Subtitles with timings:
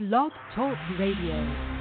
[0.00, 1.73] Blog Talk Radio.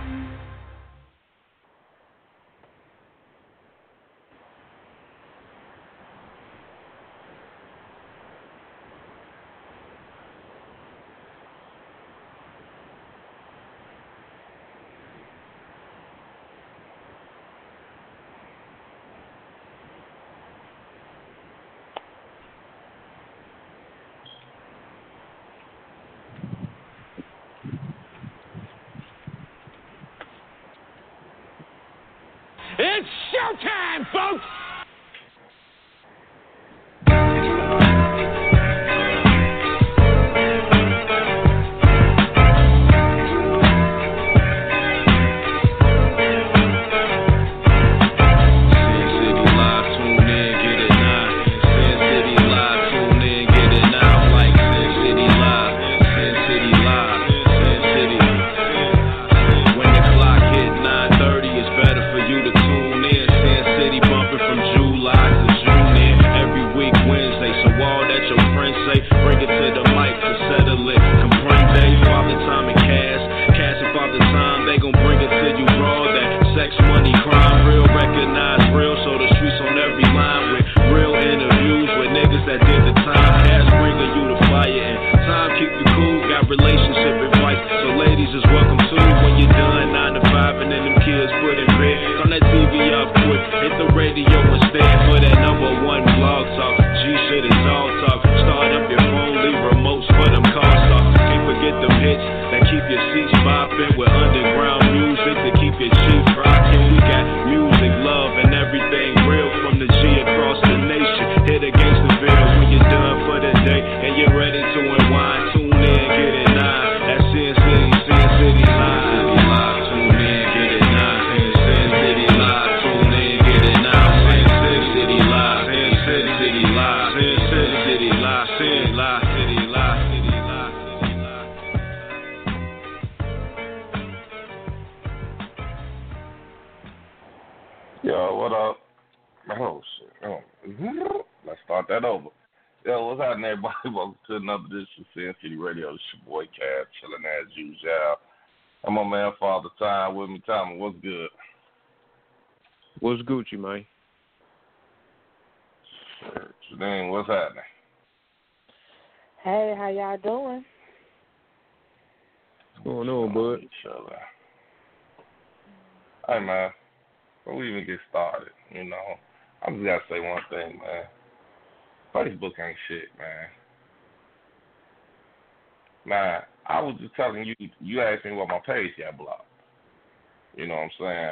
[180.55, 181.31] You know what I'm saying?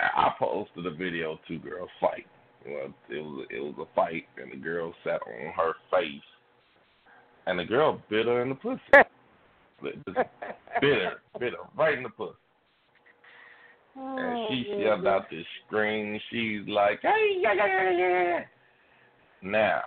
[0.00, 2.26] I posted a video two girls fight.
[2.66, 6.22] Well, it was it was a fight, and the girl sat on her face,
[7.46, 8.80] and the girl bit her in the pussy.
[9.82, 10.18] Just
[10.80, 12.34] bit her, bit her right in the pussy.
[13.96, 16.20] And oh, she Oh, yelled out this scream.
[16.30, 18.40] She's like, hey, yeah, yeah, yeah, yeah.
[19.42, 19.82] Now,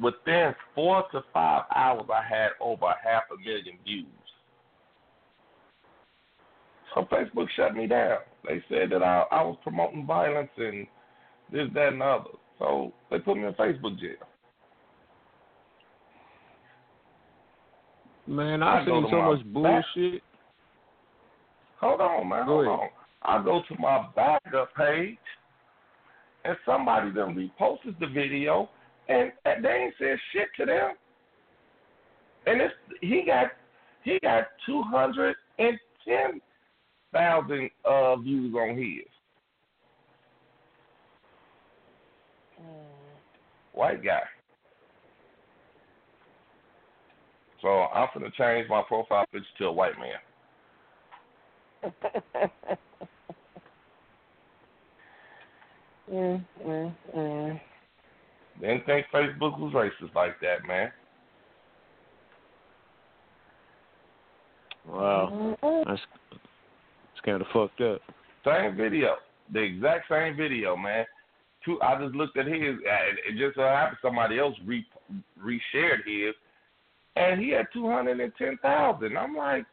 [0.00, 4.06] within four to five hours, I had over half a million views.
[6.94, 8.18] So Facebook shut me down.
[8.46, 10.86] They said that I, I was promoting violence and
[11.52, 12.30] this, that, and the other.
[12.58, 14.16] So they put me in Facebook jail.
[18.26, 20.22] Man, I I seen so much bullshit.
[21.80, 22.44] Hold on, man.
[22.44, 22.88] Hold on.
[23.22, 25.16] I go to my backup page,
[26.44, 28.68] and somebody then reposted the video,
[29.08, 30.92] and and they ain't said shit to them.
[32.46, 33.46] And it's he got
[34.04, 36.40] he got two hundred and ten
[37.12, 39.06] thousand uh, views on his.
[43.72, 44.22] White guy.
[47.62, 50.20] So I'm gonna change my profile picture to a white man.
[56.12, 57.60] mm, mm, mm.
[58.60, 60.90] Didn't think Facebook was racist like that, man.
[64.86, 65.56] Wow,
[65.86, 66.00] that's
[67.18, 68.00] it's kind of fucked up.
[68.44, 69.16] Same video,
[69.52, 71.04] the exact same video, man.
[71.64, 74.86] Two, I just looked at his, and it just so happened somebody else re
[75.42, 76.34] reshared his,
[77.16, 79.18] and he had two hundred and ten thousand.
[79.18, 79.66] I'm like,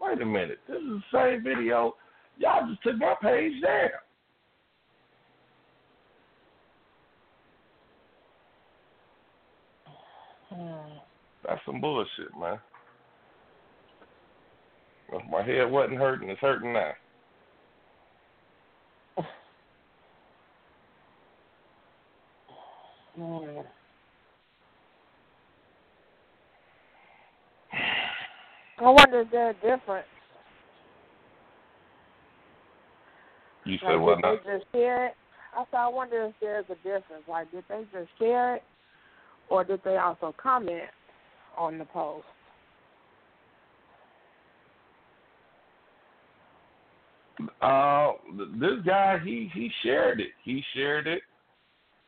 [0.00, 1.94] wait a minute, this is the same video.
[2.36, 3.90] Y'all just took my page down.
[10.52, 10.98] Mm.
[11.46, 12.58] That's some bullshit, man.
[15.14, 16.92] If my head wasn't hurting, it's hurting now.
[23.18, 23.64] Mm.
[28.78, 30.06] I wonder if there's a difference.
[33.64, 34.36] You said Like, what did now?
[34.44, 35.14] they just share it?
[35.56, 37.24] I said, I wonder if there's a difference.
[37.28, 38.62] Like, did they just share it,
[39.48, 40.90] or did they also comment
[41.56, 42.26] on the post?
[47.60, 48.12] Uh,
[48.58, 50.28] this guy he he shared it.
[50.44, 51.22] He shared it,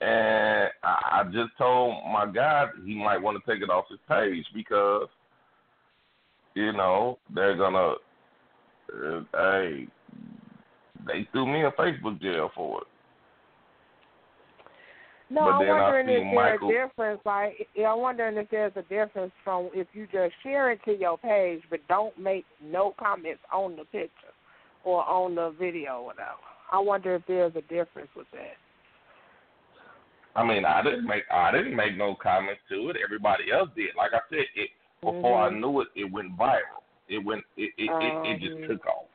[0.01, 3.99] and I, I just told my guy he might want to take it off his
[4.09, 5.09] page because
[6.55, 7.95] you know they're gonna.
[8.93, 9.89] Uh, hey,
[11.07, 12.87] they threw me in Facebook jail for it.
[15.29, 17.21] No, But I'm wondering if there's Michael- a difference.
[17.25, 21.19] Like, I'm wondering if there's a difference from if you just share it to your
[21.19, 24.26] page, but don't make no comments on the picture
[24.87, 26.39] or on the video, or whatever.
[26.73, 28.57] I wonder if there's a difference with that.
[30.37, 32.97] I mean, I didn't make I didn't make no comments to it.
[33.03, 33.91] Everybody else did.
[33.97, 34.71] Like I said, it
[35.03, 35.61] before I Mhm.
[35.61, 36.83] knew it, it went viral.
[37.09, 38.67] It went it it, it, it just Mhm.
[38.69, 39.07] took off.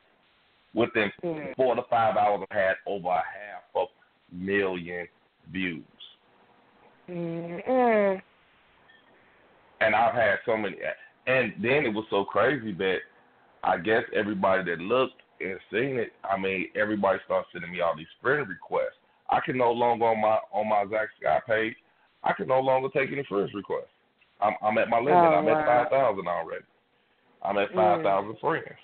[0.74, 1.54] Within Mhm.
[1.56, 3.86] four to five hours, I had over a half a
[4.34, 5.08] million
[5.50, 5.84] views,
[7.08, 8.22] Mm-mm.
[9.80, 10.76] and I've had so many.
[11.26, 12.98] And then it was so crazy that
[13.62, 17.96] I guess everybody that looked and seen it, I mean, everybody started sending me all
[17.96, 18.98] these friend requests.
[19.30, 21.74] I can no longer on my on my Zach Sky page.
[22.24, 23.92] I can no longer take any friends requests.
[24.40, 25.14] I'm I'm at my limit.
[25.14, 26.64] Oh, I'm at five thousand already.
[27.42, 27.74] I'm at Mm.
[27.74, 28.78] five thousand friends.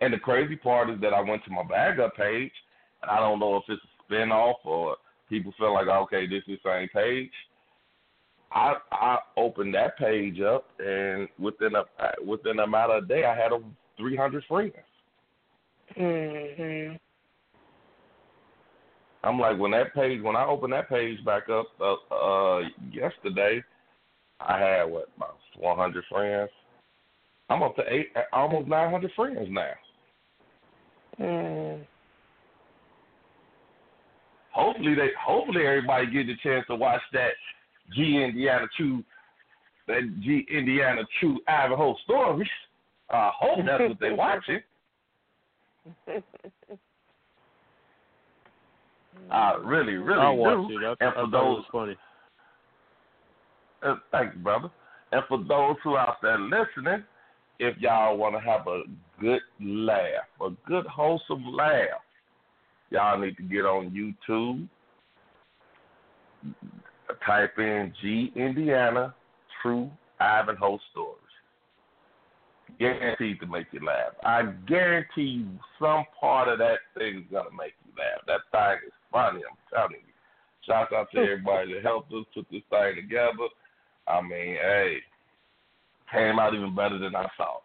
[0.00, 2.52] And the crazy part is that I went to my bag up page,
[3.02, 4.96] and I don't know if it's a spinoff or
[5.28, 7.32] people feel like okay, this is the same page.
[8.52, 11.84] I I opened that page up, and within a
[12.24, 13.66] within a matter of a day, I had over
[13.96, 14.72] three hundred friends.
[15.96, 16.98] Mhm.
[19.22, 23.62] I'm like, when that page, when I opened that page back up uh, uh yesterday,
[24.40, 26.50] I had what about 100 friends.
[27.50, 29.72] I'm up to eight, almost 900 friends now.
[31.20, 31.84] Mm.
[34.52, 37.32] Hopefully they, hopefully everybody get the chance to watch that
[37.94, 39.04] G Indiana True,
[39.86, 42.48] that G Indiana True Ivanhoe stories.
[43.10, 44.60] I hope that's what they watching.
[49.30, 50.68] I really, really I do.
[50.70, 50.84] it.
[50.84, 51.96] I, and for it those was funny.
[53.82, 54.70] Uh, thank you, brother.
[55.12, 57.04] And for those who out there listening,
[57.58, 58.82] if y'all want to have a
[59.20, 62.00] good laugh, a good wholesome laugh,
[62.90, 64.68] y'all need to get on YouTube,
[67.26, 69.14] type in G Indiana
[69.60, 69.90] True
[70.20, 71.19] Ivanhoe Stories.
[72.80, 74.14] Guaranteed to make you laugh.
[74.24, 75.48] I guarantee you
[75.78, 78.24] some part of that thing is gonna make you laugh.
[78.26, 80.12] That thing is funny, I'm telling you.
[80.66, 81.24] Shout out to hmm.
[81.24, 83.48] everybody that helped us put this thing together.
[84.08, 84.96] I mean, hey,
[86.10, 87.62] came out even better than I thought.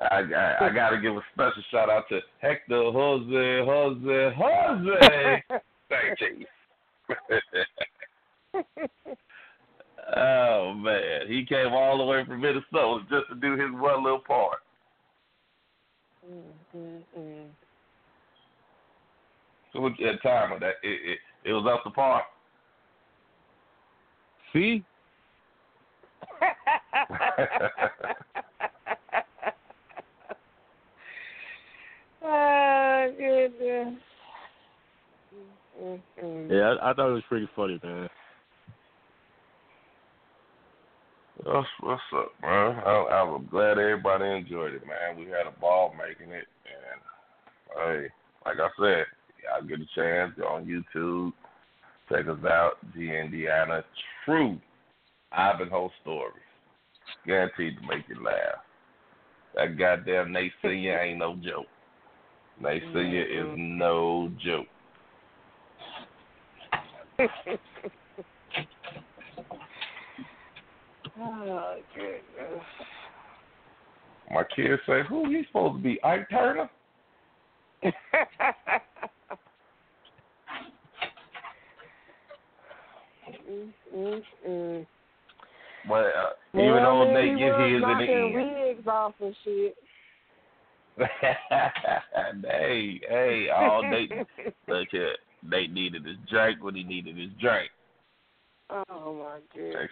[0.00, 0.74] I, I, I hmm.
[0.74, 5.42] got to give a special shout out to Hector Jose, Jose, Jose.
[5.90, 6.46] Thank you.
[10.16, 14.18] oh man, he came all the way from Minnesota just to do his one little
[14.18, 14.58] part.
[16.76, 17.46] Mm-mm.
[19.72, 20.74] So what at time of that?
[20.82, 22.22] It, it it was up to par.
[24.52, 24.84] See?
[32.24, 33.94] oh, goodness.
[35.80, 36.50] Mm-mm.
[36.50, 38.08] Yeah, I, I thought it was pretty funny, man.
[41.44, 42.82] What's what's up, man?
[42.84, 45.18] I, I'm glad everybody enjoyed it, man.
[45.18, 47.00] We had a ball making it, and
[47.76, 48.08] hey,
[48.44, 49.06] like I said,
[49.42, 51.32] y'all get a chance, go on YouTube,
[52.10, 53.82] check us out, G Indiana
[54.24, 54.58] True
[55.32, 56.34] Ivanhoe Stories.
[57.26, 58.60] Guaranteed to make you laugh.
[59.54, 61.66] That goddamn Nate ain't no joke.
[62.60, 63.78] Nate Senior is mm-hmm.
[63.78, 64.66] no joke.
[71.20, 72.64] oh, goodness.
[74.30, 76.02] My kids say, "Who he supposed to be?
[76.04, 76.70] Ike Turner?"
[83.94, 84.86] Mm-mm-mm.
[85.88, 88.34] But uh, even Well, though man, they get his in the end.
[88.34, 89.76] wigs off and shit.
[92.44, 94.08] hey, hey, all they
[94.68, 95.16] look here.
[95.48, 97.70] They needed his drink when he needed his drink.
[98.88, 99.90] Oh my goodness.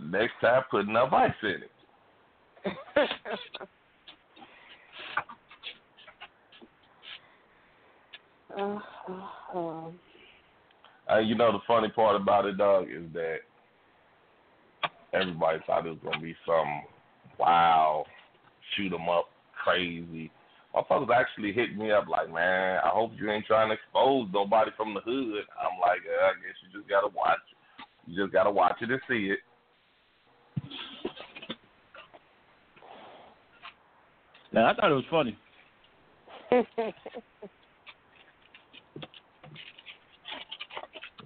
[0.00, 1.70] Next time, put enough ice in it.
[11.10, 13.38] uh, you know the funny part about it, dog, is that
[15.12, 16.82] everybody thought it was gonna be some
[17.38, 18.04] wow,
[18.74, 20.30] shoot 'em up, crazy.
[20.74, 24.28] My folks actually hit me up like, man, I hope you ain't trying to expose
[24.32, 25.44] nobody from the hood.
[25.58, 27.40] I'm like, uh, I guess you just gotta watch.
[28.06, 29.40] You just gotta watch it and see it.
[34.52, 35.38] Now I thought it was funny.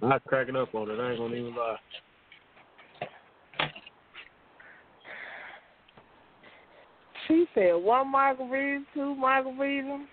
[0.01, 0.99] I was cracking up on it.
[0.99, 1.77] I ain't gonna even lie.
[7.27, 10.05] she said one margarita, two margarita.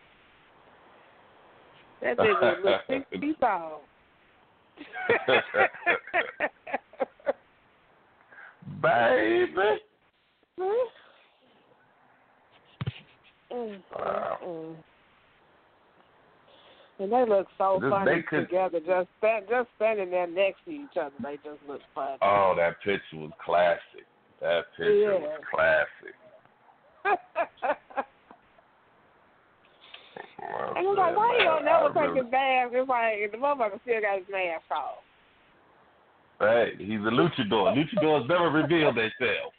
[2.03, 3.83] That nigga look six feet tall.
[8.83, 9.81] Baby.
[13.53, 14.39] Mm, Wow.
[14.45, 14.77] mm, mm.
[17.01, 20.97] And they look so funny could- together, just stand, just standing there next to each
[21.01, 21.15] other.
[21.23, 22.19] They just look funny.
[22.21, 24.07] Oh, that picture was classic.
[24.41, 25.19] That picture Yeah.
[25.19, 26.15] was classic.
[27.05, 27.19] Well
[30.77, 32.75] and I'm like, why you don't never I take really- his mask?
[32.75, 35.03] It's like the motherfucker still got his mask off.
[36.39, 37.75] Hey, he's a luchador.
[37.77, 39.55] Luchadors never reveal themselves.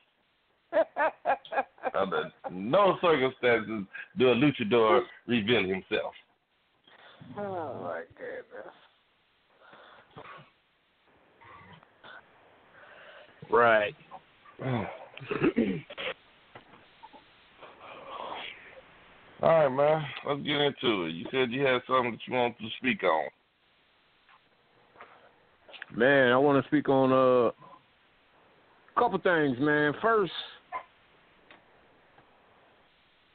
[1.98, 3.86] Under no circumstances
[4.18, 6.14] do a luchador reveal himself.
[7.38, 8.74] oh my goodness.
[13.50, 13.96] Right.
[19.42, 20.04] All right, man.
[20.28, 21.14] Let's get into it.
[21.14, 23.30] You said you had something that you wanted to speak on.
[25.98, 27.54] Man, I want to speak on uh, a
[28.96, 29.94] couple things, man.
[30.02, 30.32] First,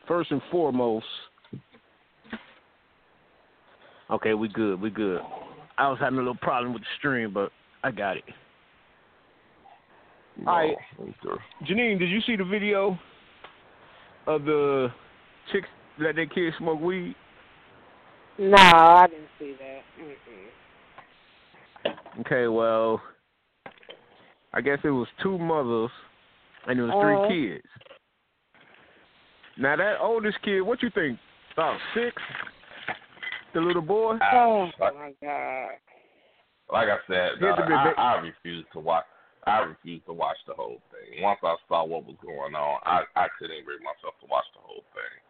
[0.07, 1.07] first and foremost,
[4.11, 5.21] okay, we good, we good.
[5.79, 7.51] I was having a little problem with the stream, but
[7.85, 8.25] I got it.
[10.39, 10.77] No, All right.
[11.69, 12.99] Janine, did you see the video
[14.27, 14.89] of the
[15.53, 17.15] chicks that their kids smoke weed?
[18.39, 19.81] No, I didn't see that.
[20.03, 20.47] Mm-mm.
[22.21, 23.01] Okay, well,
[24.53, 25.91] I guess it was two mothers
[26.67, 27.27] and it was Uh-huh.
[27.29, 27.67] three kids.
[29.59, 31.19] Now that oldest kid, what you think?
[31.55, 32.15] About six?
[33.55, 34.19] The little boy?
[34.21, 35.71] Ah, oh Like, my god.
[36.71, 39.05] like I said, Here's the I, I refuse to watch.
[39.47, 41.23] I refuse to watch the whole thing.
[41.23, 44.61] Once I saw what was going on, I I couldn't bring myself to watch the
[44.61, 45.23] whole thing.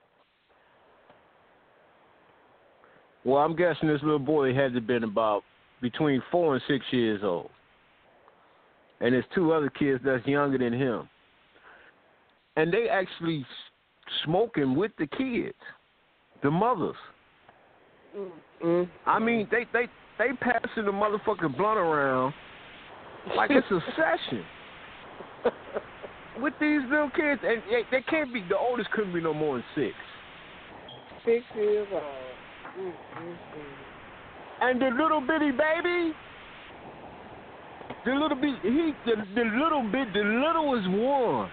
[3.24, 5.42] Well, I'm guessing this little boy had to been about
[5.82, 7.50] between four and six years old.
[9.00, 11.08] And there's two other kids that's younger than him.
[12.56, 13.46] And they actually s-
[14.24, 15.54] smoking with the kids,
[16.42, 16.96] the mothers.
[18.64, 18.88] Mm.
[19.06, 19.86] I mean, they they
[20.18, 22.32] they passing the motherfucking blunt around
[23.34, 24.44] like it's a session
[26.42, 28.42] with these little kids, and they, they can't be.
[28.48, 29.94] The oldest couldn't be no more than six.
[31.24, 32.02] Six years old.
[32.78, 33.36] Mm, mm, mm.
[34.60, 36.14] And the little bitty baby,
[38.04, 41.50] the little bit he the, the little bit the littlest one.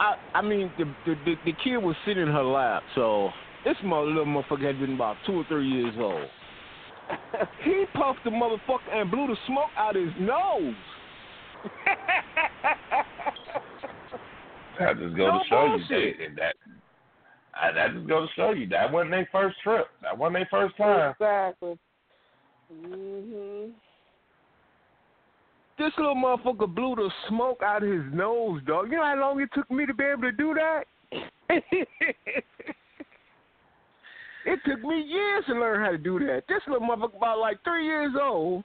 [0.00, 3.30] I I mean the, the the kid was sitting in her lap, so
[3.64, 6.28] this mother little motherfucker had been about two or three years old.
[7.64, 10.74] He puffed the motherfucker and blew the smoke out his nose.
[14.78, 16.18] That just go No to show bullshit.
[16.18, 16.54] you that, that
[17.60, 19.86] I, that just go to show you that wasn't their first trip.
[20.02, 21.10] That wasn't their first time.
[21.12, 21.78] Exactly.
[22.72, 23.70] Mhm.
[25.76, 28.90] This little motherfucker blew the smoke out of his nose, dog.
[28.90, 30.84] You know how long it took me to be able to do that?
[34.46, 36.44] it took me years to learn how to do that.
[36.48, 38.62] This little motherfucker about like three years old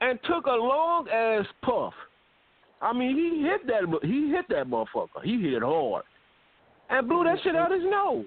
[0.00, 1.92] and took a long ass puff.
[2.82, 3.82] I mean, he hit that.
[4.02, 5.22] He hit that motherfucker.
[5.22, 6.04] He hit hard
[6.88, 8.24] and blew that shit out of his nose.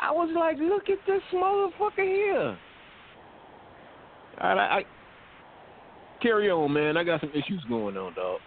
[0.00, 2.56] I was like, look at this motherfucker here.
[4.40, 4.82] All right, I, I
[6.22, 6.96] carry on, man.
[6.96, 8.40] I got some issues going on, dog.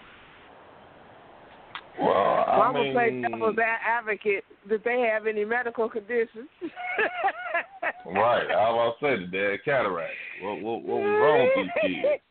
[2.00, 4.44] Well, Well, I I'm gonna say mean, devil's advocate.
[4.70, 6.50] Did they have any medical conditions?
[8.06, 8.48] right.
[8.50, 10.14] I was about to say the dead cataract.
[10.42, 12.22] What what what was wrong with these kids?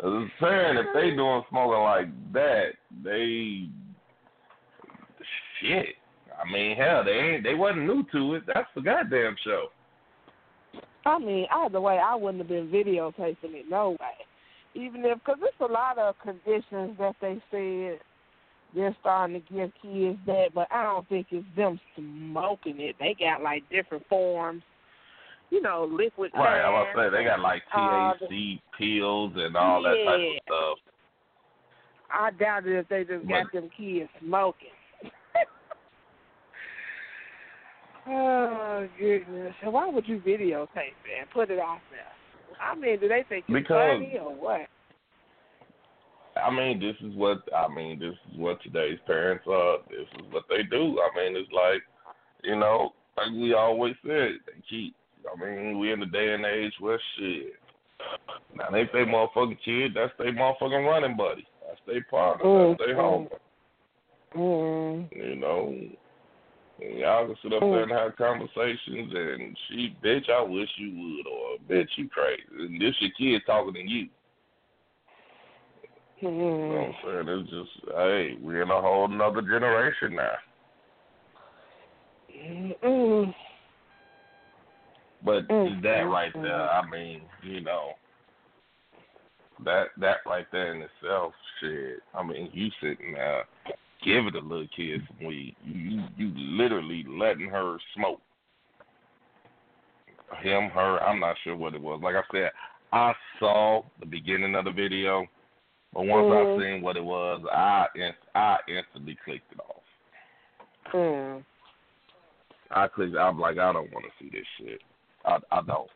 [0.00, 2.72] As a saying, if they doing smoking like that,
[3.04, 3.68] they
[5.60, 5.94] shit.
[6.32, 8.42] I mean, hell, they ain't they wasn't new to it.
[8.46, 9.68] That's the goddamn show.
[11.04, 14.24] I mean, either way, I wouldn't have been videotaping it no way.
[14.74, 18.00] Even if, because there's a lot of conditions that they said
[18.74, 22.96] they're starting to give kids that, but I don't think it's them smoking it.
[22.98, 24.62] They got like different forms
[25.52, 26.32] you know, liquid.
[26.34, 28.14] Right, I was say they got like Uh,
[28.78, 30.78] pills and all that type of stuff.
[32.10, 34.68] I doubt it if they just got them kids smoking.
[38.08, 39.54] Oh goodness!
[39.62, 42.00] So why would you videotape it and put it out there?
[42.60, 44.68] I mean, do they think it's Because- funny or what?
[46.34, 47.98] I mean, this is what I mean.
[47.98, 49.78] This is what today's parents are.
[49.90, 50.98] This is what they do.
[50.98, 51.82] I mean, it's like,
[52.42, 54.94] you know, like we always said, they keep.
[55.30, 57.52] I mean, we in the day and age where shit.
[58.56, 59.92] Now they say motherfucking kid.
[59.94, 61.46] That's their motherfucking running buddy.
[61.68, 62.44] That's their partner.
[62.44, 63.28] Mm, That's their homie.
[64.34, 65.16] Mm.
[65.16, 65.78] You know,
[66.82, 70.90] and y'all can sit up there and have conversations and she, bitch, I wish you
[70.90, 72.42] would, or bitch, you crazy.
[72.58, 74.08] And this your kid talking to you.
[76.20, 76.86] You know what Mm.
[76.86, 77.38] I'm saying?
[77.40, 80.36] It's just, hey, we're in a whole nother generation now.
[82.84, 83.34] Mm.
[85.24, 86.42] But Mm, that mm, right mm.
[86.42, 87.92] there, I mean, you know,
[89.64, 92.00] that that right there in itself, shit.
[92.14, 93.44] I mean, you sitting there
[94.04, 95.56] giving the little kid some weed.
[95.64, 98.20] You you, literally letting her smoke.
[100.42, 102.00] Him, her, I'm not sure what it was.
[102.02, 102.50] Like I said,
[102.92, 105.26] I saw the beginning of the video,
[105.92, 106.56] but once Mhm.
[106.56, 109.82] I seen what it was, I inst- I instantly clicked it off.
[110.92, 111.44] Mm.
[112.70, 113.16] I clicked.
[113.16, 114.82] I'm like, I don't want to see this shit.
[115.24, 115.90] I I don't.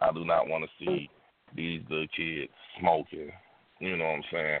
[0.00, 1.10] I do not want to see
[1.54, 3.32] these little kids smoking.
[3.80, 4.60] You know what I'm saying?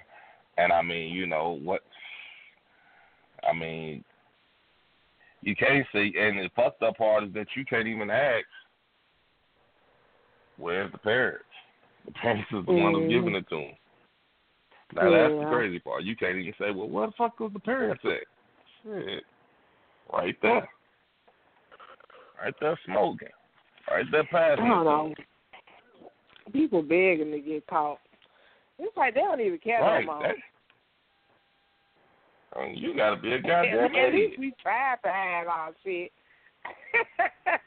[0.58, 1.82] And I mean, you know what?
[3.48, 4.04] I mean,
[5.42, 6.12] you can't see.
[6.18, 8.44] And the fucked up part is that you can't even ask.
[10.56, 11.44] Where's the parents?
[12.06, 13.08] The parents is the one who's Mhm.
[13.10, 13.76] giving it to them.
[14.92, 16.02] Now that's the crazy part.
[16.02, 18.26] You can't even say, well, where the fuck was the parents at?
[18.82, 19.24] Shit,
[20.12, 20.68] right there,
[22.42, 23.28] right there smoking,
[23.90, 24.64] right there I passing.
[24.66, 25.14] don't know.
[26.52, 28.00] People begging to get caught.
[28.78, 30.04] It's like they don't even care Right.
[30.04, 30.22] no more.
[30.22, 30.36] That,
[32.56, 35.72] I mean, you gotta be a At, goddamn at least we tried to hide our
[35.84, 36.10] shit.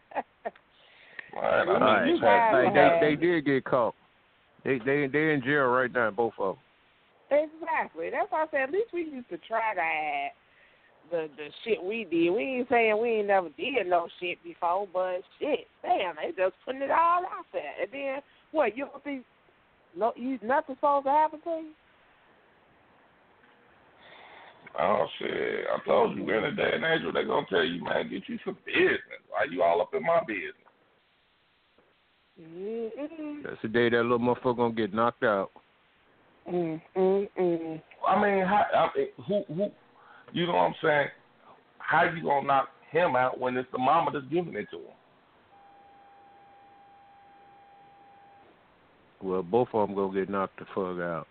[1.33, 1.67] Man, Right.
[1.67, 2.41] I mean, you Right.
[2.41, 2.99] had Like, Yeah.
[2.99, 3.95] they they did get caught.
[4.63, 7.39] They they they in jail right now, both of them.
[7.39, 8.09] exactly.
[8.11, 10.31] That's why I said at least we used to try to hide
[11.11, 12.29] the the shit we did.
[12.31, 16.55] We ain't saying we ain't never did no shit before, but shit, damn, they just
[16.65, 17.73] putting it all out there.
[17.81, 18.77] And then what?
[18.77, 19.25] You don't think
[19.95, 21.71] no, you nothing supposed to happen to you?
[24.79, 25.65] Oh shit!
[25.71, 28.09] I told you, we're in a day and age where they gonna tell you, man,
[28.09, 28.99] get you some business.
[29.29, 30.53] Why you all up in my business?
[32.41, 33.43] Mm-mm.
[33.43, 35.51] That's the day that little motherfucker gonna get knocked out.
[36.51, 37.81] Mm, mm, mm.
[38.07, 39.71] I mean, how, I mean, who, who,
[40.33, 41.07] you know what I'm saying?
[41.77, 44.83] How you gonna knock him out when it's the mama that's giving it to him?
[49.21, 51.27] Well, both of them gonna get knocked the fuck out.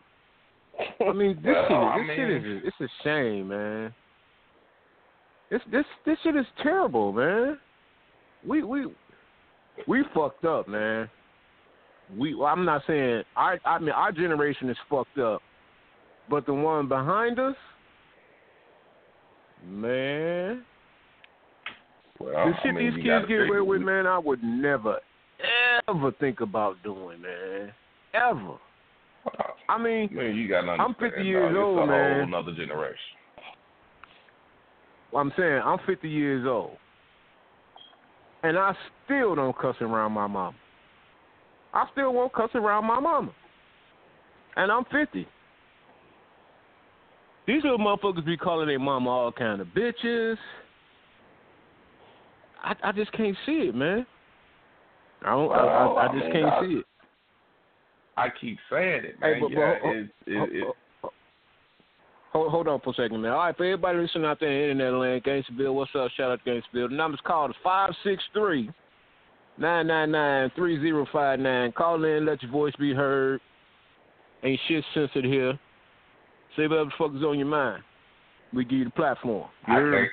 [1.09, 3.95] I mean, this Well, shit, I this mean- shit is, it's a shame, man.
[5.51, 7.59] This this this shit is terrible, man.
[8.47, 8.87] We we
[9.87, 11.11] we fucked up, man.
[12.17, 15.43] We well, I'm not saying I I mean our generation is fucked up,
[16.31, 17.55] but the one behind us,
[19.67, 20.65] man,
[22.19, 24.99] Well, the I shit mean, these kids get away with, man, I would never
[25.89, 27.73] ever think about doing, man.
[28.15, 28.57] Ever.
[29.69, 32.15] I mean, man, you got I'm 50 years dog, old, man.
[32.15, 32.99] whole another generation.
[35.17, 36.77] I'm saying I'm 50 years old,
[38.43, 40.57] and I still don't cuss around my mama.
[41.75, 43.33] I still won't cuss around my mama,
[44.57, 45.27] and I'm 50.
[47.47, 50.37] These little motherfuckers be calling their mama all kind of bitches.
[52.63, 54.07] I I just can't see it, man.
[55.25, 55.53] I don't.
[55.53, 56.85] I, I, I oh, I just can't see it.
[58.17, 59.41] I keep saying it, man.
[59.41, 61.13] but- but yeah, oh, hold- it's, it, oh, it, oh,
[62.33, 63.33] Hold, hold on for a second, man.
[63.33, 66.11] All right, for everybody listening out there in the internet land, Gangsterville, what's up?
[66.13, 66.89] Shout out to Gangsterville.
[66.89, 68.71] The number's called is 563
[69.59, 71.73] 999 3059.
[71.73, 73.41] Call in, let your voice be heard.
[74.43, 75.59] Ain't shit censored here.
[76.57, 77.83] Say whatever the fuck is on your mind.
[78.55, 79.49] We give you the platform.
[79.69, 80.11] You I can't.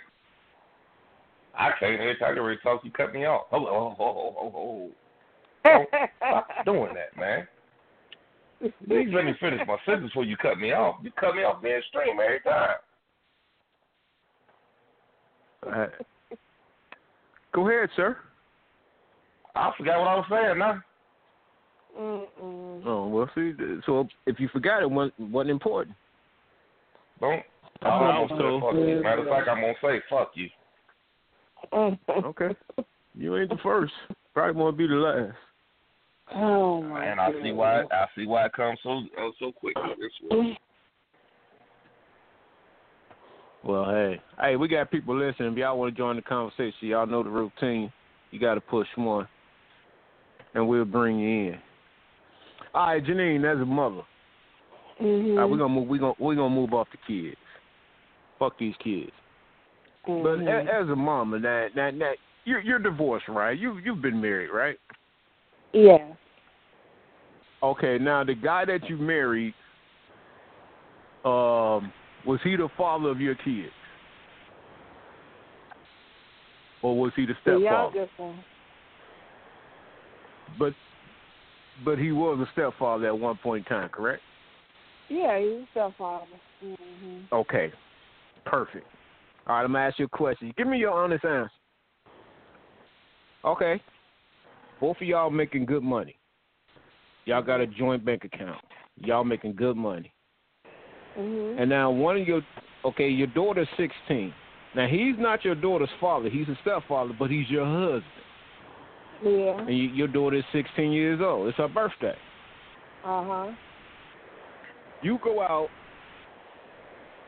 [1.57, 2.01] I can't.
[2.01, 3.47] Every time you talk, you cut me off.
[3.51, 4.91] Oh, oh, oh, oh, oh,
[5.65, 5.85] oh.
[6.17, 7.47] Stop doing that, man.
[8.62, 10.95] Please let me finish my sentence before you cut me off.
[11.02, 12.76] You cut me off midstream every time.
[15.65, 15.89] All right.
[17.54, 18.17] Go ahead, sir.
[19.56, 20.84] I forgot what I was saying now.
[22.00, 22.86] Mm-mm.
[22.86, 23.54] Oh, well, see,
[23.86, 25.95] so if you forgot it, wasn't, wasn't important.
[27.19, 27.43] Don't.
[27.82, 28.60] I I'm thought gonna so.
[28.60, 29.04] say fuck you.
[29.04, 30.50] Matter of fact, I'm gonna say fuck you.
[32.26, 32.56] Okay.
[33.15, 33.93] You ain't the first.
[34.34, 35.38] Probably won't be the last.
[36.36, 39.76] Oh my And I see why I see why it comes so uh, so quick
[40.00, 40.12] this.
[43.63, 45.52] Well, hey, hey, we got people listening.
[45.52, 47.92] If y'all want to join the conversation, y'all know the routine.
[48.32, 49.28] You got to push one,
[50.54, 51.60] and we'll bring you in.
[52.74, 54.04] All right, Janine, as a mother,
[55.02, 55.32] Mhm.
[55.32, 55.88] all right, we're gonna move.
[55.88, 57.36] We're gonna we're gonna move off the kids.
[58.38, 59.12] Fuck these kids.
[60.06, 60.68] But Mhm.
[60.68, 63.58] a, as a mama, that that that you're you're divorced, right?
[63.58, 64.80] You you've been married, right?
[65.73, 66.13] Yeah.
[67.62, 69.53] Okay, now the guy that you married,
[71.25, 71.91] um,
[72.25, 73.71] was he the father of your kids,
[76.82, 78.08] or was he the The stepfather?
[78.17, 78.43] one.
[80.58, 80.73] But
[81.84, 84.21] but he was a stepfather at one point in time, correct?
[85.10, 86.25] Yeah, he's a stepfather.
[86.63, 87.27] Mhm.
[87.32, 87.71] Okay,
[88.45, 88.86] perfect.
[89.47, 90.53] All right, I'm gonna ask you a question.
[90.58, 91.51] Give me your honest answer.
[93.43, 93.82] Okay,
[94.80, 96.15] both of y'all making good money.
[97.26, 98.62] Y'all got a joint bank account.
[98.98, 100.12] Y'all making good money.
[101.18, 101.60] Mhm.
[101.60, 102.42] And now one of your
[102.86, 104.34] okay, your daughter's 16.
[104.76, 106.30] Now he's not your daughter's father.
[106.30, 108.04] He's a stepfather, but he's your husband.
[109.24, 109.60] Yeah.
[109.60, 111.50] And you, your daughter is 16 years old.
[111.50, 112.15] It's her birthday.
[113.04, 113.52] Uh huh.
[115.02, 115.70] You go out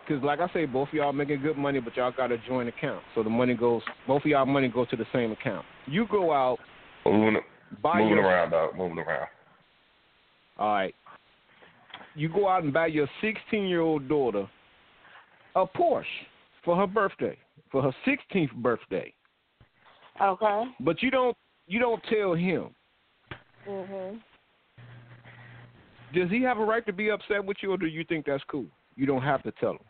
[0.05, 2.67] because, like I say, both of y'all making good money, but y'all got a joint
[2.67, 3.81] account, so the money goes.
[4.07, 5.65] Both of y'all money goes to the same account.
[5.87, 6.57] You go out,
[7.05, 7.41] Moving
[7.81, 8.25] buy moving your.
[8.25, 8.77] around, dog.
[8.77, 9.27] Moving around.
[10.57, 10.95] All right.
[12.15, 14.47] You go out and buy your 16 year old daughter
[15.55, 16.05] a Porsche
[16.63, 17.37] for her birthday,
[17.71, 19.13] for her 16th birthday.
[20.21, 20.63] Okay.
[20.79, 21.35] But you don't
[21.67, 22.75] you don't tell him.
[23.67, 24.21] Mhm.
[26.13, 28.43] Does he have a right to be upset with you, or do you think that's
[28.45, 28.65] cool?
[28.95, 29.85] You don't have to tell him.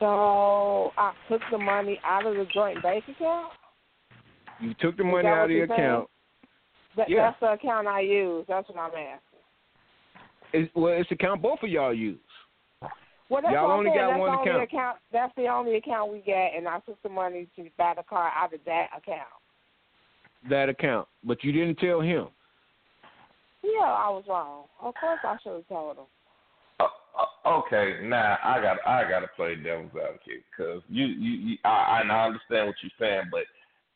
[0.00, 3.52] So I took the money out of the joint bank account.
[4.64, 5.80] You took the money out of your saying?
[5.80, 6.08] account.
[6.96, 7.30] That, Yeah.
[7.30, 8.44] That's the account I use.
[8.48, 9.20] That's what I'm asking.
[10.52, 12.18] It's, well, it's the account both of y'all use.
[13.30, 14.00] Well, that's Y'all what only saying.
[14.00, 14.98] got that's one the only account.
[15.12, 18.30] That's the only account we get, and I took the money to buy the car
[18.36, 19.32] out of that account.
[20.48, 22.28] That account, but you didn't tell him.
[23.62, 24.64] Yeah, I was wrong.
[24.82, 26.04] Of course, I should have told him.
[26.78, 31.32] Uh, uh, okay, now I got I got to play devil's advocate because you you,
[31.32, 33.44] you I, I I understand what you're saying, but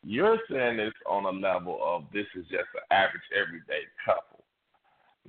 [0.03, 4.43] you're saying this on a level of this is just an average everyday couple.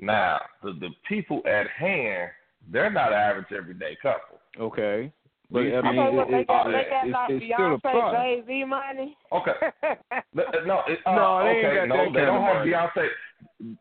[0.01, 2.31] Now the the people at hand,
[2.71, 4.39] they're not average everyday couple.
[4.59, 5.13] Okay.
[5.53, 7.45] But I mean, okay, well, it, they it, got, it, they got it's, like it's
[7.45, 8.23] still a Beyonce, product.
[8.23, 9.17] Jay Z money.
[9.33, 9.53] Okay,
[10.33, 12.71] No, no, it, uh, No, they ain't okay, got no, they don't have money.
[12.71, 13.09] Beyonce.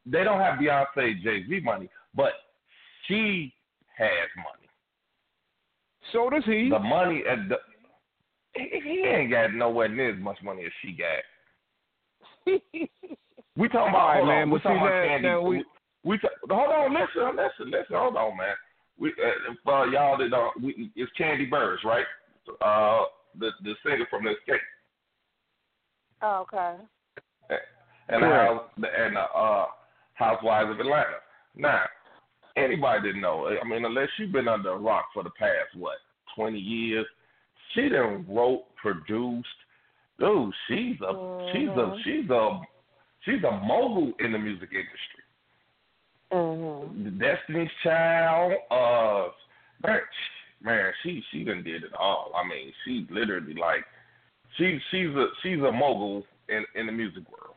[0.08, 2.32] They don't have Beyonce Jay Z money, but
[3.08, 3.54] she
[3.98, 4.68] has money.
[6.12, 6.70] So does he.
[6.70, 7.58] The money at the
[8.56, 11.24] he, he ain't got nowhere near as much money as she got.
[13.58, 15.22] We talking about All right, hold man, on, we but see, talking about Kandi.
[15.24, 15.66] now we- we,
[16.06, 18.56] we ta- hold on, listen, listen, listen, hold on, man.
[18.98, 22.06] We uh, for y'all that don't, we, it's Kandi Burruss, right?
[22.62, 23.04] Uh,
[23.38, 24.60] the the singer from the Xscape
[26.24, 26.76] okay.
[28.08, 28.54] and the Correct.
[28.54, 29.66] house and the uh,
[30.14, 31.18] Housewives of Atlanta.
[31.56, 31.84] Now,
[32.56, 33.48] anybody didn't know.
[33.62, 35.98] I mean, unless you've been under a rock for the past what
[36.34, 37.06] twenty years,
[37.74, 39.48] she done wrote, produced.
[40.20, 42.04] Dude, she's a she's a Mhm.
[42.04, 42.62] she's a
[43.22, 45.24] she's a mogul in the music industry.
[46.32, 47.04] Mhm.
[47.06, 49.30] The Destiny's Child, uh,
[49.84, 50.02] man,
[50.62, 52.32] man, she she done did it all.
[52.36, 53.86] I mean, she literally like
[54.58, 57.56] she she's a she's a mogul in in the music world.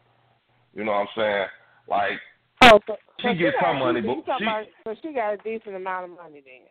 [0.75, 1.47] You know what I'm saying?
[1.89, 2.21] Like
[2.65, 4.45] Oh, so, She so gets some money, but she-
[4.85, 6.63] so she got a decent amount of money then.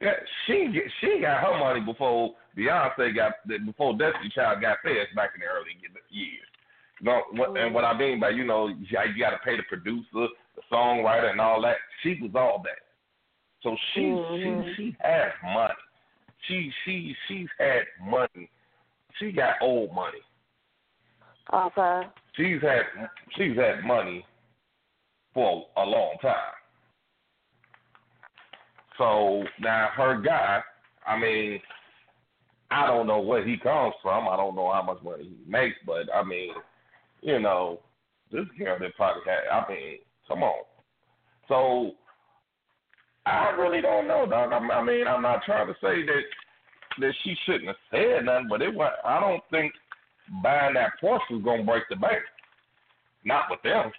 [0.00, 0.12] Yeah,
[0.46, 3.32] she she got her money before Beyonce got
[3.66, 5.76] before Destiny Child got theirs back in the early
[6.10, 6.46] years.
[7.00, 9.62] You know, what, and what I mean by you know you got to pay the
[9.68, 11.76] producer, the songwriter, and all that.
[12.02, 12.78] She was all that.
[13.62, 14.74] So she Mhm.
[14.74, 15.74] she she has money.
[16.46, 18.50] She she she's had money.
[19.18, 20.22] She got old money.
[21.52, 22.08] Okay.
[22.36, 22.86] She's had
[23.36, 24.24] she's had money
[25.34, 26.54] for a long time.
[29.00, 30.60] So now her guy,
[31.06, 31.58] I mean,
[32.70, 34.28] I don't know where he comes from.
[34.28, 36.50] I don't know how much money he makes, but I mean,
[37.22, 37.80] you know,
[38.30, 39.50] this girl that probably had.
[39.50, 40.64] I mean, come on.
[41.48, 41.92] So
[43.24, 44.52] I really don't know, dog.
[44.52, 46.22] I mean, I'm not trying to say that
[46.98, 48.92] that she shouldn't have said nothing, but it was.
[49.02, 49.72] I don't think
[50.42, 52.20] buying that Porsche was gonna break the bank.
[53.24, 53.92] Not with them.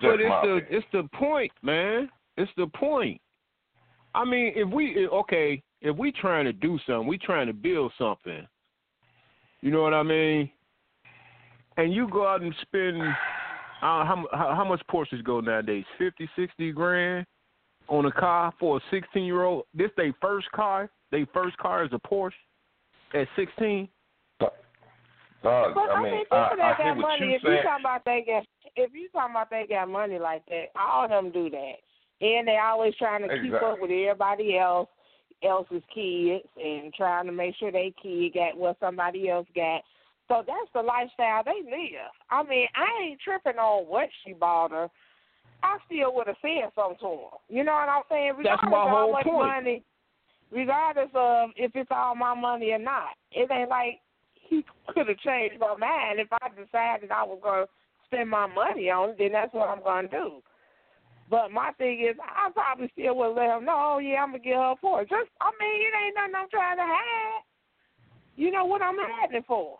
[0.00, 0.66] Just but it's the opinion.
[0.70, 2.08] it's the point, man.
[2.36, 3.20] It's the point.
[4.14, 7.92] I mean, if we okay, if we trying to do something, we trying to build
[7.98, 8.46] something.
[9.60, 10.50] You know what I mean?
[11.76, 13.12] And you go out and spend uh,
[13.82, 15.84] how how much Porsches go nowadays?
[15.98, 17.26] Fifty, sixty grand
[17.90, 19.64] on a car for a 16 year old.
[19.74, 20.88] This they first car.
[21.10, 22.32] They first car is a Porsche
[23.14, 23.88] at 16.
[25.42, 27.42] But I I mean, mean, people I, that I got hear what money, you if
[27.42, 27.62] you saying.
[27.64, 31.10] talking about they get, if you talking about they got money like that, all of
[31.10, 31.74] them do that,
[32.20, 34.88] and they always trying to keep up with everybody else,
[35.42, 39.82] else's kids, and trying to make sure they kid got what somebody else got.
[40.28, 42.12] So that's the lifestyle they live.
[42.30, 44.88] I mean, I ain't tripping on what she bought her.
[45.62, 47.36] I still would have said something to her.
[47.48, 48.32] You know what I'm saying?
[48.44, 49.48] That's Regardless my of how much point.
[49.48, 49.84] money,
[50.52, 53.16] regardless of if it's all my money or not.
[53.32, 54.09] It ain't like he
[54.88, 57.70] could have changed my mind if I decided I was going to
[58.06, 59.16] spend my money on it.
[59.18, 60.42] Then that's what I'm going to do.
[61.30, 63.94] But my thing is, I probably still would let him know.
[63.94, 65.08] Oh yeah, I'm gonna get her for it.
[65.08, 67.42] Just, I mean, it ain't nothing I'm trying to hide.
[68.34, 69.78] You know what I'm hiding it for?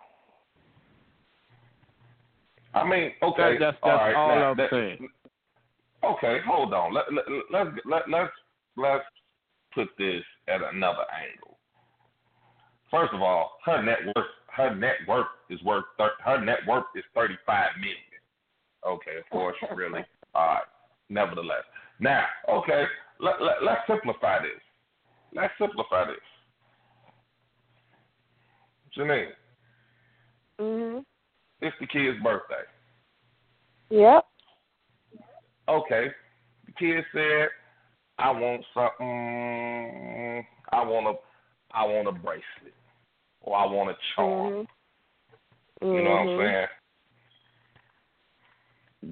[2.72, 5.08] I mean, okay, That, that's all that's right, all now, I'm that- saying.
[6.04, 6.94] Okay, hold on.
[6.94, 8.32] Let, let, let's let, let's
[8.76, 9.04] let's
[9.74, 11.58] put this at another angle.
[12.90, 16.84] First of all, her net worth her net worth is worth thir- her net worth
[16.94, 17.96] is thirty five million.
[18.86, 20.04] Okay, of course, really.
[20.34, 20.62] All right.
[21.08, 21.64] Nevertheless,
[21.98, 22.84] now, okay,
[23.18, 24.60] let, let let's simplify this.
[25.34, 26.16] Let's simplify this.
[28.96, 29.32] Janine,
[30.60, 31.04] Mhm.
[31.60, 32.64] it's the kid's birthday.
[33.90, 34.24] Yep.
[35.68, 36.12] okay,
[36.66, 37.48] the kid said,
[38.18, 42.74] I want something, I want a, I want a bracelet,
[43.42, 44.68] or I want a charm.
[45.82, 45.94] Mhm.
[45.94, 46.38] You know what I'm Mhm.
[46.38, 46.68] saying?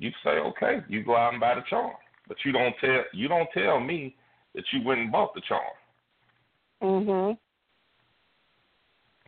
[0.03, 3.27] You say, okay, you go out and buy the charm, but you don't tell, you
[3.29, 4.15] don't tell me
[4.55, 5.77] that you went and bought the charm.
[6.83, 7.39] Mhm.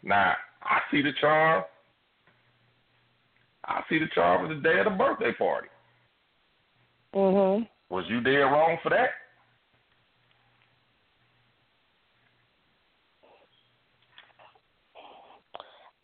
[0.03, 1.65] Now, I see the charm.
[3.65, 5.69] I see the charm for the day of the birthday party.
[7.15, 7.69] Mhm.
[7.89, 9.11] Was you dead wrong for that?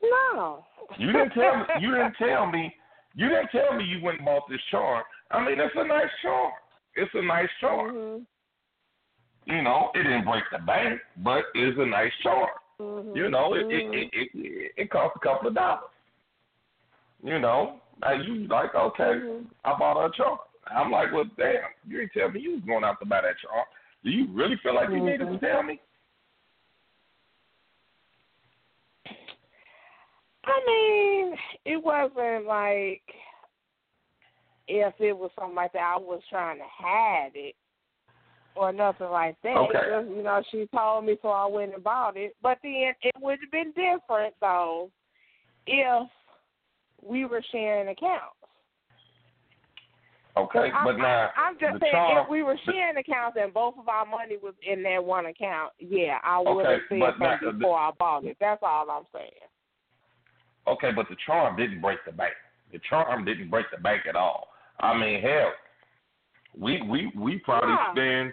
[0.02, 0.64] No.
[0.98, 1.64] You didn't tell me.
[1.80, 2.74] You didn't tell me.
[3.14, 5.02] You didn't tell me you went and bought this charm.
[5.30, 6.52] I mean, it's a nice charm.
[6.94, 7.94] It's a nice charm.
[7.94, 8.26] Mhm.
[9.46, 12.50] You know, it didn't break the bank, but it's a nice charm.
[12.80, 13.16] Mhm.
[13.16, 13.94] You know, it Mhm.
[13.94, 15.90] it, it it it cost a couple of dollars.
[17.22, 19.46] You know, now you like okay, Mhm.
[19.64, 20.38] I bought a charm.
[20.68, 23.38] I'm like, well, damn, you didn't tell me you was going out to buy that
[23.38, 23.64] charm.
[24.02, 25.80] Do you really feel like you needed to tell me?
[30.46, 33.02] I mean, it wasn't like
[34.68, 37.54] if it was something like that, I was trying to hide it
[38.54, 39.56] or nothing like that.
[39.56, 39.78] Okay.
[39.90, 42.34] Just, you know, she told me, so I went and bought it.
[42.42, 44.90] But then it would have been different, though,
[45.66, 46.08] if
[47.02, 48.36] we were sharing accounts.
[50.38, 53.88] Okay, I'm, but now I'm just saying, if we were sharing accounts and both of
[53.88, 57.78] our money was in that one account, yeah, I would Okay, have said something before
[57.78, 58.36] I bought it.
[58.38, 59.30] That's all I'm saying.
[60.68, 62.34] Okay, but the charm didn't break the bank.
[62.72, 64.48] The charm didn't break the bank at all.
[64.80, 65.52] I mean, hell,
[66.58, 67.92] we we we probably Yeah.
[67.92, 68.32] spend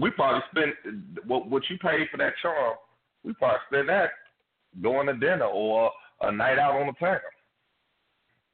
[0.00, 2.76] we probably spend what what you paid for that charm.
[3.24, 4.10] We probably spend that
[4.82, 5.90] going to dinner or
[6.22, 7.20] a night out on the town.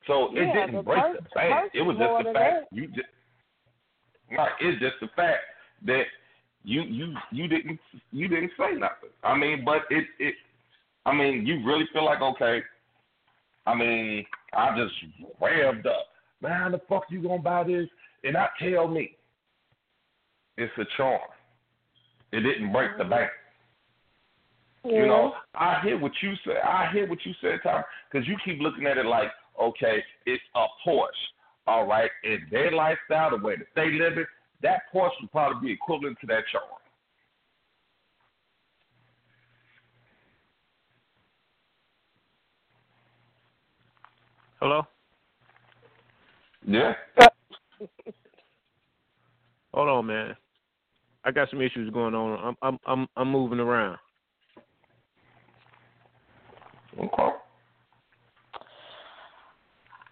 [0.07, 1.71] So it Yeah, didn't break the bank.
[1.75, 2.77] It was just the fact that.
[2.77, 3.09] you just
[4.37, 5.43] like it's just the fact
[5.83, 6.05] that
[6.64, 7.79] you you you didn't
[8.12, 9.11] you didn't say nothing.
[9.23, 10.35] I mean, but it it
[11.06, 12.60] I mean, you really feel like okay.
[13.66, 14.94] I mean, I just
[15.40, 16.06] revved up.
[16.42, 17.88] Man, how the fuck you gonna buy this?
[18.24, 19.16] And I tell me.
[20.56, 21.20] It's a charm.
[22.32, 23.30] It didn't break the bank.
[24.84, 26.52] You know, I hear what you say.
[26.62, 29.28] I hear what you said, Tom, because you keep looking at it like,
[29.60, 31.08] okay, it's a Porsche,
[31.66, 34.26] all right, and their lifestyle, the way that they live it,
[34.62, 36.64] that Porsche would probably be equivalent to that charm.
[44.61, 44.83] Hello.
[46.66, 46.92] Yeah.
[49.73, 50.37] Hold on, man.
[51.25, 52.38] I got some issues going on.
[52.44, 53.99] I'm I'm I'm I'm moving around.
[56.99, 57.29] Okay.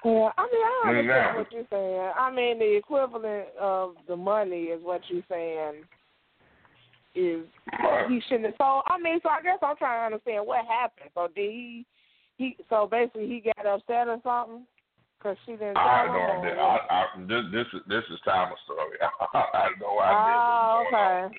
[0.04, 2.12] Yeah, I mean, I I understand now- what you're saying.
[2.18, 5.82] I mean, the equivalent of the money is what you're saying
[7.14, 7.44] is
[8.08, 8.54] he shouldn't have.
[8.58, 11.10] So, I mean, so I guess I'm trying to understand what happened.
[11.14, 11.84] So, did he,
[12.38, 14.64] he, so basically he got upset or something?
[15.18, 16.12] Because she didn't I him?
[16.12, 16.46] don't.
[16.46, 16.78] or I.
[16.88, 18.96] I, this this is this is Thomas' story.
[19.02, 20.38] I have no idea.
[20.38, 21.38] Oh, what's going on okay.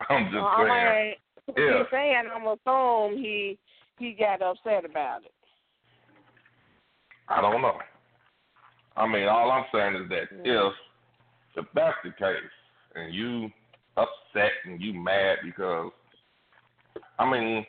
[0.10, 1.14] I'm just Uh, saying.
[1.48, 1.78] I'm Yeah.
[1.78, 3.58] he's saying I'm assume he
[3.98, 5.32] he got upset about it.
[7.28, 7.78] I don't know.
[8.96, 10.68] I mean, all I'm saying is that Yeah.
[10.68, 10.72] if
[11.56, 12.50] if that's the case,
[12.94, 13.50] and you
[13.96, 15.90] upset and you mad because,
[17.18, 17.66] I mean,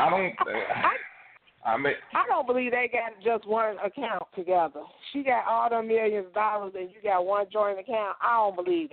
[0.00, 0.32] I don't.
[0.48, 0.96] I,
[1.70, 4.80] I mean, I don't believe they got just one account together.
[5.12, 8.16] She got all the millions of dollars and you got one joint account.
[8.22, 8.88] I don't believe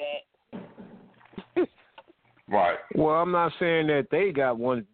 [0.54, 1.67] that.
[2.50, 2.78] right?
[2.93, 4.86] Well, I'm not saying that they got one.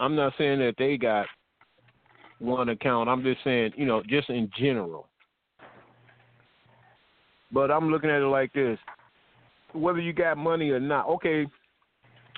[0.00, 1.26] I'm not saying that they got
[2.38, 3.08] one account.
[3.08, 5.08] I'm just saying, you know, just in general.
[7.52, 8.78] But I'm looking at it like this:
[9.72, 11.08] whether you got money or not.
[11.08, 11.46] Okay,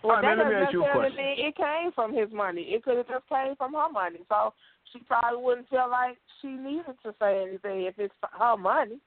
[0.04, 2.30] Well, All right, that man, doesn't ask you a necessarily mean it came from his
[2.30, 2.60] money.
[2.60, 4.18] It could have just came from her money.
[4.28, 4.52] So
[4.92, 9.00] she probably wouldn't feel like she needed to say anything if it's her money.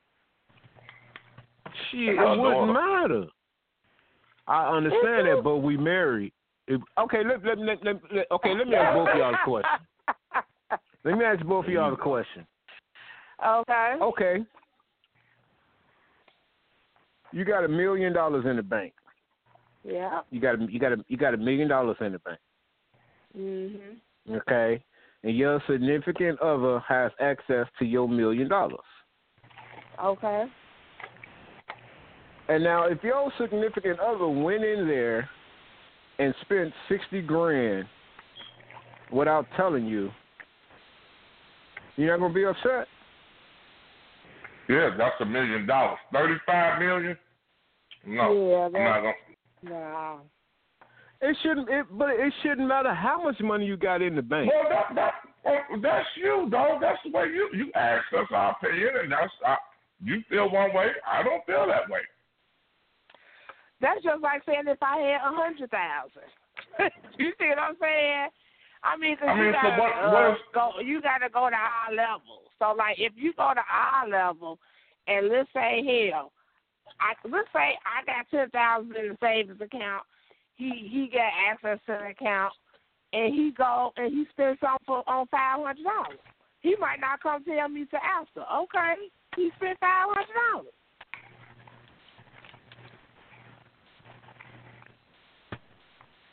[1.92, 2.74] shit, it wouldn't daughter.
[2.74, 3.26] matter.
[4.48, 6.34] I understand that, but we married.
[6.68, 9.46] If, okay, let, let, let, let, let, okay, let me ask both of y'all a
[9.46, 9.88] question.
[11.06, 12.46] Let me ask both of y'all a question.
[13.46, 13.96] okay.
[14.02, 14.38] Okay.
[17.32, 18.94] You got a million dollars in the bank.
[19.88, 20.22] Yeah.
[20.32, 22.40] You got a, you got a, you got a million dollars in the bank.
[23.38, 23.98] Mhm.
[24.30, 24.84] Okay,
[25.24, 28.80] and your significant other has access to your million dollars.
[30.04, 30.46] Okay.
[32.50, 35.30] And now, if your significant other went in there
[36.20, 37.88] and spent sixty grand
[39.12, 40.12] without telling you,
[41.96, 42.88] you're not gonna be upset.
[44.68, 46.00] Yeah, that's a million dollars.
[46.12, 47.18] Thirty-five million?
[48.06, 49.14] No, Yeah, I'm not gonna.
[49.64, 50.22] No.
[51.22, 54.52] It shouldn't, it, but it shouldn't matter how much money you got in the bank.
[54.54, 55.14] Well, that, that,
[55.50, 56.80] uh, that's you, dog.
[56.82, 59.56] That's the way you you ask us our opinion, and that's uh,
[60.04, 60.90] you feel one way.
[61.08, 62.02] I don't feel that way.
[63.82, 66.30] That's just like saying if I had a hundred thousand.
[67.20, 68.28] you see what I'm saying?
[68.84, 70.72] I mean, 'cause I mean, you so gotta what- uh, what is- go.
[70.84, 72.42] You gotta go to our level.
[72.60, 74.60] So, like, if you go to our level,
[75.08, 76.32] and let's say hell,
[77.00, 80.04] I let's say I got ten thousand in the savings account.
[80.56, 82.54] He he got access to the account,
[83.14, 86.20] and he go and he spends something for, on five hundred dollars.
[86.62, 88.42] He might not come tell me to after.
[88.42, 88.96] Okay,
[89.36, 90.74] he spent five hundred dollars.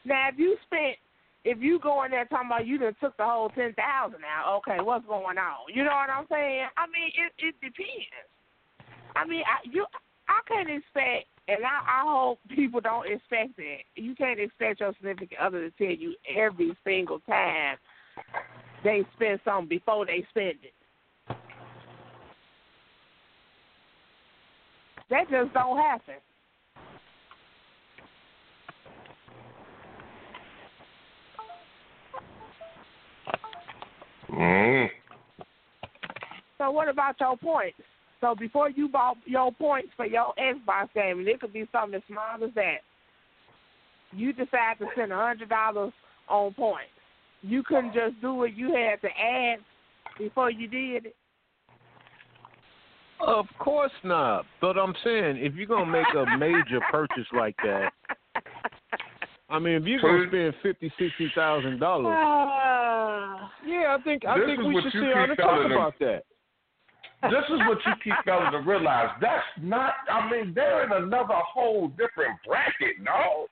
[0.07, 0.97] Now, if you spent,
[1.45, 4.57] if you go in there talking about you done took the whole ten thousand out,
[4.59, 5.73] okay, what's going on?
[5.73, 6.67] You know what I'm saying?
[6.77, 8.29] I mean, it it depends.
[9.17, 9.87] I mean, I you
[10.29, 13.79] I can't expect, and I, I hope people don't expect that.
[13.97, 17.77] You can't expect your significant other to tell you every single time
[18.83, 20.75] they spend something before they spend it.
[25.11, 26.15] That just don't happen.
[34.31, 34.89] Mm.
[36.59, 37.79] So what about your points?
[38.25, 41.95] So before you bought your points for your Xbox game, and it could be something
[41.97, 42.79] as small as that,
[44.13, 45.93] you decide to spend a hundred dollars
[46.31, 46.89] on points.
[47.43, 48.55] You couldn't just do it.
[48.55, 49.59] You had to add
[50.19, 51.17] before you did it.
[53.21, 54.47] Of course not.
[54.59, 57.93] But I'm saying if you're gonna make a major purchase like that,
[59.51, 63.53] I mean, if you're gonna spend fifty, sixty thousand dollars, Ah.
[63.67, 65.73] yeah, I think I think we should sit down and talk them.
[65.73, 66.23] about that.
[67.31, 69.11] This is what you keep failing to realize.
[69.21, 69.95] That's not.
[70.11, 73.47] I mean, they're in another whole different bracket, no.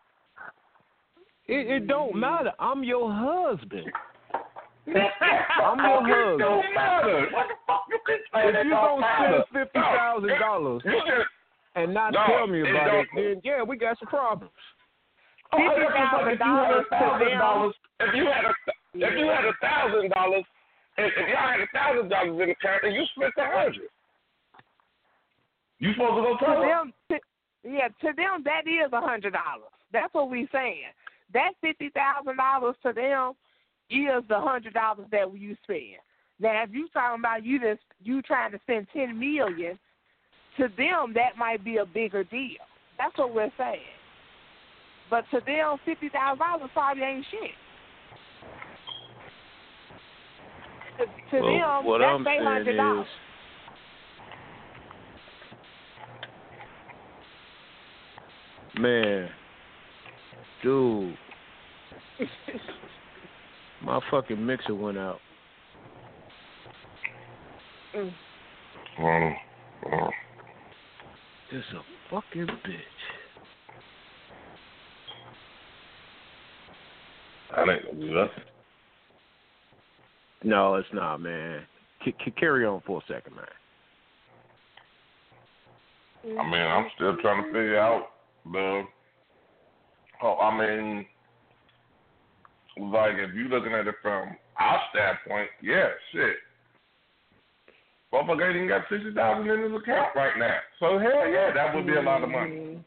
[1.48, 2.20] It, it don't mm-hmm.
[2.20, 2.52] matter.
[2.58, 3.90] I'm your husband.
[5.62, 7.28] I'm your It don't matter.
[7.32, 8.48] What the fuck you keep saying?
[8.48, 10.82] If it you don't gonna spend fifty thousand No, dollars
[11.74, 13.22] and not No, tell me about it, don't.
[13.22, 14.52] then yeah, we got some problems.
[15.52, 18.44] Oh, that's just like if you had a $50,000 to thousand dollars, if you had
[18.44, 18.52] a
[18.94, 20.44] if you had a thousand dollars,
[20.98, 23.88] if if y'all had a thousand dollars in the account and you spent a hundred,
[25.78, 26.68] you supposed to go to tell them.
[26.68, 29.72] them, to, yeah, to them that is a hundred dollars.
[29.92, 30.92] That's what we saying.
[31.32, 33.32] That fifty thousand dollars to them
[33.90, 36.00] is the hundred dollars that you spend.
[36.40, 39.78] Now, if you talking about you just you trying to spend ten million,
[40.58, 42.60] to them that might be a bigger deal.
[42.98, 43.80] That's what we're saying.
[45.08, 47.50] But to them, fifty thousand dollars probably ain't shit.
[50.98, 53.06] To, to Well, them, what that's I'm their saying dollars.
[58.74, 59.30] is, man,
[60.62, 61.16] dude,
[63.82, 65.20] my fucking mixer went out.
[67.94, 68.12] Mm.
[71.50, 72.78] This a fucking bitch.
[77.54, 78.51] That ain't gonna do nothing.
[80.44, 81.62] No, it's not, man.
[82.04, 83.46] C- c- carry on for a second, man.
[86.24, 88.06] I mean, I'm still trying to figure out
[88.52, 88.84] the.
[90.22, 91.06] Oh, I mean,
[92.92, 96.36] like if you looking at it from our standpoint, yeah, shit.
[98.12, 100.58] Motherfucker ain't got sixty thousand in his account right now.
[100.78, 102.78] So hell yeah, that would be a lot of money.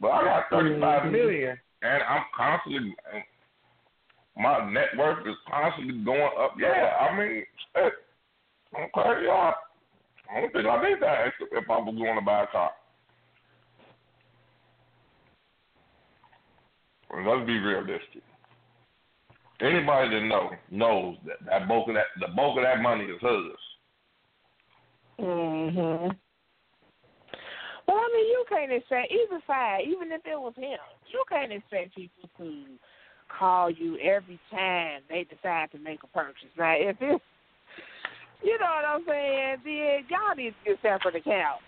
[0.00, 2.94] But I got thirty five million, and I'm constantly.
[4.36, 6.54] My net worth is constantly going up.
[6.58, 7.92] Yeah, I mean, shit.
[8.74, 9.52] Okay, yeah.
[10.30, 12.70] I don't think I need that if I was going to buy a car.
[17.24, 18.22] Let's be realistic.
[19.60, 23.20] Anybody that knows knows that that bulk of that the bulk of that money is
[23.22, 23.58] hers.
[25.18, 26.18] Mhm.
[27.86, 31.52] Well, I mean, you can't expect either side, even if it was him, you can't
[31.52, 32.78] expect people to
[33.28, 36.50] call you every time they decide to make a purchase.
[36.58, 37.24] Now, if it's,
[38.42, 41.62] you know what I'm saying, then y'all need to get separate accounts.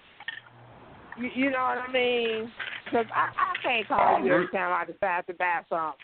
[1.19, 2.51] You, you know what I mean?
[2.85, 5.99] Because I, I can't call you every time I decide to buy something.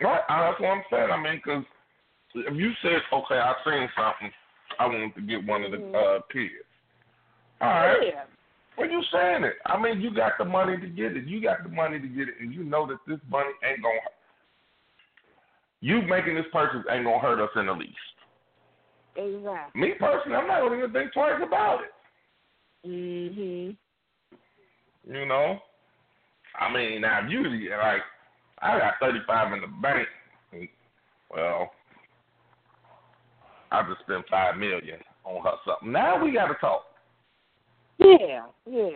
[0.00, 1.10] Right, that's what I'm saying.
[1.12, 1.64] I mean, because
[2.34, 4.30] if you said, okay, I seen something,
[4.78, 6.66] I want to get one of the uh, kids.
[7.60, 7.96] All right.
[8.02, 8.24] Yeah.
[8.76, 9.54] Well, you saying it.
[9.66, 11.26] I mean, you got the money to get it.
[11.26, 13.98] You got the money to get it, and you know that this money ain't gonna.
[15.80, 17.94] You making this purchase ain't gonna hurt us in the least.
[19.16, 19.80] Exactly.
[19.80, 22.88] Me personally, I'm not gonna even think twice about it.
[22.88, 23.76] Mm Mhm.
[25.06, 25.60] You know,
[26.58, 28.02] I mean, now you like,
[28.60, 30.08] I got 35 in the bank.
[31.30, 31.70] Well,
[33.70, 35.92] I just spent five million on her something.
[35.92, 36.93] Now we got to talk.
[37.98, 38.42] Yeah.
[38.68, 38.90] Yeah.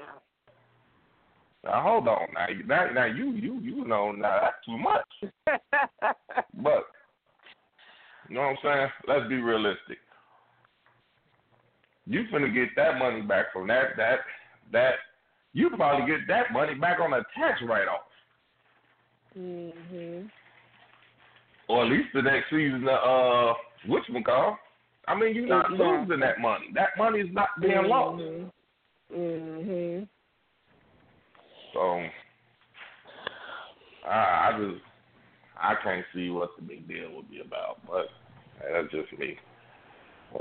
[1.64, 2.28] Now hold on.
[2.34, 5.32] Now, you- now, now you, you, you know, now that's too much.
[6.62, 6.84] But
[8.28, 8.88] you know what I'm saying?
[9.06, 9.98] Let's be realistic.
[12.06, 14.18] You finna get that money back from that that
[14.72, 14.94] that.
[15.54, 18.00] You probably get that money back on a tax write off.
[19.36, 20.28] mhm.
[21.68, 23.52] or at least the next season uh
[23.86, 24.58] which one call.
[25.06, 25.86] I mean, you're not Exactly.
[25.86, 26.66] losing that money.
[26.74, 28.22] That money is not being lost.
[29.12, 30.08] Mhm.
[31.72, 32.08] So
[34.06, 34.82] I, I just
[35.60, 38.06] I can't see what the big deal would be about, but
[38.72, 39.36] that's just me.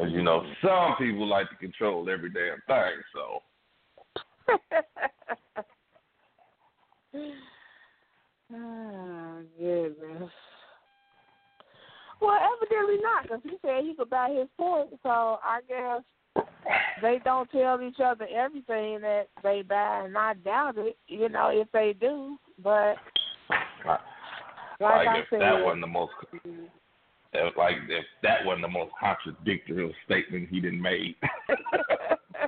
[0.04, 3.02] As you know, some people like to control every damn thing.
[3.14, 3.42] So
[8.54, 10.32] oh, goodness.
[12.20, 14.90] Well, evidently not, because he said he could buy his point.
[15.04, 16.02] So I guess
[17.02, 20.98] they don't tell each other everything that they buy, and I doubt it.
[21.08, 22.96] You know, if they do, but
[23.86, 24.00] like,
[24.80, 26.14] like I if said, that wasn't the most
[27.58, 31.16] like if that wasn't the most contradictory statement he didn't made.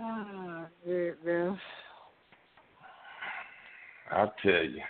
[0.00, 1.58] oh, goodness.
[4.10, 4.80] I'll tell you.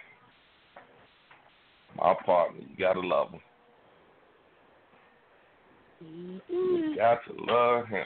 [1.96, 3.40] My partner, you gotta love him.
[6.00, 8.04] You got to love him.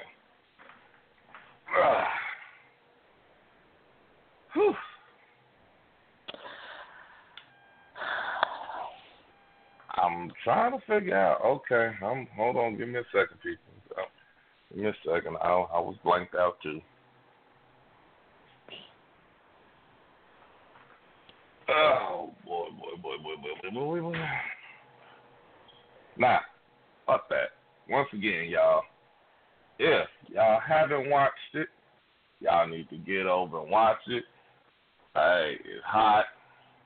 [9.97, 11.41] I'm trying to figure out.
[11.45, 12.27] Okay, I'm.
[12.37, 12.77] Hold on.
[12.77, 13.63] Give me a second, people.
[13.97, 14.03] Uh,
[14.71, 15.37] Give me a second.
[15.41, 16.81] I I was blanked out too.
[21.69, 24.19] Oh boy, boy, boy, boy, boy, boy, boy, boy.
[26.19, 26.41] Now,
[27.07, 27.64] fuck that.
[27.89, 28.83] Once again, y'all,
[29.79, 31.69] if y'all haven't watched it,
[32.41, 34.25] y'all need to get over and watch it.
[35.15, 36.25] Hey, it's hot,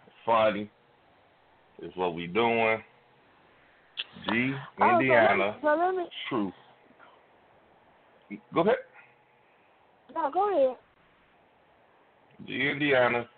[0.06, 0.70] it's funny.
[1.80, 2.82] It's what we doing.
[4.24, 6.10] G, Oh, so let me- Indiana, So let me.
[6.28, 6.54] truth.
[8.52, 8.76] Go ahead.
[10.14, 10.76] No, go ahead.
[12.46, 13.28] G, Indiana,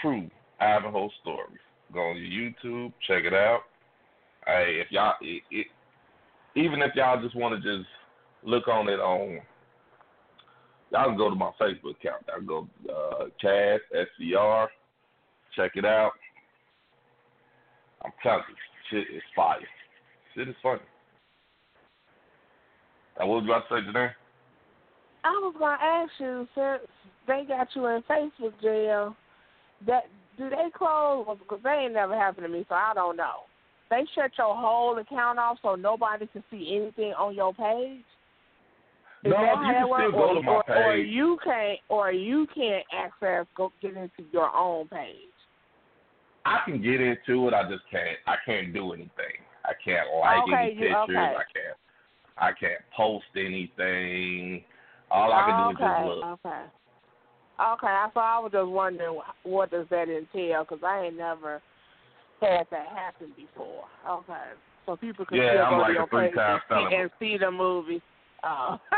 [0.00, 1.60] true Idaho stories.
[1.92, 3.62] Go on your YouTube, check it out.
[4.46, 5.66] Hey, if y'all, it, it,
[6.56, 7.88] even if y'all just want to just
[8.42, 9.40] look on it on,
[10.90, 12.24] y'all can go to my Facebook account.
[12.28, 14.66] Y'all go uh, Chad SCR,
[15.56, 16.12] check it out.
[18.04, 18.54] I'm telling you,
[18.90, 19.58] shit is fire.
[20.34, 20.80] Shit is funny.
[23.16, 24.10] What was you about to say, Janae?
[25.24, 26.90] I was gonna ask you since
[27.26, 29.14] they got you in Facebook jail,
[29.86, 30.04] that
[30.38, 31.26] do they close?
[31.38, 33.44] Because they ain't never happened to me, so I don't know.
[33.90, 38.04] They shut your whole account off so nobody can see anything on your page.
[39.24, 41.08] Is No, you can still go or, to my or, or page.
[41.08, 45.16] you can't, or you can't access go get into your own page.
[46.46, 47.54] I can get into it.
[47.54, 48.16] I just can't.
[48.26, 49.10] I can't do anything.
[49.64, 50.96] I can't like Okay, any pictures.
[50.96, 51.16] okay.
[51.18, 51.76] I can't.
[52.38, 54.64] I can't post anything.
[55.10, 56.24] All I can do is just look.
[56.24, 56.62] okay,
[57.60, 58.04] okay.
[58.14, 60.64] So I was just wondering what does that entail?
[60.64, 61.60] Because I ain't never
[62.40, 63.84] had that happen before.
[64.08, 64.34] Okay,
[64.86, 67.10] so people can Yeah, still I'm go like to a your page and see, and
[67.18, 68.02] see the movie.
[68.44, 68.78] Oh.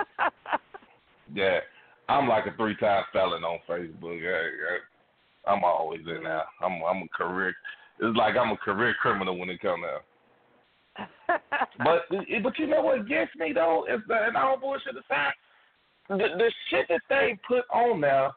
[1.34, 1.61] Yeah,
[2.09, 4.20] I'm like a three-time felon on Facebook.
[4.20, 5.51] Yeah, yeah.
[5.51, 6.45] I'm always in there.
[6.61, 7.55] I'm I'm a career.
[8.01, 11.09] It's like I'm a career criminal when it comes out.
[11.78, 12.03] But
[12.43, 15.32] but you know what gets me though is that and I don't bullshit aside.
[16.09, 18.30] The the shit that they put on there,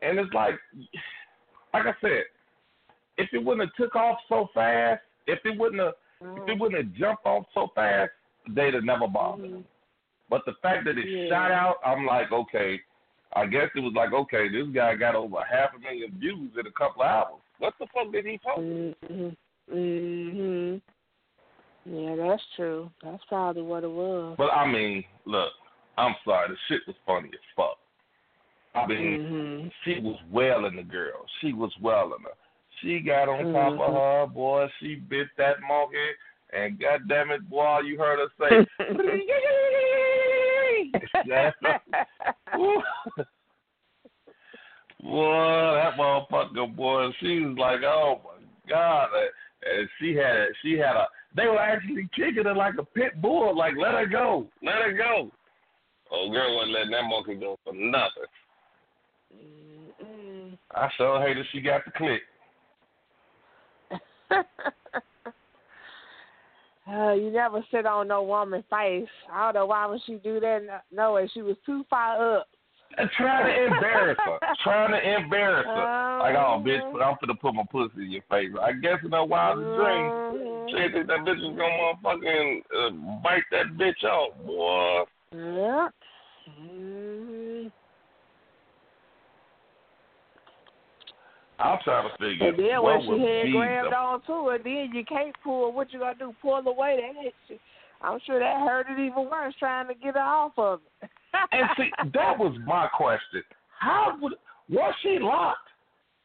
[0.00, 0.54] and it's like,
[1.74, 2.22] like I said,
[3.18, 5.94] if it wouldn't have took off so fast, if it wouldn't have
[6.36, 8.10] if it wouldn't have jumped off so fast,
[8.50, 9.50] they'd have never bothered.
[9.50, 9.64] Mhm.
[10.28, 11.28] But the fact that it Yeah.
[11.28, 12.80] shot out, I'm like, okay.
[13.34, 16.66] I guess it was like, okay, this guy got over half a million views in
[16.66, 17.40] a couple of hours.
[17.58, 18.60] What the fuck did he post?
[18.60, 19.36] Mhm.
[19.70, 20.80] Mhm.
[21.86, 22.90] Yeah, that's true.
[23.02, 24.36] That's probably what it was.
[24.36, 25.52] But I mean, look,
[25.98, 27.78] I'm sorry, the shit was funny as fuck.
[28.74, 29.72] I mean, Mhm.
[29.82, 31.26] she was wailing the girl.
[31.40, 32.34] She was wailing her.
[32.82, 33.94] She got on top of mm-hmm.
[33.94, 34.66] her, boy.
[34.80, 35.96] She bit that monkey,
[36.52, 38.66] and goddamn it, boy, you heard her say,
[45.00, 49.08] boy, that motherfucker, boy, she was like, oh my god,
[49.64, 51.06] and she had, she had a.
[51.34, 54.92] They were actually kicking her like a pit bull, like let her go, let her
[54.92, 55.30] go.
[56.10, 58.28] Oh, girl wasn't letting that monkey go for nothing.
[59.34, 60.58] Mm-mm.
[60.74, 62.20] I sure hated she got the click.
[66.90, 69.08] Uh, you never sit on no woman's face.
[69.32, 70.82] I don't know why would she do that.
[70.90, 71.30] No, way.
[71.32, 72.48] She was too far up.
[72.98, 74.38] And trying to embarrass her.
[74.64, 76.18] trying to embarrass her.
[76.18, 77.02] Like, oh, bitch, Mhm.
[77.02, 78.50] I'm finna put my pussy in your face.
[78.60, 80.70] I guess in her wildest dream, Mhm.
[80.70, 82.90] she that bitch is gonna motherfucking uh,
[83.22, 85.04] bite that bitch off, boy.
[85.32, 85.88] Yeah.
[86.50, 87.72] Mhm.
[91.62, 94.90] I'm trying to figure And then what when she had grabbed the, onto her, then
[94.92, 95.72] you can't pull.
[95.72, 96.34] What you gonna do?
[96.42, 97.00] Pull away?
[97.00, 97.58] That hit you.
[98.00, 101.10] I'm sure that hurt it even worse trying to get her off of it.
[101.52, 103.42] And see, that was my question.
[103.78, 104.34] How would
[104.68, 105.68] was she locked?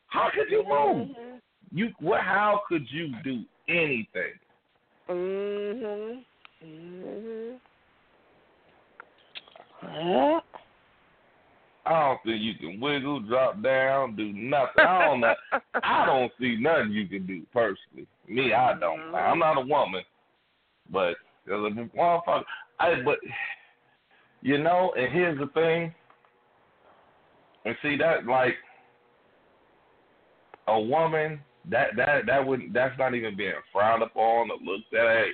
[0.08, 1.08] How could you move?
[1.08, 1.40] Mhm.
[1.72, 2.22] You what?
[2.22, 4.34] How could you do anything?
[5.10, 6.24] Mhm.
[6.64, 7.60] Mhm.
[9.84, 10.40] Yeah.
[11.88, 14.86] I don't think you can wiggle, drop down, do nothing.
[14.86, 15.34] I don't know.
[15.84, 18.08] I don't see nothing you can do personally.
[18.28, 19.00] Me, I don't.
[19.00, 19.16] Mm-hmm.
[19.16, 20.04] I'm not a woman,
[20.92, 21.16] but
[21.48, 22.44] motherfucker.
[22.80, 23.18] I but
[24.42, 25.94] you know, and here's the thing.
[27.66, 28.56] And see that like
[30.68, 35.08] a woman that that that wouldn't that's not even being frowned upon or looked at.
[35.08, 35.30] Hey,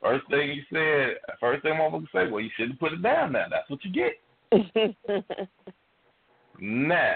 [0.00, 3.46] first thing you said, first thing motherfucker say, well, you shouldn't put it down now.
[3.50, 4.12] That's what you get.
[6.60, 7.14] Now,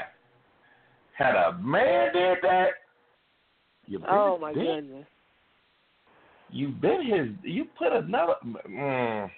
[1.16, 2.68] had a man did that,
[3.87, 4.66] you been oh my his dick.
[4.66, 5.07] goodness.
[6.51, 7.28] You been his.
[7.43, 8.34] You put another.
[8.68, 9.30] Mm,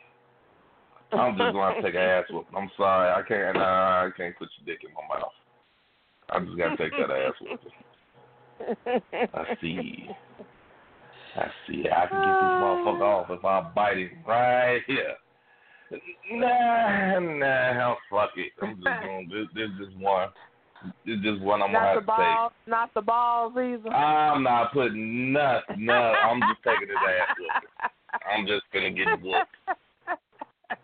[1.13, 2.47] I'm just gonna take an ass whoop.
[2.57, 3.57] I'm sorry, I can't.
[3.57, 5.33] Nah, I can't put your dick in my mouth.
[6.31, 7.61] I just gotta take that ass whoop.
[9.35, 10.09] I see.
[11.37, 11.85] I see.
[11.95, 15.15] I can get this motherfucker off if I bite it right here.
[16.32, 18.53] Nah, nah, fuck it.
[18.62, 19.28] I'm just going.
[19.28, 20.28] This, this is one.
[21.05, 22.16] This is one I'm gonna have the to take.
[22.16, 23.91] balls, not the balls either.
[23.91, 25.86] I'm not putting nothing.
[25.86, 27.91] No, I'm just taking his ass whooping.
[28.30, 29.49] I'm just finna get whooped.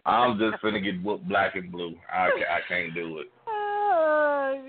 [0.06, 1.94] I'm just finna get whooped black and blue.
[2.12, 3.26] I ca- I can't do it.
[3.46, 4.62] Oh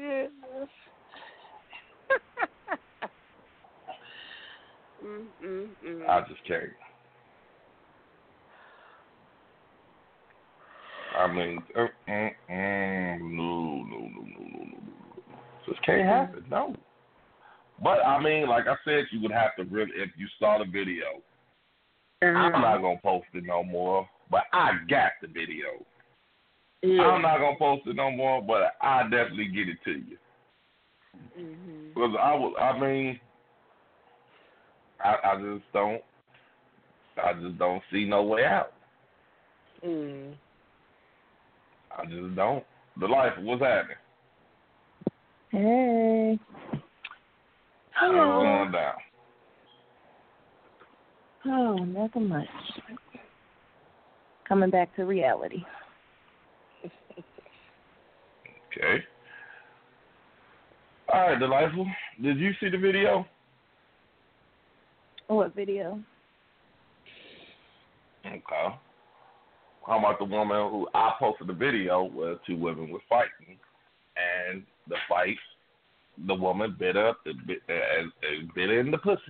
[5.85, 6.09] mm.
[6.09, 6.63] I just can't.
[11.17, 14.77] I mean, uh, mm, mm, no, no, no, no, no, no, no.
[15.67, 16.45] Just can't happen.
[16.49, 16.75] No.
[17.81, 20.65] But I mean, like I said, you would have to really, if you saw the
[20.65, 21.21] video,
[22.21, 24.07] I'm not gonna post it no more.
[24.31, 25.85] But I got the video.
[26.81, 27.03] yeah.
[27.03, 30.17] I'm not gonna post it no more, but I definitely get it to you.
[31.37, 31.93] Mhm.
[31.93, 32.55] Because I will.
[32.57, 33.19] I mean,
[35.03, 36.01] I, I just don't.
[37.23, 38.73] I just don't see no way out.
[39.85, 40.35] Mm.
[41.97, 42.63] I just don't.
[42.99, 43.97] The life, what's happening?
[45.51, 46.39] Hey.
[47.93, 48.41] Hello.
[48.41, 48.93] Going down?
[51.47, 52.47] Oh, nothing much.
[54.47, 55.63] Coming back to reality.
[56.85, 56.91] okay.
[61.13, 61.87] All right, delightful.
[62.21, 63.25] Did you see the video?
[65.27, 65.99] What video?
[68.25, 68.75] Okay.
[69.85, 73.57] How about the woman who I posted the video where two women were fighting,
[74.17, 75.37] and the fight,
[76.27, 78.03] the woman bit up, the bit, uh,
[78.55, 79.21] bit in the pussy,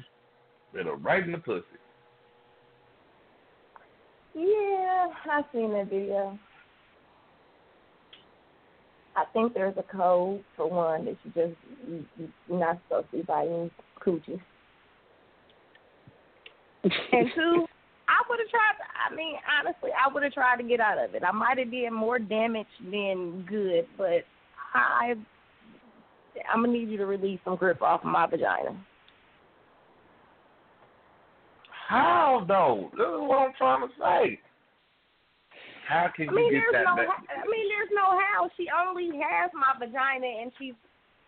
[0.74, 1.66] bit her right in the pussy.
[4.34, 6.38] Yeah, I've seen that video.
[9.18, 11.56] I think there's a code for one that you just
[11.88, 13.72] you, you- you're not supposed to be biting
[14.06, 14.42] coochies.
[16.84, 17.66] And two,
[18.08, 18.76] I would have tried.
[19.10, 21.24] I mean, honestly, I would have tried to get out of it.
[21.24, 24.26] I might have did more damage than good, but
[24.74, 25.16] I,
[26.54, 28.78] I'm gonna need you to release some grip off of my vagina.
[31.88, 32.90] How though?
[32.92, 34.40] This is what I'm trying to say.
[35.88, 36.96] How can I mean, you get there's that?
[36.96, 36.96] no.
[36.96, 37.24] back?
[37.30, 38.50] I mean, there's no how.
[38.58, 40.74] She only has my vagina, and she's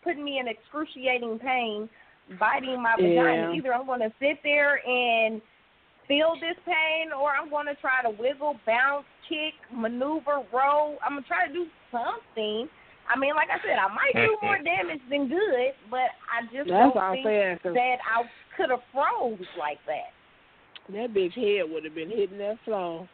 [0.04, 1.90] putting me in excruciating pain,
[2.40, 3.54] biting my vagina.
[3.54, 5.42] Either I'm going to sit there and
[6.08, 10.98] feel this pain, or I'm going to try to wiggle, bounce, kick, maneuver, roll.
[11.04, 12.70] I'm gonna try to do something.
[13.08, 16.70] I mean, like I said, I might do more damage than good, but I just
[16.70, 17.60] That's don't I'm think saying.
[17.64, 18.24] 'cause that I
[18.56, 20.12] could have froze like that.
[20.90, 23.08] that bitch head would have been hitting that floor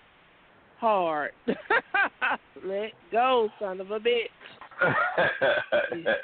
[0.80, 1.32] hard.
[2.64, 4.30] Let go, son of a bitch.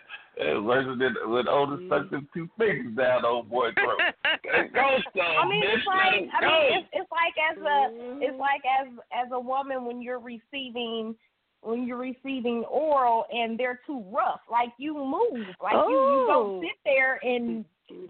[0.41, 3.99] It worse than when Otis stuck them two fingers down old boy throat.
[4.73, 5.99] go, son, I mean, it's like
[6.31, 8.21] I mean, it's, it's like as a Mhm.
[8.21, 11.13] it's like as as a woman when you're receiving
[11.61, 14.39] when you're receiving oral and they're too rough.
[14.49, 16.27] Like you move, like you you Oh.
[16.27, 17.65] don't sit there and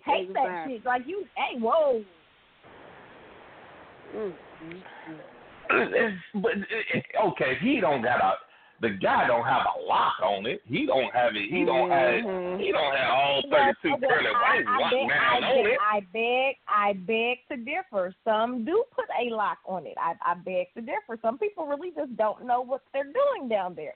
[0.06, 0.68] take that back.
[0.70, 0.86] shit.
[0.86, 2.04] Like you, hey, whoa.
[4.16, 4.34] Mm,
[4.66, 4.82] mm,
[5.72, 6.18] mm.
[6.36, 8.34] But it- it- okay, he don't got a.
[8.82, 10.62] The guy don't have a lock on it.
[10.66, 11.50] He don't have it.
[11.52, 12.24] He don't have.
[12.24, 12.60] Mhm.
[12.62, 15.66] He don't have all thirty-two well, curly I, white I, lock beg, down on beg,
[15.74, 15.80] it.
[15.82, 18.14] I beg, I beg to differ.
[18.24, 19.96] Some do put a lock on it.
[19.98, 21.20] I, I beg to differ.
[21.22, 23.96] Some people really just don't know what they're doing down there.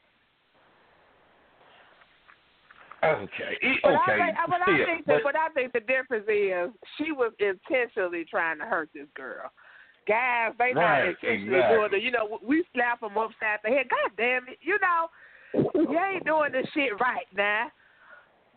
[3.04, 4.02] Okay, he- But okay.
[4.14, 7.12] I think, but I yeah, think but- that, but I think the difference is she
[7.12, 9.52] was intentionally trying to hurt this girl.
[10.08, 11.78] Guys, they not Right, intentionally exactly.
[11.78, 12.04] doing it.
[12.04, 13.88] You know, we slap them upside the head.
[13.90, 14.60] God damn it!
[14.62, 15.08] You know,
[15.76, 17.72] you ain't doing this shit right now.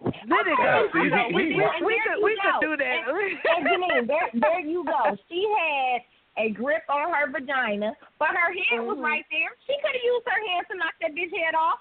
[0.02, 0.88] Let it go.
[0.98, 2.50] You know, he- we, we, we could you we go.
[2.58, 2.98] could do that.
[3.06, 5.16] And Janine, there, there you go.
[5.28, 6.02] She had
[6.36, 9.04] a grip on her vagina, but her hand was Mhm.
[9.04, 9.50] right there.
[9.66, 11.78] She could have used her hand to knock that bitch head off.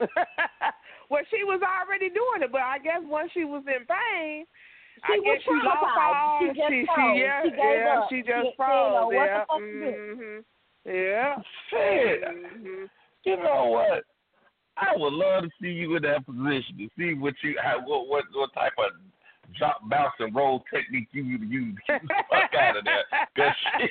[1.10, 4.46] well, she was already doing it, but I guess once she was in pain,
[5.06, 6.40] She I was she traumatized.
[6.40, 8.08] She just she, yeah, She yeah, up.
[8.10, 8.92] she She just froze.
[8.92, 9.44] know what the yeah.
[9.58, 10.14] do.
[10.16, 10.44] Mhm.
[10.84, 11.36] Yeah.
[11.70, 12.22] Shit.
[12.24, 12.88] Mhm.
[13.24, 14.04] You know what?
[14.76, 18.06] I would love to see you in that position to see what you how, what
[18.08, 18.92] what what type of
[19.58, 23.04] drop, bounce, and roll technique you would use to get the fuck out of there.
[23.36, 23.88] Cause she,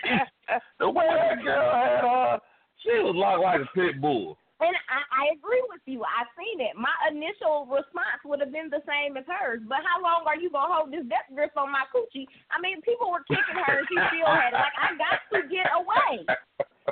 [0.80, 2.39] the way that girl had uh,
[2.84, 4.38] she was locked like a pit bull.
[4.58, 6.01] And I, I agree with you.
[6.01, 6.74] I've seen it.
[6.74, 9.62] My initial response would have been the same as hers.
[9.70, 12.26] But how long are you gonna hold this death grip on my coochie?
[12.49, 14.58] I mean, people were kicking her, and she still had it.
[14.58, 16.26] Like I got to get away.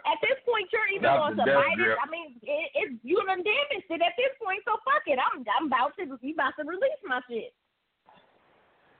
[0.05, 1.97] At this point, you're either Not going to bite it.
[1.97, 4.61] I mean, it, it you done damaged it at this point.
[4.61, 5.17] So fuck it.
[5.17, 7.49] I'm I'm about to you about to release my shit.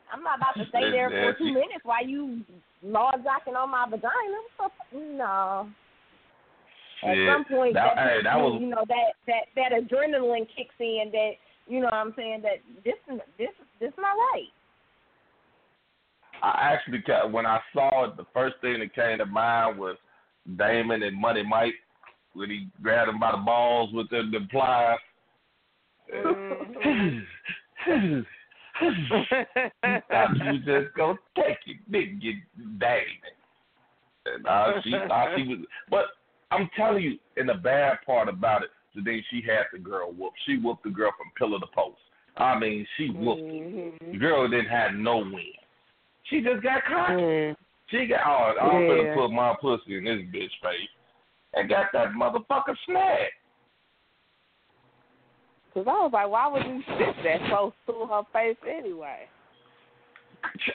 [0.10, 2.42] I'm not about to stay there for two minutes while you
[2.82, 4.42] lord jocking on my vagina.
[4.94, 5.70] No.
[7.04, 7.28] At Shit.
[7.28, 11.10] some point, That- that, hey, that was- you know that that that adrenaline kicks in.
[11.12, 11.34] That
[11.68, 12.96] you know, what I'm saying that this
[13.38, 14.50] this this is my life.
[16.42, 19.98] I actually ca- when I saw it, the first thing that came to mind was
[20.58, 21.74] Damon and Money Mike
[22.34, 25.00] when he grabbed him by the balls with the, the pliers.
[27.88, 28.26] you
[30.10, 32.20] thought you was just gonna take it, didn't
[32.80, 33.06] Damon?
[34.26, 36.06] And uh, she thought she was, but
[36.52, 40.38] I'm telling you, and the bad part about it, today she had the girl whooped.
[40.46, 42.00] She whooped the girl from pillar to post.
[42.38, 43.42] I mean, she whooped.
[43.42, 44.12] Mhm.
[44.12, 45.54] The girl didn't have no win.
[46.24, 47.14] She just got cocky.
[47.14, 47.56] Mm.
[47.88, 48.88] She got, oh, I'm Yeah.
[48.88, 50.90] gonna put my pussy in this bitch face
[51.54, 53.34] and got that motherfucker snagged.
[55.74, 59.28] Cause I was like, why would you sit that close to her face anyway?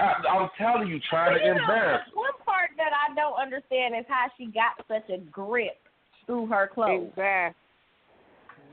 [0.00, 2.16] I, I'm telling you, trying to You know, embarrass her.
[2.16, 5.78] one part that I don't understand is how she got such a grip
[6.26, 7.08] through her clothes.
[7.10, 7.56] Exactly.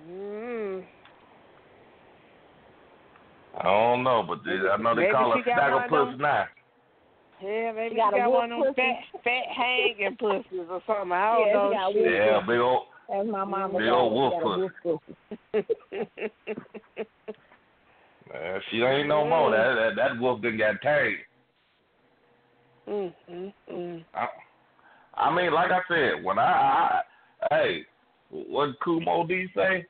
[0.09, 0.83] Mm.
[3.59, 5.89] I don't know, but they, I know they Maybe call her she stagger one of
[5.89, 6.45] puss now.
[7.41, 10.81] Yeah, maybe She she got got, a one of them fat, fat hanging pussies or
[10.87, 11.11] something.
[11.11, 11.71] I don't Yeah, she know.
[11.71, 12.03] got shit.
[12.03, 12.83] wolf Yeah, big old.
[13.13, 15.15] As my mama Big old wolf got wolf pussy.
[18.33, 19.51] Uh, she ain't no more.
[19.51, 21.17] That that, that wolf done got tagged.
[22.87, 24.05] Mm, mm, mm.
[24.13, 24.27] I,
[25.15, 27.01] I mean, like I said, when I, I
[27.49, 27.81] hey,
[28.29, 29.85] what Kumo D say?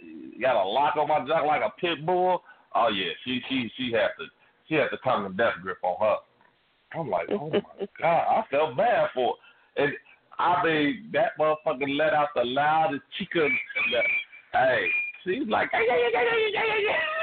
[0.00, 2.42] You got a lock on my jaw like a pit bull.
[2.74, 4.26] Oh yeah, she she she had to
[4.68, 6.16] she had the tongue and death grip on her.
[6.98, 7.60] I'm like, oh my
[8.00, 9.34] god, I felt bad for
[9.76, 9.82] it.
[9.82, 9.92] And
[10.38, 13.48] I mean, that motherfucker let out the loudest chica.
[14.52, 14.86] Hey,
[15.24, 17.19] she's like, hey, yeah, yeah, yeah, yeah, yeah, yeah.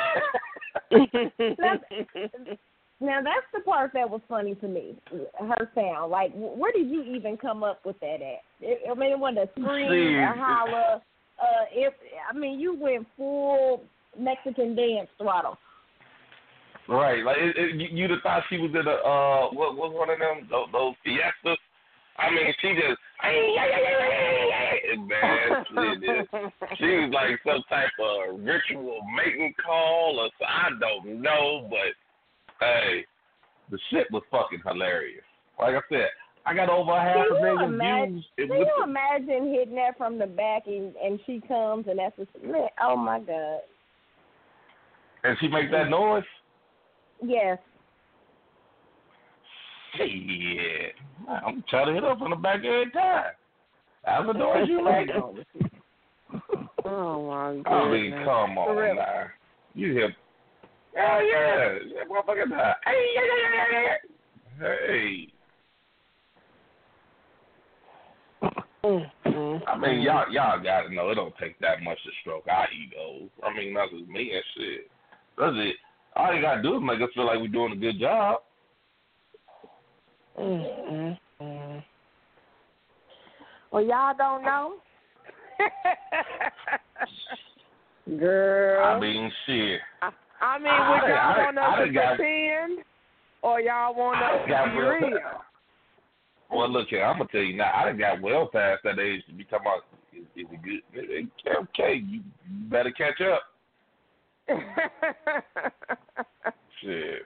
[2.99, 4.95] Now that's the part that was funny to me.
[5.39, 8.41] Her sound, like, where did you even come up with that at?
[8.59, 11.01] It, I mean, it wasn't a scream, a holler.
[11.39, 11.93] Uh, if
[12.27, 13.83] I mean, you went full
[14.19, 15.57] Mexican dance throttle.
[16.89, 19.93] Right, like it, it, you, you'd have thought she was in a uh, what was
[19.93, 21.59] one of them those, those fiestas.
[22.19, 22.99] I mean, she just
[25.07, 25.65] man,
[26.77, 31.93] she, was like some type of ritual mating call or so, I don't know, but
[32.59, 33.05] hey,
[33.69, 35.23] the shit was fucking hilarious.
[35.59, 36.09] Like I said,
[36.45, 38.13] I got over half a million imagine?
[38.13, 38.49] views.
[38.49, 42.17] Can It you imagine hitting that from the back and and she comes and that's
[42.17, 43.59] what, man, oh my god.
[45.23, 46.23] and she makes that noise.
[47.23, 47.57] Yes.
[49.97, 50.95] Shit,
[51.27, 53.33] I'm trying to hit up on the back every time.
[54.37, 55.09] Noise you make.
[56.85, 57.87] Oh my god.
[57.87, 59.25] I mean, come on now.
[59.75, 60.15] You hear?
[60.97, 62.49] Oh yeah, that motherfucker.
[62.49, 62.73] die.
[62.85, 63.95] Hey, yeah, yeah, yeah, yeah,
[64.61, 64.87] yeah.
[64.87, 65.27] Hey,
[68.83, 72.45] Mm, mm, I mean, y'all y'all gotta know it don't take that much to stroke
[72.47, 73.29] our egos.
[73.43, 74.89] I mean, that's just me and shit.
[75.37, 75.75] That's it.
[76.15, 78.37] All you gotta do is make us feel like we're doing a good job.
[80.37, 81.17] Mm.
[83.71, 84.75] Well, y'all don't know.
[88.19, 88.85] Girl.
[88.85, 89.79] I mean, shit.
[90.41, 92.79] I mean, I- would y'all I- want I us to done got- pretend,
[93.41, 95.19] or y'all want us to got be real- real?
[96.49, 97.73] Well, look here, I'm gonna tell you now.
[97.75, 99.83] I done got well past that age to be talking about
[100.13, 100.61] is, is it
[100.93, 101.27] good?
[101.77, 102.21] Okay, you
[102.69, 103.41] better catch up.
[106.81, 107.25] Shit.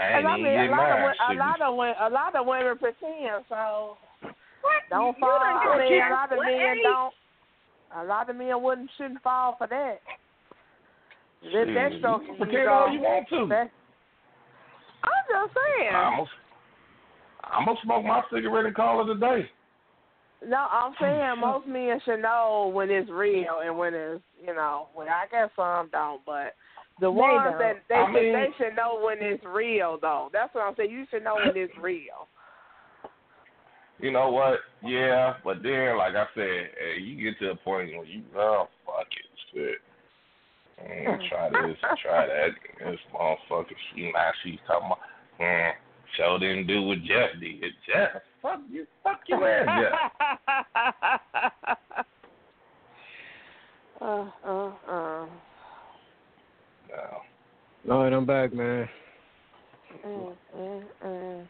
[0.00, 1.02] I And I mean, a get lot of mine.
[1.04, 3.98] wo- a lot of wo- a lot of women pretend, so
[4.62, 4.82] What?
[4.88, 5.38] don't You fall.
[5.40, 6.10] done I mean, a that.
[6.10, 6.82] lot of What men age?
[6.82, 7.14] don't.
[7.96, 10.00] A lot of men wouldn't shouldn't fall for that.
[11.42, 13.46] That, that Shit, stroke you pretend all you want to.
[13.48, 13.70] That,
[15.04, 15.94] I'm just saying.
[15.94, 16.28] I'm gonna,
[17.44, 19.50] I'm gonna smoke my cigarette and call it a day.
[20.46, 24.88] No, I'm saying most men should know when it's real and when it's you know.
[24.96, 26.54] Well, I guess some don't, but
[27.00, 27.58] the ones don't.
[27.58, 30.28] that they I should mean- they should know when it's real though.
[30.32, 30.90] That's what I'm saying.
[30.90, 32.28] You should know when it's real.
[33.98, 34.60] You know what?
[34.82, 38.66] Yeah, but then, like I said, hey, you get to a point where you, oh
[38.86, 39.78] fuck it, shit.
[40.82, 42.48] Mm, try this, try that.
[42.78, 44.98] This motherfucker, she now she's talking about,
[45.38, 45.72] mm,
[46.16, 47.60] show didn't do what Jeff did.
[47.86, 49.92] Jeff, fuck you, fuck you, man, Jeff.
[54.00, 55.26] uh, uh, uh.
[56.90, 57.94] No.
[57.94, 58.88] All right, I'm back, man.
[60.06, 61.48] Mm, mm, mm.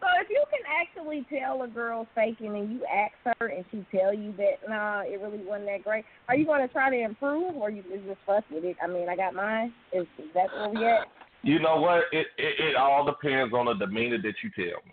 [0.00, 3.86] So if you can actually tell a girl faking and you ask her and she
[3.96, 6.96] tell you that nah, it really wasn't that great, are you going to try to
[6.96, 8.76] improve or you just fuss with it?
[8.82, 9.72] I mean, I got mine.
[9.92, 11.06] Is, is that where we at?
[11.42, 12.04] You know what?
[12.12, 14.92] It, it it all depends on the demeanor that you tell me.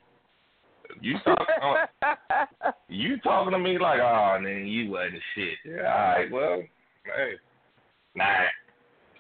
[1.02, 1.48] You talk,
[2.04, 5.58] uh, you talking to me like, oh, man, you wasn't shit.
[5.66, 6.62] Yeah, all right, well,
[7.06, 7.34] hey,
[8.16, 8.26] nah,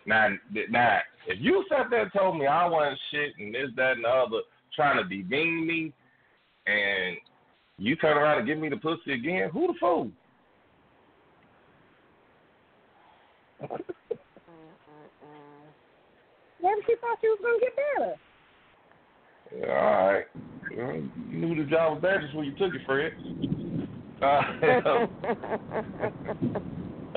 [0.05, 0.29] nah,
[0.69, 0.97] nah.
[1.27, 4.09] If you sat there and told me I wasn't shit and this, that, and the
[4.09, 4.41] other,
[4.75, 5.93] trying to demean me,
[6.65, 7.17] and
[7.77, 10.11] you turn around and give me the pussy again, who the fool?
[16.61, 18.15] Maybe she thought she was to get better.
[19.59, 20.25] Yeah, all right.
[20.71, 23.13] You knew the job was dangerous when you took it, Fred.
[24.23, 24.41] Uh,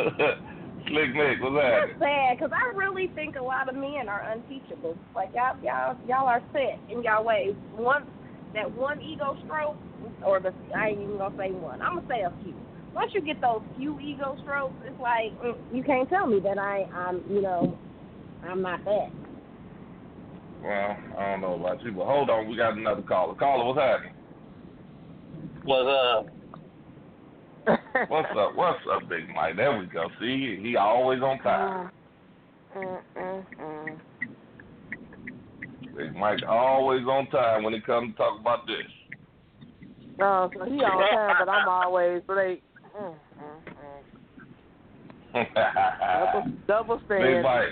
[0.89, 1.99] Slick Nick, what's That's that?
[1.99, 4.97] sad because I really think a lot of men are unteachable.
[5.15, 7.55] Like y'all, y'all, y'all are set in y'all ways.
[7.79, 8.07] Once
[8.55, 9.77] that one ego stroke,
[10.25, 11.83] or the I ain't even gonna say one.
[11.83, 12.55] I'm gonna say a few.
[12.95, 16.59] Once you get those few ego strokes, it's like mm, you can't tell me that
[16.59, 17.77] I, I'm, you know,
[18.49, 19.11] I'm not that.
[20.63, 23.35] Well, I don't know about you, but hold on, we got another caller.
[23.35, 24.15] Caller, what's happening?
[25.65, 26.36] What's up?
[27.67, 28.55] What's up?
[28.55, 29.57] What's up, Big Mike?
[29.57, 30.09] There we go.
[30.21, 31.91] See, he always on time.
[32.77, 34.01] Mm, mm, mm.
[35.97, 38.87] Big Mike always on time when it comes to talk about this.
[40.21, 42.63] Oh, so he on time, but I'm always late.
[42.99, 43.65] Mm, mm,
[46.15, 47.43] double, double Big.
[47.43, 47.65] Mike.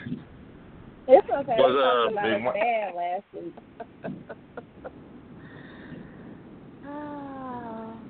[1.07, 1.57] It's okay.
[1.57, 3.55] Was, we talked about Big Mike- bad last week.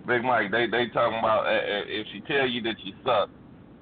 [0.07, 3.31] Big Mike, they they talking about uh, uh, if she tell you that you suck,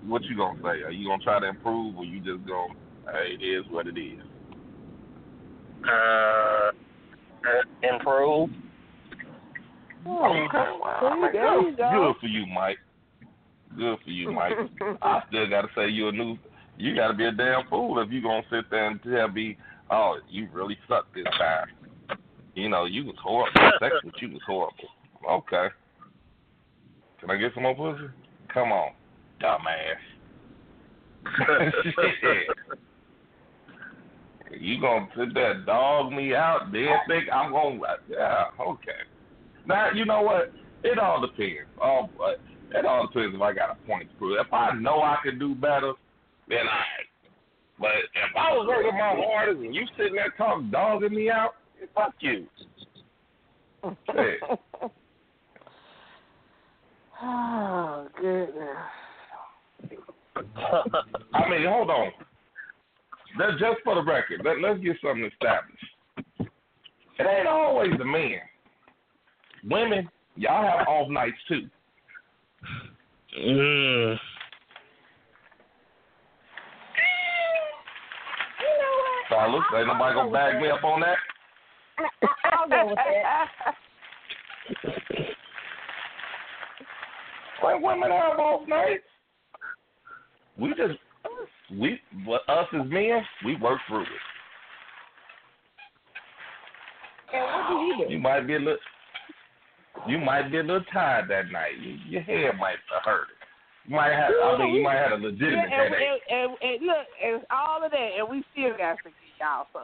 [0.06, 0.82] what you gonna say?
[0.82, 2.74] Are you gonna try to improve, or you just gonna,
[3.10, 4.20] hey, it is what it is?
[5.84, 6.70] Uh,
[7.82, 8.50] improve.
[10.04, 10.46] Oh,
[10.82, 12.12] well, see, there you go.
[12.12, 12.78] Good for you, Mike.
[13.76, 14.52] Good for you, Mike.
[15.02, 16.36] I still gotta say you a new.
[16.78, 19.56] You gotta be a damn fool if you gonna sit there and tell me,
[19.90, 21.66] oh, you really sucked this time.
[22.54, 23.60] You know, you was horrible.
[23.80, 24.88] Sex with you was horrible.
[25.28, 25.68] Okay.
[27.22, 28.08] Can I get some more pussy?
[28.52, 28.90] Come on,
[29.40, 30.02] dumbass.
[31.84, 32.46] Shit.
[34.60, 36.72] You gonna sit there dog me out?
[36.72, 37.78] Then think I'm gonna?
[38.06, 38.90] Yeah, okay.
[39.66, 40.52] Now you know what?
[40.84, 41.70] It all depends.
[41.82, 42.38] Oh, but
[42.76, 44.36] it all depends if I got a point to prove.
[44.44, 45.94] If I know I can do better,
[46.50, 46.82] then I.
[47.78, 51.54] But if I was working my hardest and you sitting there talking dogging me out,
[51.94, 52.46] fuck you.
[57.22, 57.28] Hey.
[57.28, 58.76] Oh goodness.
[61.34, 62.10] I mean, hold on.
[63.38, 65.84] That just for the record, let, let's get something established.
[67.18, 68.40] It ain't always the men.
[69.64, 71.68] Women, y'all have off nights too.
[73.38, 74.18] Mm.
[78.58, 79.28] You know what?
[79.28, 81.16] Fellas, I- ain't nobody gonna go back me up on that.
[81.98, 82.08] I-
[82.52, 83.74] I'll go with that.
[87.62, 89.04] When women have off nights,
[90.58, 90.98] we just
[91.78, 94.08] we but us as men, we work through it.
[97.32, 98.12] And what do you do?
[98.12, 98.78] You might be a little
[100.08, 101.72] you might be a little tired that night.
[102.08, 103.28] Your head might hurt.
[103.86, 106.08] You might have I mean you might have a Yeah, legitimate and, headache.
[106.30, 109.66] and, and, and look, and all of that, and we still got to get y'all
[109.72, 109.82] some.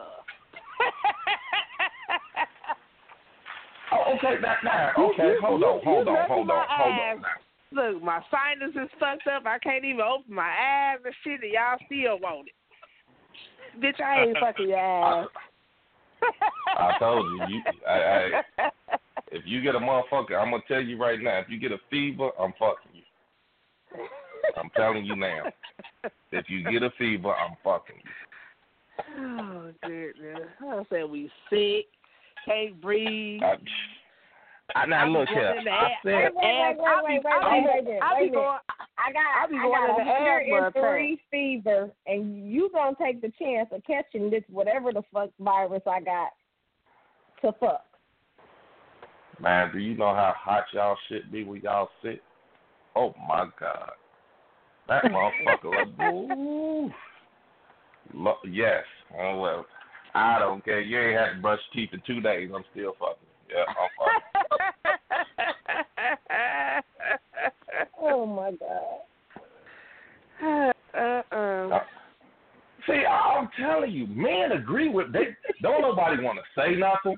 [3.91, 7.48] Oh, okay, now, now okay, hold on, hold on, hold on, hold on now.
[7.71, 9.45] Look, my sinus is fucked up.
[9.45, 12.55] I can't even open my eyes and shit, and y'all still want it.
[13.79, 15.27] Bitch, I ain't fucking your ass.
[16.77, 18.41] I told you, you I, I
[19.31, 21.79] if you get a motherfucker, I'm gonna tell you right now, if you get a
[21.89, 24.05] fever, I'm fucking you.
[24.57, 25.43] I'm telling you now.
[26.31, 29.19] If you get a fever, I'm fucking you.
[29.19, 30.47] oh, goodness.
[30.61, 31.85] I said we sick,
[32.45, 33.41] can't breathe.
[33.43, 33.55] I,
[34.75, 35.55] I now be look here.
[35.71, 37.99] I said Wait, wait, ass- wait, I wait, be- wait, I wait, be- wait, wait,
[38.01, 38.33] I wait be a minute.
[38.33, 38.59] going.
[38.97, 42.95] I got I be I going got in the asthma 103 fever, and you gonna
[43.01, 46.29] take the chance of catching this whatever the fuck virus I got
[47.41, 47.85] to fuck.
[49.39, 52.21] Man, do you know how hot y'all shit be when y'all sick?
[52.95, 53.91] Oh my god.
[54.87, 56.91] That motherfucker look ooh.
[58.13, 58.83] Lo- yes.
[59.17, 59.65] Oh well.
[60.15, 60.81] I don't care.
[60.81, 62.49] You ain't had to brush your teeth in two days.
[62.53, 63.29] I'm still fucking.
[63.49, 64.38] Yeah, I'm
[68.01, 69.01] Oh my god.
[70.93, 71.75] uh-uh.
[71.75, 71.79] Uh,
[72.87, 75.35] see, I'm telling you, men agree with they.
[75.61, 77.17] Don't nobody want to say nothing.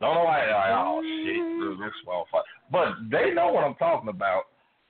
[0.00, 1.82] Don't nobody like, oh shit, mm-hmm.
[1.82, 2.42] this motherfucker.
[2.70, 4.44] But they know what I'm talking about.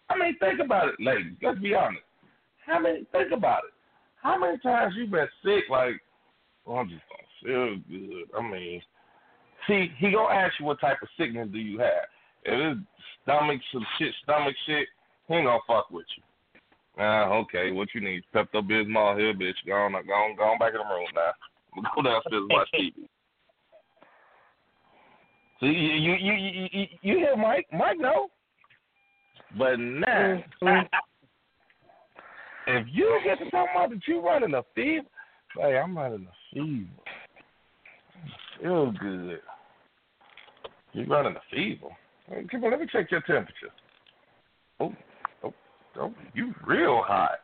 [0.08, 1.36] I mean, think about it, ladies.
[1.42, 2.04] Let's be honest.
[2.66, 3.04] How many?
[3.12, 3.72] Think about it.
[4.22, 5.64] How many times you been sick?
[5.68, 6.00] Like,
[6.64, 8.30] well, I'm just gonna feel good.
[8.38, 8.80] I mean,
[9.66, 12.08] see, he gonna ask you what type of sickness do you have.
[12.44, 12.80] If it's
[13.22, 14.86] stomach some shit, stomach shit,
[15.28, 16.22] he ain't gonna fuck with you.
[16.98, 17.72] Ah, okay.
[17.72, 18.22] What you need?
[18.34, 19.54] Pepto Bismol here, bitch.
[19.66, 21.32] Go on, go on, go on back in the room now.
[21.96, 23.08] Go downstairs and watch TV.
[25.60, 27.66] See, you you you you, you, you hear Mike?
[27.72, 28.28] Mike no.
[29.58, 30.42] But now,
[32.66, 35.06] if you get to talking about that you running a fever,
[35.56, 36.88] hey, I'm running a fever.
[38.60, 39.40] Feel good.
[40.94, 41.88] You running a fever?
[42.28, 43.72] Hey, come on, let me check your temperature.
[44.80, 44.94] Oh,
[45.42, 45.54] oh,
[46.00, 47.40] oh, you real hot.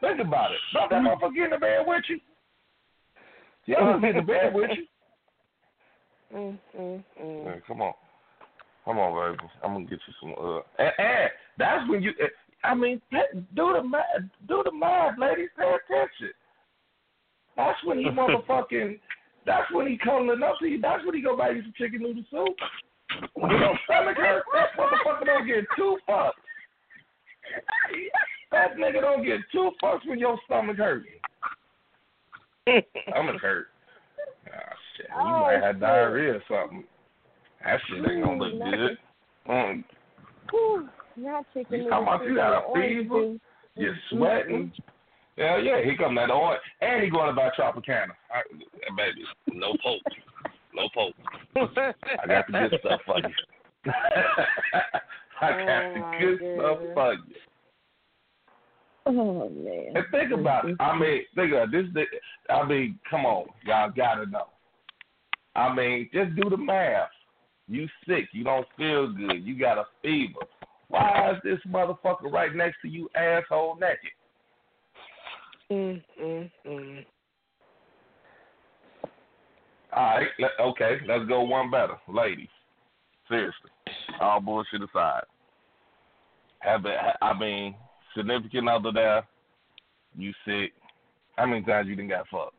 [0.00, 0.58] Think about it.
[0.72, 2.18] Don't that motherfucker get in the bed with you?
[3.66, 4.84] Y'all get in the bed with you.
[6.34, 7.44] Mm, mm, mm.
[7.44, 7.94] Hey, come on.
[8.84, 9.48] Come on, baby.
[9.62, 10.32] I'm gonna get you some.
[10.32, 12.10] Uh, and, and that's when you.
[12.64, 13.00] I mean,
[13.54, 14.04] do the math.
[14.48, 15.50] Do the math, ladies.
[15.56, 16.34] Pay attention.
[17.56, 18.98] That's when he motherfucking.
[19.46, 20.80] That's when he cuddling up to you.
[20.80, 22.56] That's when he go buy you some chicken noodle soup.
[23.34, 26.32] When your stomach hurt, that motherfucker don't get two fucks.
[28.50, 31.04] That nigga don't get two fucks when your stomach hurt.
[33.08, 33.68] stomach hurt.
[34.48, 35.06] Ah shit.
[35.08, 36.84] You Oh, might have diarrhea or something.
[37.64, 38.98] That shit ain't gonna look good.
[39.48, 39.84] Mm.
[41.16, 43.36] Not chicken You noodle talking about you got a fever?
[43.76, 44.72] You're sweating.
[45.38, 46.56] Hell yeah, here come that oil.
[46.80, 48.12] And he going to buy Tropicana.
[48.32, 48.42] I,
[48.96, 49.22] baby,
[49.52, 50.00] no poke.
[50.74, 51.14] No poke.
[51.56, 53.92] I got the good stuff for you.
[55.40, 56.94] I got Oh, the my good stuff goodness.
[56.94, 57.20] for you.
[59.08, 59.92] Oh man.
[59.94, 60.76] And think about it.
[60.80, 61.94] I mean, think about it.
[61.94, 62.06] this.
[62.50, 64.48] I mean, come on, y'all gotta know.
[65.54, 67.08] I mean, just do the math.
[67.68, 68.28] You sick.
[68.32, 69.44] You don't feel good.
[69.44, 70.40] You got a fever.
[70.88, 74.10] Why is this motherfucker right next to you, asshole naked?
[75.70, 77.04] Mm, mm, mm.
[79.92, 82.48] All right, let, okay, let's go one better, ladies.
[83.28, 83.70] Seriously,
[84.20, 85.24] all bullshit aside.
[86.60, 87.74] Have it, I mean,
[88.16, 89.26] significant other there,
[90.16, 90.72] you sick.
[91.36, 92.54] How many times you didn't got fucked?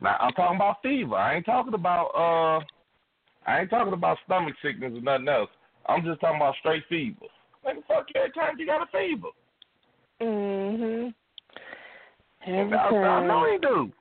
[0.00, 1.16] Now I'm talking about fever.
[1.16, 2.64] I ain't talking about uh,
[3.50, 5.50] I ain't talking about stomach sickness or nothing else.
[5.86, 7.26] I'm just talking about straight fever.
[7.68, 9.28] Like fuck you every time you got a fever.
[10.22, 11.14] Mhm.
[12.46, 13.92] I, Every I know he do.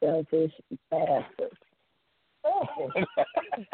[0.00, 0.52] Selfish
[0.90, 1.56] bastard.
[2.42, 3.04] Selfish.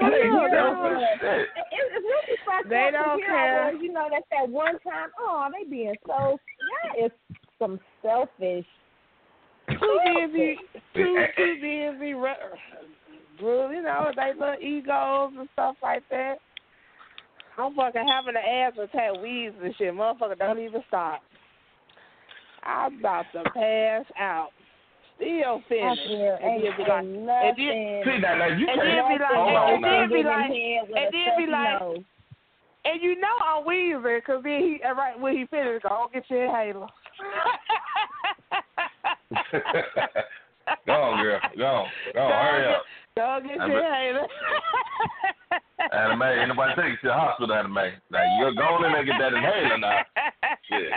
[0.00, 1.20] Hey, know, they- shit.
[1.20, 3.66] It, it's really They don't hear care.
[3.66, 5.10] all You know, that's that one time.
[5.20, 6.36] Oh, they being so.
[6.82, 7.12] That is
[7.60, 8.66] some selfish.
[9.68, 9.98] Too
[10.32, 10.56] busy,
[10.94, 12.26] too too busy, ru-
[13.40, 16.38] ru- you know, they little egos and stuff like that.
[17.56, 19.94] I'm fucking having an ass attack, wheeze and shit.
[19.94, 21.22] Motherfucker, don't even stop.
[22.64, 24.50] I'm about to pass out.
[25.16, 26.00] Still finished.
[26.10, 28.02] And then be like, and nothing.
[28.04, 30.88] See that now you And can't then be like- hold and then be like- and
[30.88, 31.82] and then be like-
[32.86, 36.28] And you know I'm wheezing because then he, uh, right when he finished, go get
[36.28, 36.88] your inhaler.
[40.86, 41.40] go on, girl.
[41.56, 41.88] Go on.
[42.14, 42.30] Go on.
[42.32, 42.82] Hurry up.
[43.16, 44.28] Go get your a- inhaler.
[45.92, 46.22] Anime.
[46.22, 47.74] Ain't nobody take you to the hospital, anime.
[48.10, 50.00] Now you're going in there and get that inhaler now.
[50.68, 50.92] Shit.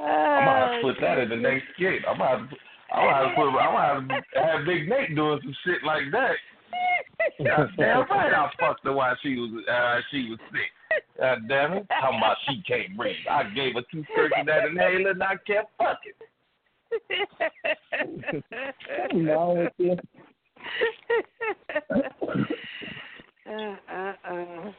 [0.00, 2.02] I'm gonna have to put that in the next skit.
[2.08, 2.56] I'm gonna have to.
[2.92, 3.48] I'm gonna have to put.
[3.58, 6.36] I'm gonna have to have Big Nate doing some shit like that.
[7.42, 10.70] God damn right, I fucked her while she was uh, she was sick.
[11.18, 13.16] God damn it, talking about she can't breathe.
[13.30, 16.12] I gave her two skirts of that inhaler and I kept fucking.
[19.10, 19.96] What's wrong with you?
[23.46, 24.72] Uh, uh, uh.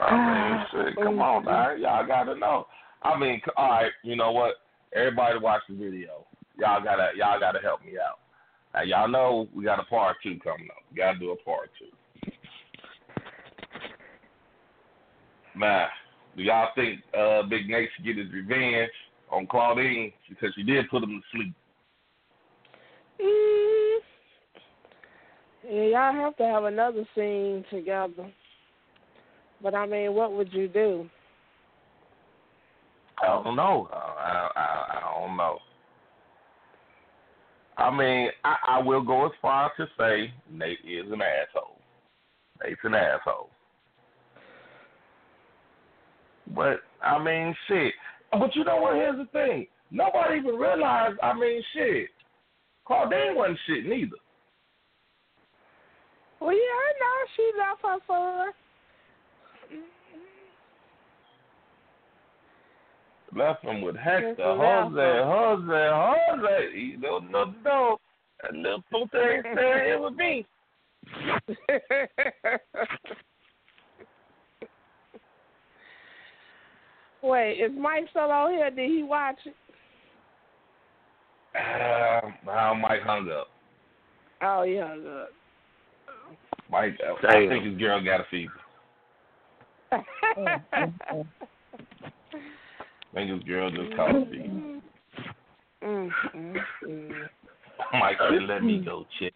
[0.00, 2.66] I mean, shit, come on now, y'all gotta know.
[3.02, 4.54] I mean, all right, you know what?
[4.94, 6.26] Everybody watch the video.
[6.58, 8.18] Y'all gotta, y'all gotta help me out.
[8.74, 10.82] Now, y'all know we got a part two coming up.
[10.90, 12.30] We gotta do a part two.
[15.54, 15.86] Man,
[16.36, 18.90] do y'all think uh, Big Nate should get his revenge
[19.30, 21.54] on Claudine because she did put him to sleep?
[23.20, 23.98] Mm.
[25.70, 28.30] Yeah, y'all have to have another scene together.
[29.62, 31.08] But I mean, what would you do?
[33.22, 33.88] I don't know.
[33.92, 35.58] I, I, I don't know.
[37.78, 41.78] I mean, I, I will go as far as to say Nate is an asshole.
[42.62, 43.50] Nate's an asshole.
[46.54, 47.92] But I mean, shit.
[48.32, 48.94] But you know what?
[48.94, 49.66] Here's the thing.
[49.90, 51.18] Nobody even realized.
[51.22, 52.08] I mean, shit.
[52.86, 54.16] Claudine wasn't shit neither.
[56.40, 58.52] Well, yeah, I know she left her for.
[63.34, 66.70] Left him with Hector, Jose, Jose, Jose.
[66.76, 67.98] You don't know, no.
[68.42, 70.46] That little puta ain't staying here with me.
[77.22, 78.70] Wait, is Mike still on here?
[78.70, 79.54] Did he watch it?
[81.54, 83.48] Uh, how Mike hung up.
[84.42, 85.26] Oh yeah, good.
[86.70, 88.52] Mike, uh, I think his girl got a fever.
[89.92, 90.46] I
[93.14, 94.80] think his girl just caught a fever.
[95.84, 96.56] Mm, mm,
[96.86, 97.10] mm.
[97.92, 99.34] Mike said, "Let me go check."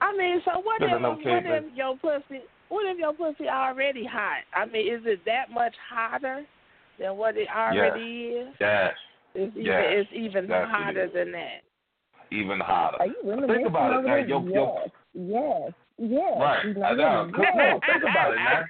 [0.00, 3.12] I mean, so what No, no, if no, what if your pussy what if your
[3.12, 4.44] pussy already hot?
[4.54, 6.44] I mean, is it that much hotter
[6.98, 8.54] than what it already is?
[8.58, 8.94] Yes,
[9.34, 11.12] It's even Yes, it's even yes, hotter is.
[11.12, 11.60] than that.
[12.30, 12.96] even hotter.
[13.00, 14.14] Are you reminiscing Think about it over now.
[14.14, 14.26] there?
[14.26, 14.82] Your, your,
[15.14, 16.32] Yes, yes, yes.
[16.40, 16.64] right.
[16.64, 17.24] You know, I know.
[17.26, 17.34] yes.
[17.36, 18.62] Come on, think about it now.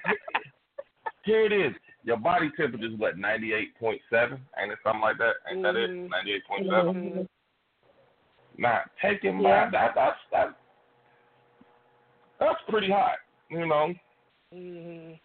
[1.23, 1.73] Here it is.
[2.03, 4.37] Your body temperature is what, 98.7?
[4.59, 5.35] Ain't it something like that?
[5.49, 5.89] Ain't that it?
[5.89, 6.09] Mhm.
[6.09, 6.67] 98.7?
[6.67, 7.27] Mhm.
[8.57, 9.61] Now, take in Yeah.
[9.61, 10.53] mind, that, that's, that's,
[12.41, 13.19] that's pretty hot,
[13.53, 13.93] you know.
[14.53, 15.19] Mhm.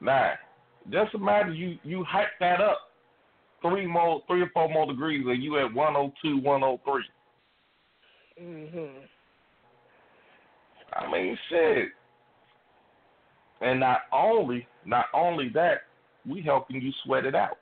[0.00, 0.34] Now,
[0.90, 2.92] Just imagine you you hype that up
[3.62, 7.10] three more, three or four more degrees, and you at 102, 103.
[8.38, 9.08] Mhm.
[10.92, 11.88] I mean, shit.
[13.62, 15.84] And not only, not only that,
[16.26, 17.58] we helping you sweat it out.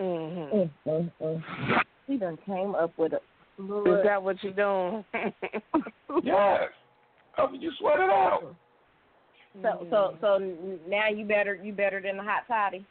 [0.00, 0.52] Mhm.
[0.52, 1.84] Mm, mm, mm.
[2.08, 3.20] He done came up with a
[3.58, 5.04] Is that what you're doing?
[6.24, 6.70] Yes,
[7.36, 8.54] helping you sweat it out.
[9.62, 10.20] So so mm-hmm.
[10.20, 12.84] so now you better you better than the hot toddy.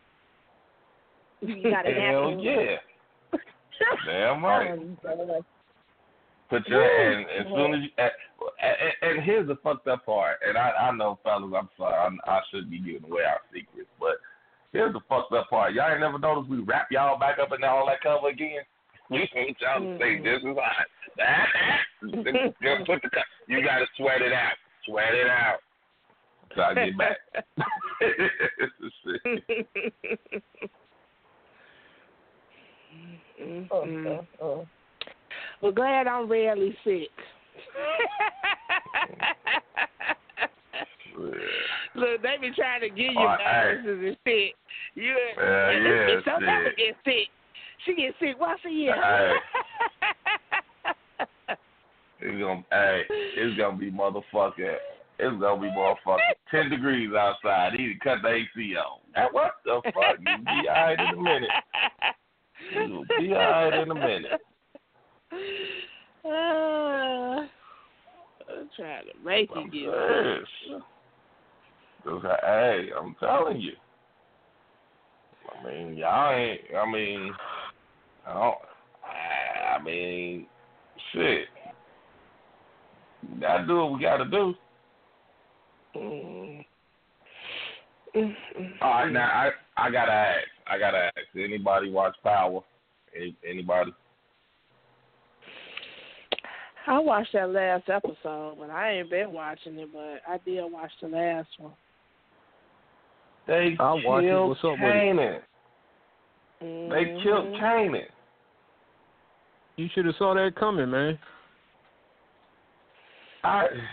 [1.42, 2.76] You got a Hell yeah,
[4.06, 4.80] damn right.
[5.08, 5.44] Oh,
[6.50, 8.12] Put your and as soon as you and,
[8.60, 10.38] and, and here's the fucked up part.
[10.46, 13.90] And I I know fellas, I'm sorry, I'm, I shouldn't be giving away our secrets,
[14.00, 14.18] but
[14.74, 15.74] here's the fucked up part.
[15.74, 18.64] Y'all ain't never noticed we wrap y'all back up in all that cover again.
[19.10, 20.88] We want y'all to say this is hot.
[22.62, 23.10] Just put the
[23.48, 24.54] you gotta sweat it out.
[24.86, 25.60] Sweat it out.
[26.56, 27.18] So I get back.
[33.42, 34.26] Mhm.
[35.62, 37.10] Well, glad I'm rarely sick.
[41.96, 44.54] Look, they be trying to give you Oh, viruses and shit.
[44.96, 46.78] You Yeah, yeah, this bitch don't never shit.
[46.78, 47.28] get sick.
[47.86, 48.96] She gets sick once a year.
[48.96, 49.34] Hey.
[52.22, 54.76] It's gonna hey, it's gonna be motherfucking
[55.20, 56.20] it's gonna be motherfucking
[56.52, 57.74] ten degrees outside.
[57.74, 59.00] He cut the AC on.
[59.16, 60.18] Now, what the fuck?
[60.20, 61.50] You'll be alright in a minute.
[62.74, 64.42] You'll be alright in a minute.
[66.26, 67.48] Uh,
[68.52, 69.94] I'm trying to make I'm you get.
[72.44, 73.74] Hey, I'm telling you.
[75.50, 76.62] I mean, y'all ain't.
[76.78, 77.34] I mean,
[78.28, 78.56] I don't.
[79.04, 80.46] I I mean,
[81.14, 81.48] shit.
[83.34, 84.54] We gotta do what we gotta do.
[85.96, 86.66] Mm.
[88.82, 90.48] All right, now I I gotta ask.
[90.68, 91.28] I gotta ask.
[91.36, 92.62] Anybody watch Power?
[93.16, 93.94] Any, anybody?
[96.88, 99.90] I watched that last episode, but I ain't been watching it.
[99.94, 101.74] But I did watch the last one.
[103.48, 104.28] They I'll watch it.
[104.28, 105.44] killed What's up with it?
[106.62, 106.90] Kanan.
[106.90, 107.60] They killed Mhm.
[107.60, 108.12] Kanan.
[109.78, 111.18] You should have saw that coming, man.
[113.44, 113.84] I It's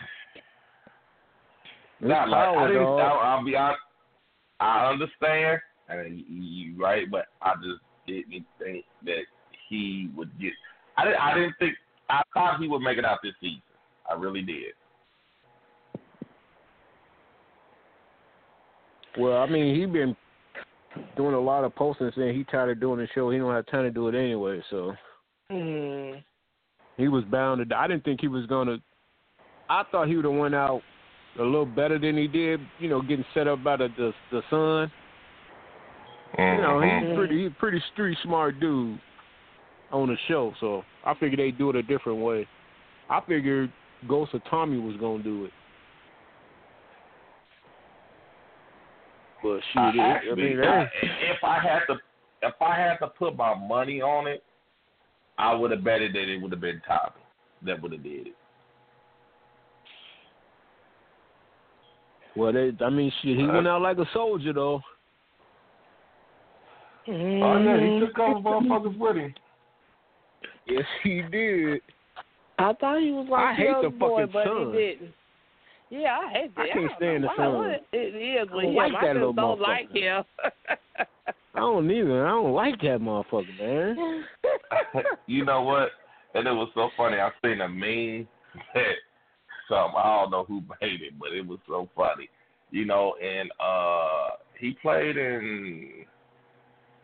[2.01, 2.83] not like I didn't.
[2.83, 3.01] dog.
[3.01, 3.81] I'll, I'll be honest.
[4.59, 9.25] I understand, and you, you right, but I just didn't think that
[9.69, 10.53] he would get.
[10.97, 11.21] I didn't.
[11.21, 11.75] I didn't think.
[12.11, 13.62] I thought he would make it out this season.
[14.11, 14.73] I really did.
[19.19, 20.17] Well, I mean, he been
[21.17, 23.31] doing a lot of posting saying he tired of doing the show.
[23.31, 24.63] He don't have time to do it anyway.
[24.71, 24.95] So
[25.51, 26.23] Mm.
[26.97, 27.77] he was bound to.
[27.77, 28.79] I didn't think he was gonna.
[29.69, 30.83] I thought he would have went out
[31.39, 32.61] a little better than he did.
[32.79, 34.91] You know, getting set up by the the, the son.
[36.39, 37.45] You know, he's pretty.
[37.45, 38.99] He's pretty street smart dude
[39.93, 40.53] on the show.
[40.61, 42.47] So I figured they would do it a different way.
[43.09, 43.73] I figured
[44.09, 45.53] Ghost of Tommy was gonna do it.
[49.47, 52.01] But shit, I it- I mean, I- hey, if I had to,
[52.43, 54.43] if I had to put my money on it,
[55.39, 57.23] I would have betted that it would have been Tommy
[57.63, 58.37] that would have did it.
[62.35, 64.83] well, they, I mean, shit, he went out like a soldier though.
[67.09, 68.01] Oh yeah, he mm.
[68.01, 69.35] took those motherfuckers with him.
[70.67, 71.81] Yes, he did.
[72.59, 74.73] I thought he was like I hate the boy, fucking but son.
[74.73, 75.14] he didn't.
[75.91, 76.63] Yeah, I hate that.
[76.63, 77.54] I can't don't stand the why, son.
[77.54, 78.76] What it is I with don't him.
[78.76, 80.18] like I that just little don't like motherfucker.
[80.18, 80.25] him.
[81.54, 82.26] I don't either.
[82.26, 84.25] I don't like that motherfucker, man.
[85.26, 85.91] you know what?
[86.34, 87.17] And it was so funny.
[87.18, 88.29] I seen a meme
[88.75, 88.95] that
[89.68, 92.29] some I don't know who made it, but it was so funny.
[92.71, 96.04] You know, and uh he played in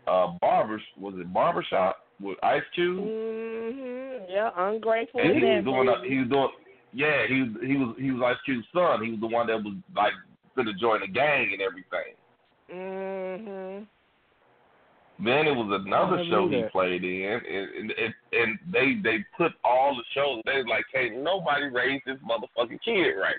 [0.07, 2.99] uh Barbers was it Barbershop with Ice Cube?
[2.99, 5.21] hmm Yeah, ungrateful.
[5.21, 6.49] And he was doing a, he was doing
[6.93, 9.05] yeah, he he was he was Ice Cube's son.
[9.05, 10.13] He was the one that was like
[10.57, 12.15] gonna join the gang and everything.
[12.73, 13.87] Mhm.
[15.25, 19.25] Then it was another show knew he played in, and, and, and and they they
[19.37, 20.43] put all the shows.
[20.45, 23.37] They was like, hey, nobody raised this motherfucking kid right.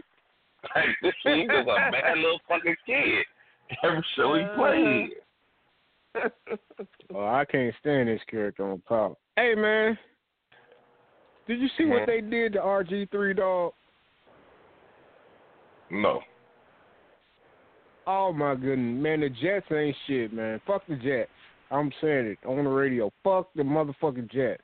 [0.76, 3.26] Like this he was a bad little fucking kid.
[3.84, 5.10] Every show he played.
[7.14, 9.16] Oh, I can't stand this character on Power.
[9.36, 9.98] Hey, man,
[11.48, 13.74] did you see what they did to RG three dog?
[15.91, 16.22] No.
[18.06, 20.60] Oh my goodness, man, the Jets ain't shit, man.
[20.68, 21.30] Fuck the Jets.
[21.72, 23.11] I'm saying it on the radio.
[23.24, 24.61] Fuck the motherfucking Jets.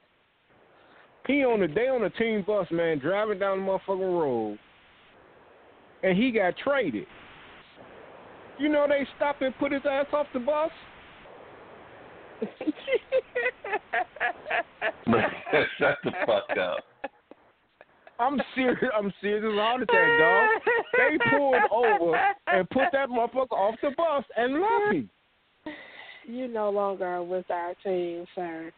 [1.28, 4.58] He on the they on the team bus, man, driving down the motherfucking road,
[6.04, 7.06] and he got traded.
[8.58, 10.72] You know they stopped and put his ass off the bus.
[15.78, 16.78] Shut the fuck up.
[18.20, 18.78] I'm serious.
[18.98, 19.44] I'm serious.
[19.46, 20.50] It's a heart attack, dog.
[20.98, 22.18] They pulled over
[22.48, 25.10] and put that motherfucker off the bus and left him.
[26.28, 28.72] You no longer with our team, sir.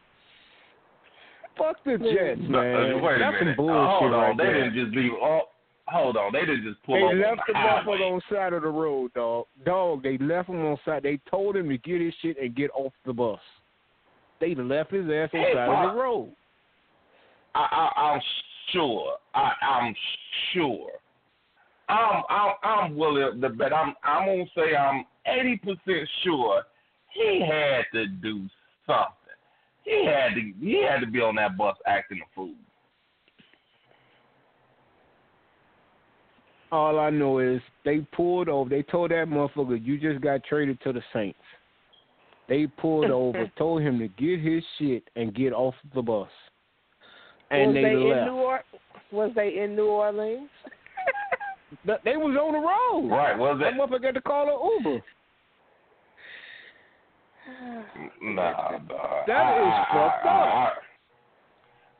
[1.58, 3.02] Fuck the Jets, No, man.
[3.02, 3.56] wait a That's minute.
[3.56, 4.20] some bullshit hold on.
[4.20, 4.70] right they there.
[4.70, 5.10] didn't just leave.
[5.20, 5.40] Oh,
[5.86, 6.32] hold on.
[6.32, 8.68] They didn't just pull They over left the the motherfucker on the side of the
[8.68, 9.46] road, dog.
[9.64, 11.02] Dog, they left him on side.
[11.02, 13.40] They told him to get his shit and get off the bus.
[14.40, 16.32] They left his ass on Hey, side of the road.
[17.54, 18.20] I, I, I'm
[18.72, 19.16] sure.
[19.34, 19.94] I, I'm
[20.52, 20.90] sure.
[21.88, 23.72] I'm, I'm, I'm willing to bet.
[23.72, 26.62] I'm, I'm gonna say I'm 80 percent sure
[27.12, 28.48] he had to do
[28.86, 29.12] something.
[29.84, 32.54] He had to, he had to be on that bus acting a fool.
[36.72, 38.68] All I know is they pulled over.
[38.68, 41.38] They told that motherfucker, "You just got traded to the Saints."
[42.48, 46.28] They pulled over, told him to get his shit and get off the bus,
[47.50, 48.26] and was they, they in left.
[48.26, 48.64] New or-
[49.12, 50.48] Was they in New Orleans?
[52.04, 53.08] They was on the road.
[53.16, 53.36] Right?
[53.38, 53.76] Was That it?
[53.80, 55.02] motherfucker had to call an Uber.
[58.22, 59.26] Nah, dog.
[59.26, 60.46] That I, is I, fucked I, up.
[60.54, 60.81] Ah, ah.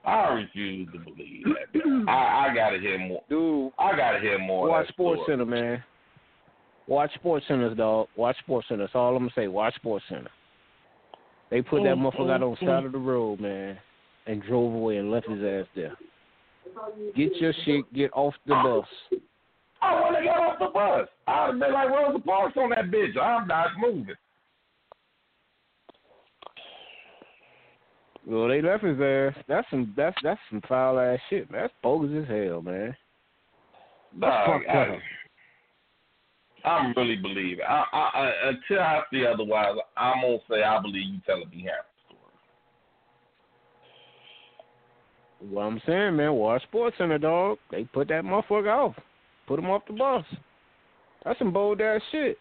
[0.05, 2.05] I, I refuse to believe that.
[2.09, 3.23] I, I gotta hear more.
[3.29, 4.69] Dude, I gotta hear more.
[4.69, 5.23] watch Sports.
[5.27, 5.83] Center, man.
[6.89, 8.09] Watch Sports Centers, dog.
[8.17, 8.85] Watch Sports Center.
[8.85, 9.49] That's all I'm gonna say.
[9.49, 10.31] Watch Sports Center.
[11.51, 13.79] They put that Mm, motherfucker out on the mm, side of the road, man,
[14.27, 15.97] and drove away and left his ass there.
[17.15, 17.93] Get your shit.
[17.93, 19.21] Get off the bus.
[19.83, 21.09] I want to get off the bus.
[21.27, 23.19] I'd have been like Rosa Parks on that bitch.
[23.21, 24.15] I'm not moving.
[28.27, 29.35] Well, they left his ass.
[29.49, 29.93] That's some.
[29.97, 31.51] That's that's some foul ass shit.
[31.51, 31.63] man.
[31.63, 32.97] That's bogus as hell, man.
[34.21, 34.99] Dog, fucked I, up.
[36.65, 37.65] I'm really believing.
[37.69, 41.67] I, I, I, until I see otherwise, I'm gonna say I believe you telling me
[41.67, 42.15] half the
[45.41, 45.53] story.
[45.53, 46.35] What I'm saying, man.
[46.35, 47.59] Watch Sports Center, dog.
[47.73, 48.95] They put that motherfucker off.
[49.49, 50.25] Put him off the bus.
[51.25, 52.39] That's some bold ass shit.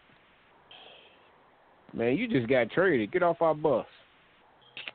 [1.92, 3.12] Man, you just got traded.
[3.12, 3.86] Get off our bus.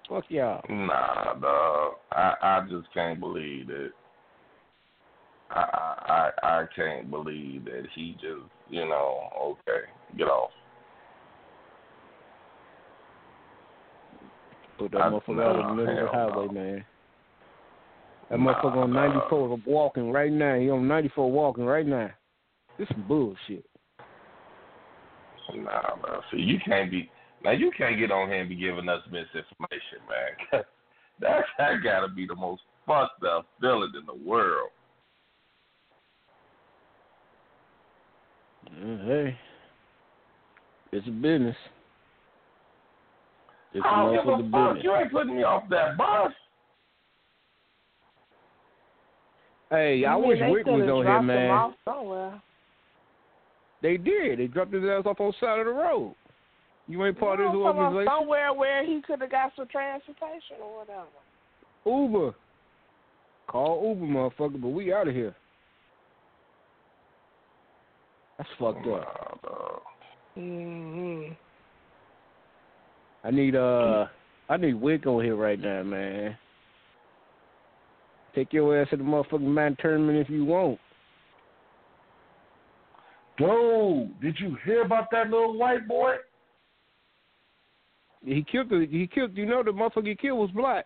[0.09, 0.61] Fuck y'all.
[0.69, 1.93] Nah, dog.
[2.11, 3.89] I, I just can't believe that.
[5.49, 9.19] I, I, I I can't believe that he just, you know,
[9.67, 9.85] okay,
[10.17, 10.51] get off.
[14.77, 16.51] Put that I- motherfucker out in the middle of the highway, no.
[16.51, 16.85] man.
[18.29, 19.13] That Nah, motherfucker on dog.
[19.13, 20.55] 94 walking right now.
[20.59, 22.09] He on 94 walking right now.
[22.77, 23.65] This some bullshit.
[25.55, 26.19] Nah, man.
[26.31, 27.09] See, you can't be
[27.43, 27.51] now.
[27.51, 30.63] You can't get on here and be giving us misinformation, man.
[31.19, 34.69] That's that gotta be the most fucked up feeling in the world.
[38.69, 39.35] Hey,
[40.91, 41.55] it's a business.
[43.73, 44.73] It's a I don't give a fuck.
[44.75, 44.83] business.
[44.83, 46.31] You ain't putting me off that bus.
[49.69, 51.49] Hey, I You mean wish they Wick was coulda on here, dropped him man.
[51.49, 52.41] off somewhere.
[53.81, 54.39] They did.
[54.39, 56.15] They dropped his ass off on the side of the road.
[56.87, 58.13] You ain't part of No, this come on, organization?
[58.17, 61.07] somewhere where he could have got some transportation or whatever.
[61.85, 62.35] Uber.
[63.47, 65.35] Call Uber, motherfucker, but we out of here.
[68.37, 69.39] That's fucked up.
[69.43, 70.41] Nah.
[70.41, 71.33] Mm-hmm.
[73.23, 74.05] I need uh
[74.49, 76.37] I need Wick on here right now, man.
[78.35, 80.79] Take your ass to the motherfucking man tournament if you want.
[83.37, 86.15] Dude, did you hear about that little white boy?
[88.27, 90.85] He killed the he killed you know the motherfucker he killed was black.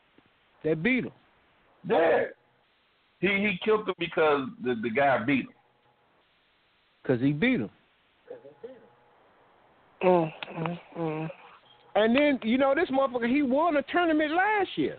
[0.64, 1.12] That beat him.
[1.90, 2.26] Yeah.
[3.20, 5.54] He he killed him because the the guy beat him.
[7.06, 7.70] Cause he beat him.
[10.04, 11.30] Mm, mm, mm.
[11.96, 14.98] And then, you know, this motherfucker he won a tournament last year.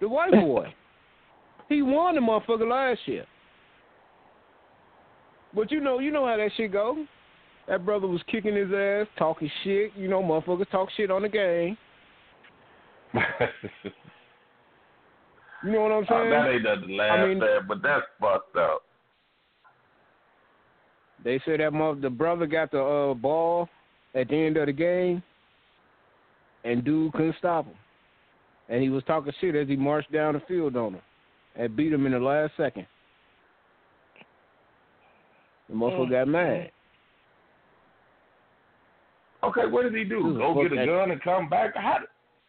[0.00, 0.72] The white boy.
[1.68, 3.26] he won the motherfucker last year.
[5.54, 7.06] But you know, you know how that shit go.
[7.68, 9.92] That brother was kicking his ass, talking shit.
[9.94, 11.76] You know, motherfuckers talk shit on the game.
[15.64, 16.30] You know what I'm Oh, saying?
[16.30, 18.82] that ain't nothing to laugh I mean- at, but that's fucked up.
[21.24, 23.68] They said that mother, the brother got the uh, ball
[24.14, 25.20] at the end of the game,
[26.62, 27.74] and dude couldn't stop him.
[28.68, 31.02] And he was talking shit as he marched down the field on him,
[31.56, 32.86] and beat him in the last second.
[35.68, 36.70] The motherfucker Mm, got mad.
[39.48, 40.34] Okay, what did he do?
[40.38, 41.74] Go get a that- gun and come back?
[41.76, 41.98] How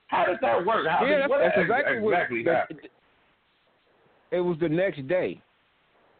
[0.07, 0.87] how does that work?
[0.87, 2.11] How yeah, did, that's, what that's ex- exactly, what.
[2.11, 2.79] that- happened?
[4.31, 5.41] It was the next day.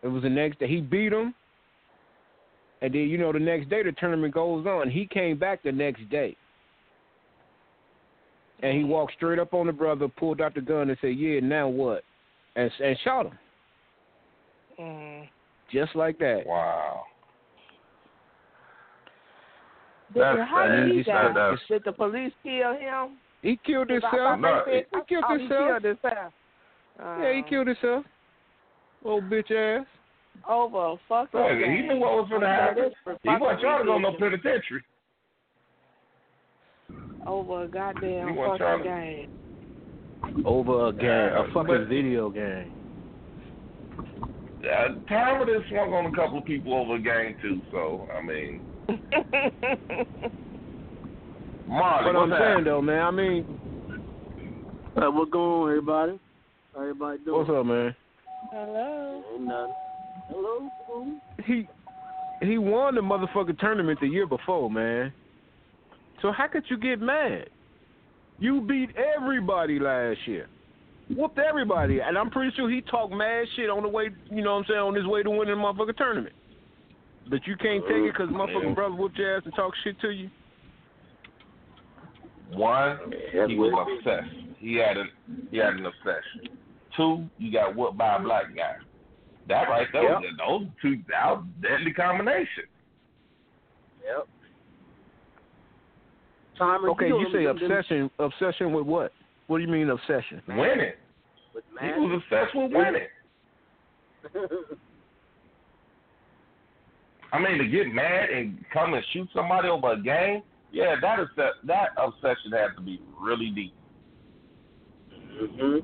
[0.01, 0.67] It was the next day.
[0.67, 1.33] He beat him,
[2.81, 4.89] And then you know the next day the tournament goes on.
[4.89, 6.35] He came back the next day.
[8.61, 11.39] And he walked straight up on the brother, pulled out the gun, and said, "Yeah,
[11.41, 12.03] now what?"
[12.55, 13.37] And and shot him
[14.79, 15.29] Mm.
[15.71, 16.43] just like that.
[16.45, 17.03] Wow.
[19.81, 21.55] Did, That's- how did that he die?
[21.67, 23.17] Did the police kill him?
[23.41, 24.39] He killed 'Cause I himself.
[24.39, 25.61] No, said- he killed oh, himself.
[25.61, 26.33] He killed himself.
[26.99, 28.05] Yeah, he Uh, killed himself.
[29.05, 29.85] Old bitch ass.
[30.47, 31.39] over a fucking.
[31.39, 31.87] Look, he game.
[31.87, 32.75] knew what was going to happen.
[32.83, 34.41] this for He wasn't fucking trying to go no ridiculous.
[34.41, 34.83] penitentiary.
[37.25, 39.31] Over a goddamn fucking game.
[40.45, 42.73] Over a game, Yeah, a fucking but- video game.
[44.59, 47.61] Uh, Tom done swung on a couple of people over a game too.
[47.71, 48.61] So I mean,
[51.67, 52.63] Marley, But what's I'm saying happening?
[52.65, 53.01] though, man.
[53.01, 53.45] I mean,
[54.97, 56.19] Uh, what's going on, everybody?
[56.73, 57.37] How everybody doing?
[57.37, 57.95] what's up, man?
[58.51, 59.23] Hello.
[59.33, 59.73] Ain't nothing.
[60.29, 60.69] Hello.
[60.87, 61.19] Hello.
[61.45, 61.67] He
[62.41, 65.11] he won the motherfucking tournament the year before, man.
[66.21, 67.49] So how could you get mad?
[68.39, 70.47] You beat everybody last year.
[71.09, 71.99] Whooped everybody.
[72.01, 74.65] And I'm pretty sure he talked mad shit on the way, you know what I'm
[74.67, 76.33] saying, on his way to winning the motherfucking tournament.
[77.29, 78.73] But you can't take it because oh, motherfucking Yeah.
[78.73, 80.29] brother whooped your ass and talk shit to you?
[82.51, 82.97] One,
[83.47, 84.35] he was obsessed.
[84.57, 85.09] He had an
[85.51, 86.57] he had an obsession.
[86.97, 88.75] Two, you got whooped by a black guy.
[89.47, 90.21] That right there, Yep.
[90.37, 92.63] those two, that was a deadly combination.
[94.03, 94.27] Yep.
[96.57, 98.11] Time Okay, know you say them- them obsession.
[98.19, 99.13] Obsession with what?
[99.47, 100.41] What do you mean obsession?
[100.47, 100.93] Winning.
[101.53, 101.99] With He Matt.
[101.99, 103.07] was obsessed with winning.
[107.31, 110.41] I mean, to get mad and come and shoot somebody over a game,
[110.71, 113.73] yeah, that is that that obsession has to be really deep.
[115.11, 115.77] hmm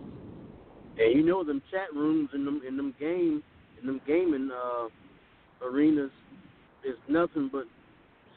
[0.97, 3.43] And you know them chat rooms in them in them game
[3.79, 4.87] in them gaming uh,
[5.65, 6.11] arenas
[6.83, 7.65] is nothing but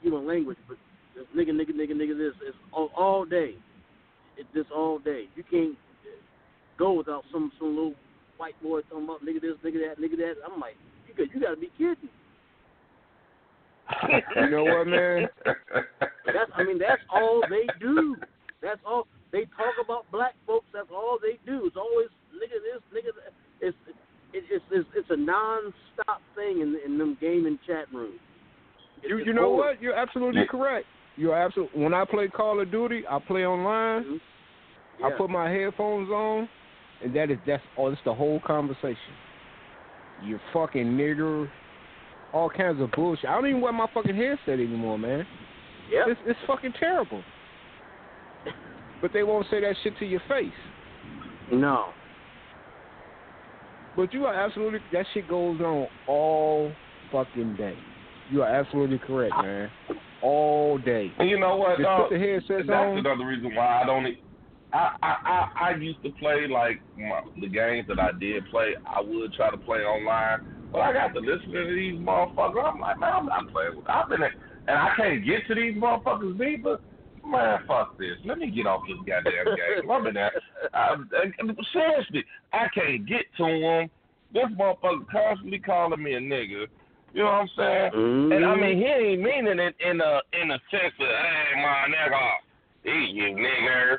[0.02, 0.76] human language, but
[1.14, 3.54] this nigga nigga nigga nigga this is all, all day.
[4.36, 5.28] It's this all day.
[5.34, 5.76] You can't
[6.78, 7.94] go without some some little
[8.36, 10.34] white boy talking about nigga this nigga that nigga that.
[10.46, 10.76] I'm like,
[11.06, 12.08] you got you got to be kidding.
[14.36, 15.28] You know what, man?
[16.26, 18.16] That's I mean that's all they do.
[18.62, 20.66] That's all they talk about black folks.
[20.72, 21.66] That's all they do.
[21.66, 23.32] It's always nigga this nigga that.
[23.60, 23.76] It's
[24.34, 28.20] it, it's it's it's a non-stop thing in in them gaming chat rooms.
[29.02, 29.82] It's You you know always- what?
[29.82, 30.86] You're absolutely correct.
[31.16, 31.82] You're absolutely.
[31.82, 34.04] When I play Call of Duty, I play online.
[34.04, 34.20] Mhm.
[35.04, 36.48] I put my headphones on,
[37.02, 37.92] and that is that's all.
[37.92, 39.14] It's the whole conversation.
[40.24, 41.48] You fucking nigger,
[42.32, 43.28] all kinds of bullshit.
[43.28, 45.26] I don't even wear my fucking headset anymore, man.
[45.90, 46.04] Yeah.
[46.06, 47.22] It's it's fucking terrible.
[49.00, 50.50] But they won't say that shit to your face.
[51.52, 51.90] No.
[53.96, 56.72] But you are absolutely that shit goes on all
[57.10, 57.76] fucking day.
[58.30, 59.70] You are absolutely correct, man.
[60.22, 61.12] All day.
[61.18, 62.08] And you know what, Just dog?
[62.10, 62.98] put the headsets That's on.
[62.98, 64.06] another reason why I don't.
[64.06, 64.22] e-
[64.72, 68.72] I I I, I used to play like my, the games that I did play.
[68.84, 70.40] I would try to play online,
[70.72, 72.72] but I got to listen to these motherfuckers.
[72.72, 73.88] I'm like, man, I'm not playing with.
[73.88, 76.78] I've been, and I can't get to these motherfuckers deeper.
[77.24, 78.16] Man, fuck this.
[78.24, 79.90] Let me get off this goddamn game.
[79.90, 80.32] I'm in that.
[80.72, 83.90] I, I, seriously, I can't get to them.
[84.32, 86.66] This motherfucker constantly calling me a nigga.
[87.14, 87.90] You know what I'm saying?
[87.96, 88.32] Mm-hmm.
[88.32, 91.88] And I mean, he ain't meaning it in a in a sense of, hey, my
[91.88, 92.30] nigga,
[92.84, 93.98] he you nigger.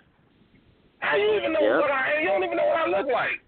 [1.00, 1.82] How you even know Yep.
[1.82, 2.22] what I?
[2.22, 3.42] You don't even know what I look like.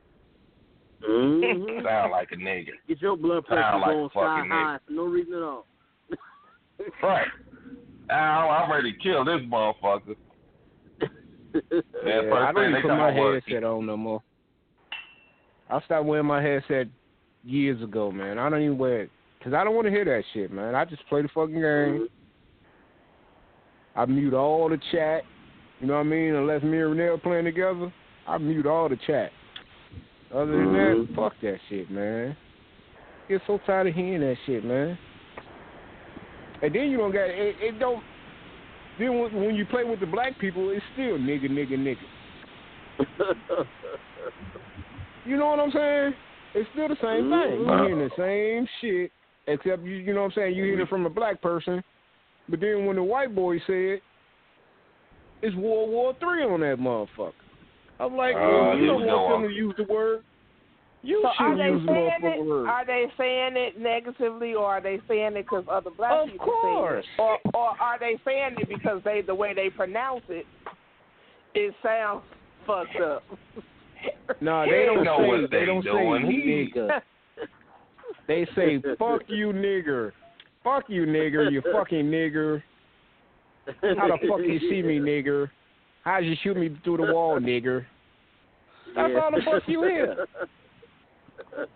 [1.07, 1.84] Mhm.
[1.86, 4.94] Sound like a nigga, Get your blood pressure Sound like going sky fucking high for
[4.94, 5.65] no reason at all.
[7.03, 7.28] right?
[8.10, 10.15] Al, I'm ready to kill this motherfucker.
[10.99, 11.60] Yeah,
[12.03, 14.22] Yeah, first I don't even put my headset on no more.
[15.69, 16.88] I stopped wearing my headset
[17.44, 18.38] years ago, man.
[18.38, 20.76] I don't even wear it because I don't want to hear that shit, man.
[20.76, 22.07] I just play the fucking game.
[23.95, 25.23] I mute all the chat.
[25.80, 26.36] You know what I mean?
[26.36, 27.91] Unless me and Renee are playing together,
[28.28, 29.32] I mute all the chat.
[30.34, 31.16] Other than that, Mhm.
[31.16, 32.36] fuck that shit, man.
[33.28, 34.98] Get so tired of hearing that shit, man.
[36.62, 37.56] And then you don't got it.
[37.62, 38.03] It don't.
[38.98, 43.68] Then when, you play with the black people, it's still nigga, nigga, nigga.
[45.26, 46.16] You know what I'm saying?
[46.56, 47.62] It's still the same thing.
[47.62, 49.12] You're hearing the same shit,
[49.48, 50.56] except you, you know what I'm saying.
[50.56, 51.84] You hear it from a black person,
[52.49, 54.03] but then when the white boy say it,
[55.44, 57.34] it's World War Three on that motherfucker.
[58.02, 60.23] I'm like, Oh, well, you don't want them to use the word.
[61.03, 62.45] You So are shouldn't they use the saying motherfucking it?
[62.48, 62.68] word.
[62.68, 66.45] Are they saying it negatively, or are they saying it because other black Of people
[66.45, 67.06] course.
[67.06, 70.45] say it, or or are they saying it because they the way they pronounce it,
[71.56, 72.23] it sounds
[72.68, 73.23] fucked up.
[74.41, 75.28] No, He they don't know say.
[75.28, 76.23] what they they don't doing.
[76.26, 77.02] say nigga.
[78.28, 80.11] They say fuck you, nigger.
[80.64, 81.52] Fuck you, nigger.
[81.52, 82.64] You fucking nigger.
[83.65, 85.49] How the fuck you see me, nigger?
[86.03, 87.86] How'd you shoot me through the wall, nigger?
[88.95, 90.26] That's all the fuck you hear.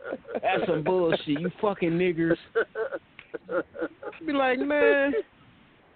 [0.42, 1.28] That's some bullshit.
[1.28, 2.38] You fucking niggers.
[4.26, 5.14] Be like, man,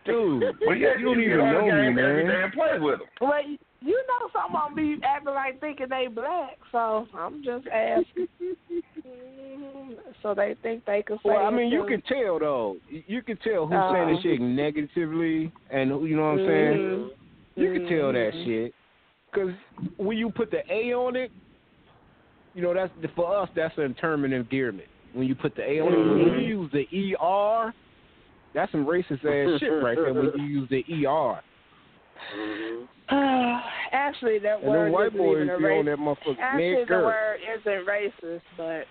[0.05, 2.43] dude, Well, yeah, you don't you even know me, game every day man.
[2.43, 3.07] and play with them.
[3.21, 3.41] Well,
[3.81, 8.27] you know some of them be acting like thinking they black, so I'm just asking.
[10.21, 12.75] So they think they can say Well, I mean, you can tell though.
[12.89, 16.47] You can tell who's Uh, saying this shit negatively, and who you know what I'm
[16.47, 16.77] saying.
[16.77, 17.09] Mhm.
[17.59, 18.45] You can tell that Mhm.
[18.45, 18.73] shit,
[19.33, 19.53] cause
[19.97, 21.31] when you put the A on it,
[22.53, 23.49] you know that's for us.
[23.55, 24.87] That's an term of endearment.
[25.13, 26.39] When you put the A on it, when Mm-hmm.
[26.39, 27.73] you use the ER,
[28.53, 30.13] that's some racist ass shit right there.
[30.13, 31.41] When you use the ER,
[33.91, 36.15] Actually, that and word then white isn't boys even be a on racist.
[36.25, 37.03] that Actually, the nigger.
[37.05, 38.85] word isn't racist, but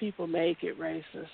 [0.00, 1.28] people make it racist.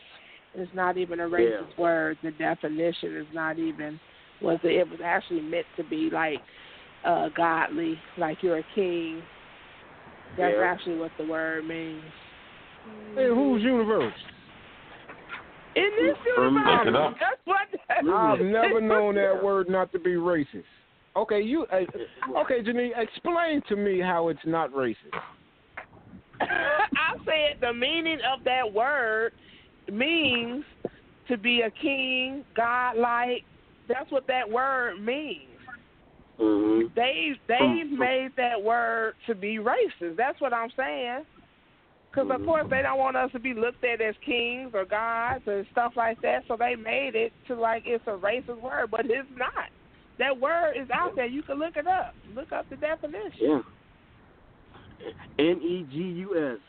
[0.54, 2.18] It's not even a racist word.
[2.22, 3.98] The definition is not even
[4.44, 6.40] was it, it was actually meant to be like
[7.04, 9.22] uh godly, like you're a king.
[10.36, 10.64] That's Yeah.
[10.64, 12.02] actually what the word means.
[13.16, 14.14] In whose universe?
[15.76, 17.68] In this universe, Look that's what.
[18.14, 20.64] I've never known that word not to be racist.
[21.16, 21.66] Okay, you.
[21.72, 21.84] Uh,
[22.40, 24.96] okay, Janine, explain to me how it's not racist.
[26.40, 29.32] I said the meaning of that word
[29.92, 30.64] means
[31.28, 33.44] to be a king, godlike.
[33.88, 35.58] That's what that word means.
[36.38, 40.16] hmm They they made that word to be racist.
[40.16, 41.24] That's what I'm saying.
[42.10, 45.42] Because of course they don't want us to be looked at as kings or gods
[45.46, 46.44] and stuff like that.
[46.46, 49.68] So they made it to like it's a racist word, but it's not.
[50.18, 51.26] That word is out there.
[51.26, 52.14] You can look it up.
[52.32, 53.32] Look up the definition.
[53.40, 53.60] Yeah.
[55.40, 56.60] N E G U S.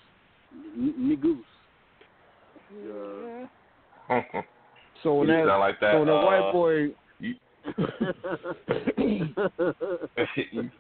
[0.75, 1.37] Negus.
[2.73, 3.49] Mhm.
[5.03, 6.87] So when You that, like that, so when the uh, white boy,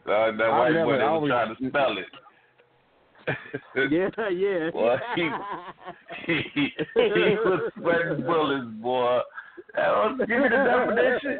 [0.05, 2.05] sound that white boy that was always- trying to spell it.
[3.91, 4.69] yeah, yeah.
[4.71, 5.29] Boy, he,
[6.27, 9.19] he, he was sweating bullets, boy.
[9.79, 11.39] Oh, give me the definition.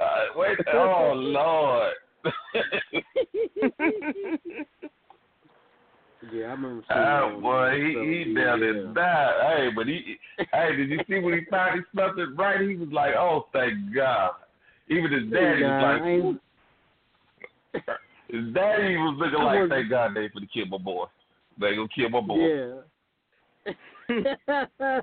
[0.00, 1.92] Uh, wait, oh Lord.
[6.32, 8.40] yeah, I remember seeing Ah, that boy, he the he show.
[8.40, 8.72] down yeah.
[8.72, 9.56] there died.
[9.56, 10.16] Hey, but he,
[10.52, 12.60] hey, did you see when he finally spelled it right?
[12.60, 14.32] He was like, oh, thank God.
[14.90, 16.38] Even his daddy was
[17.74, 17.92] like,
[18.28, 21.04] his daddy was looking like, thank God they for to kill my boy.
[21.60, 22.38] They gonna kill my boy.
[22.38, 22.74] Yeah.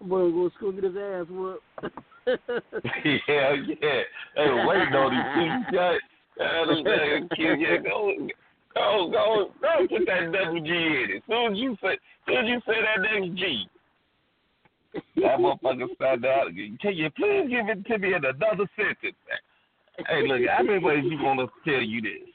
[0.00, 1.62] Boy, go to school get his ass whooped.
[2.26, 4.02] yeah, yeah.
[4.36, 6.00] Hey, waiting on these things, guys.
[6.36, 8.12] God, damn, kid, yeah, go,
[8.74, 11.22] go, go, go, put that double G in it.
[11.26, 11.96] Soon as you say,
[12.26, 13.66] soon as you say that next G,
[15.16, 16.46] that motherfucker stand out.
[16.80, 19.16] Can you please give it to me in another sentence?
[20.08, 22.28] Hey, look, how many ways you want to tell you this?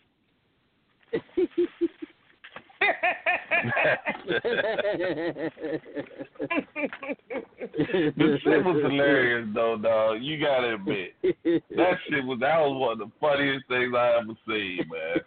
[8.18, 10.22] The shit was hilarious though, dog.
[10.22, 11.14] You gotta admit.
[11.22, 15.22] That shit was that was one of the funniest things I ever seen, man.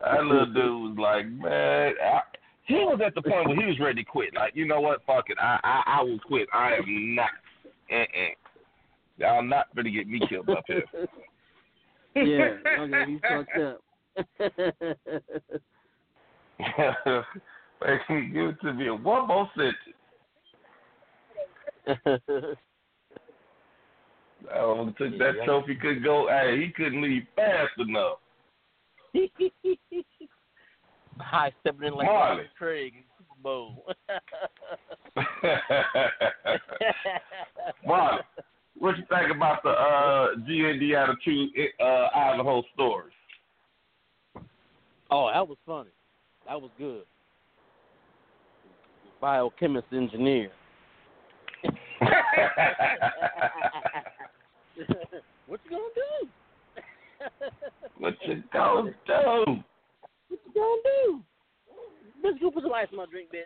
[0.00, 2.20] That little dude was like, man, I,
[2.66, 4.34] he was at the point where he was ready to quit.
[4.34, 5.04] Like, you know what?
[5.06, 5.38] Fuck it.
[5.40, 6.48] I I, I will quit.
[6.52, 7.30] I am not.
[7.92, 8.34] Uh-uh.
[9.18, 10.84] Y'all not gonna get me killed up here.
[12.16, 13.80] yeah, okay, you fucked up.
[17.84, 17.98] Hey,
[18.32, 19.76] Give it to me in one more sentence.
[24.54, 26.28] Oh, took that trophy couldn't go.
[26.28, 28.18] Hey, he couldn't leave fast enough.
[31.18, 32.44] High stepping in like Marley.
[32.58, 33.84] Craig in Super Bowl.
[37.86, 38.20] Marlon,
[38.78, 41.50] what you think about the uh, GND attitude
[41.80, 43.12] uh, Idaho stories?
[45.10, 45.90] oh, that was funny.
[46.46, 47.04] That was good.
[49.20, 50.50] Biochemist engineer.
[55.46, 56.28] what you gonna do?
[57.98, 59.62] what you gonna do?
[60.54, 61.20] Gonna do?
[62.24, 63.42] Bitch, go put some ice in my drink, bitch.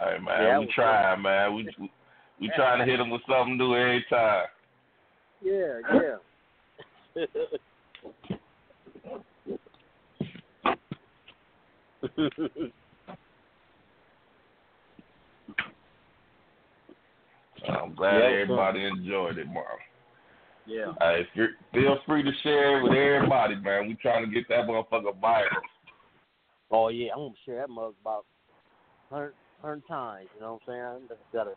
[0.00, 0.42] All right, man.
[0.42, 1.54] Yeah, we trying, man.
[1.54, 1.90] We we,
[2.40, 4.46] we trying to hit them with something new every time.
[5.42, 6.16] yeah, yeah.
[17.74, 19.80] I'm glad Yeah, everybody enjoyed it, Marlon.
[20.66, 20.92] Yeah.
[21.00, 23.88] Uh, hey, f- feel free to share it with everybody, man.
[23.88, 25.46] We trying to get that motherfucker viral.
[26.70, 28.24] Oh yeah, I'm gonna share that mug about
[29.10, 30.28] hundred hundred times.
[30.34, 31.08] You know what I'm saying?
[31.10, 31.54] I just gotta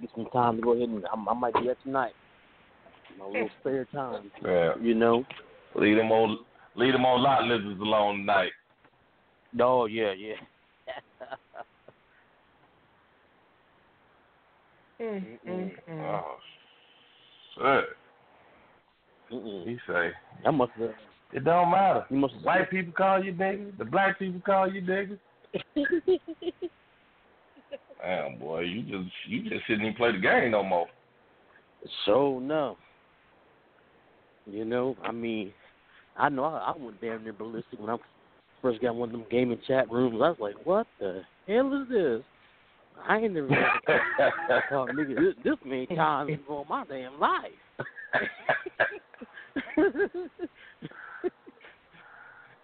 [0.00, 2.12] get some time to go ahead and I, I might do that tonight.
[3.18, 4.30] My little spare time.
[4.44, 4.74] Yeah.
[4.80, 5.24] You know.
[5.74, 6.38] Leave them old,
[6.76, 8.52] leave them old lot lizards alone tonight.
[9.60, 10.34] Oh yeah, yeah.
[15.00, 16.00] Mm, mm, mm.
[16.02, 16.36] Oh,
[17.54, 17.84] shit.
[19.32, 19.66] Mm-mm.
[19.66, 20.10] He say,
[20.44, 20.90] That must have.
[21.32, 22.04] it don't matter.
[22.10, 22.44] You must have.
[22.44, 23.76] White people call you nigga.
[23.78, 25.18] The black people call you nigga.
[28.02, 30.86] Damn, boy, you just you just shouldn't even play the game no more.
[32.04, 32.76] So no.
[34.46, 35.52] You know, I mean,
[36.16, 37.96] I know I, I went damn near ballistic when I
[38.60, 40.16] first got one of them gaming chat rooms.
[40.22, 42.22] I was like, "What the hell is this?"
[43.06, 43.48] I ain't never
[44.68, 47.50] called nigga this, this many times before my damn life.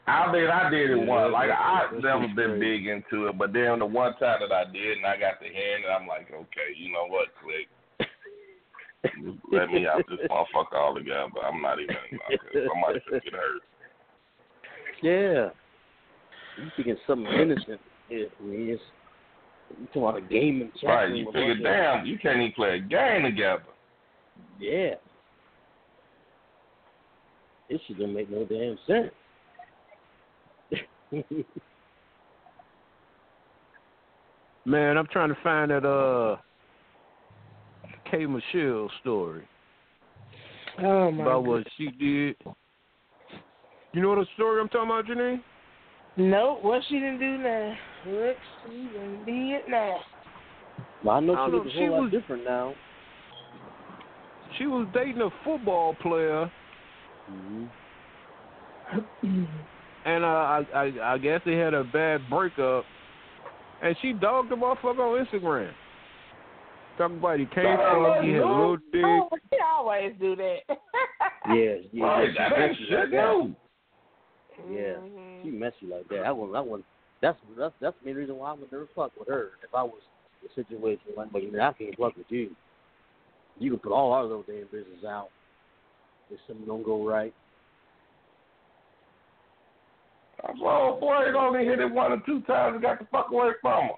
[0.06, 1.32] I mean, I did it once.
[1.32, 4.98] Like I've never been big into it, but then the one time that I did,
[4.98, 7.68] and I got the hand, and I'm like, okay, you know what, click.
[9.52, 11.26] Let me out this motherfucker altogether.
[11.44, 11.96] I'm not even.
[12.68, 13.62] Somebody should get hurt.
[15.02, 15.50] Yeah.
[16.62, 17.80] You thinking something innocent?
[18.10, 18.82] Yeah, I mean, it's
[19.78, 21.14] you talking about a gaming chat Right?
[21.14, 23.62] You figure, damn, you can't even play a game together.
[24.58, 24.94] Yeah.
[27.68, 29.12] This shit don't make no damn sense.
[34.64, 36.36] Man, I'm trying to find that uh
[38.10, 39.46] K Michelle story
[40.78, 41.48] Oh my about God.
[41.48, 42.36] what she did.
[43.92, 45.42] You know what story I'm talking about, Janine?
[46.16, 47.76] Nope, what she didn't do now?
[48.04, 49.96] What she done did now?
[51.04, 52.74] Well, I know I she don't looks a whole she lot was- different now.
[54.58, 56.50] She was dating a football player,
[57.28, 57.64] hmm
[60.04, 62.84] and uh, I, I I guess they had a bad breakup,
[63.82, 65.70] and she dogged the motherfucker on Instagram.
[66.98, 69.04] Talking about he can't fuck, he had a little dick.
[69.04, 70.58] Oh, she always do that.
[71.48, 72.04] Yeah, yeah.
[72.04, 72.28] Right?
[72.30, 73.16] she That ain't messy shit, like that.
[73.16, 73.54] no.
[74.70, 74.94] Yeah,
[75.42, 76.22] she messy like that.
[76.26, 76.82] I was, I was.
[77.22, 79.50] That's that's that's the main reason why I would never fuck with her.
[79.62, 80.00] If I was
[80.42, 82.50] in a situation like, but you know, I can't fuck with you.
[83.58, 85.28] You can put all our little damn business out.
[86.30, 87.34] If something don't go right,
[90.48, 93.06] I'm like, Oh boy, it only hit it one or two times and got the
[93.10, 93.88] fuck away from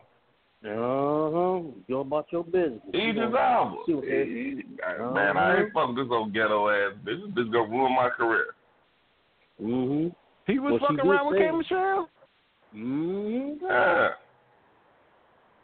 [0.65, 0.73] her.
[0.73, 2.81] uh huh, go about your business.
[2.93, 3.77] He You know, just Alba.
[3.86, 7.20] see what they- Man, I ain't fucking this old ghetto ass bitch.
[7.35, 8.47] This bitch gonna ruin my career.
[9.62, 10.09] Mm-hmm.
[10.51, 12.09] He was Well, fucking did around with say- K Michelle.
[12.77, 13.65] Mm-hmm.
[13.65, 14.09] Yeah.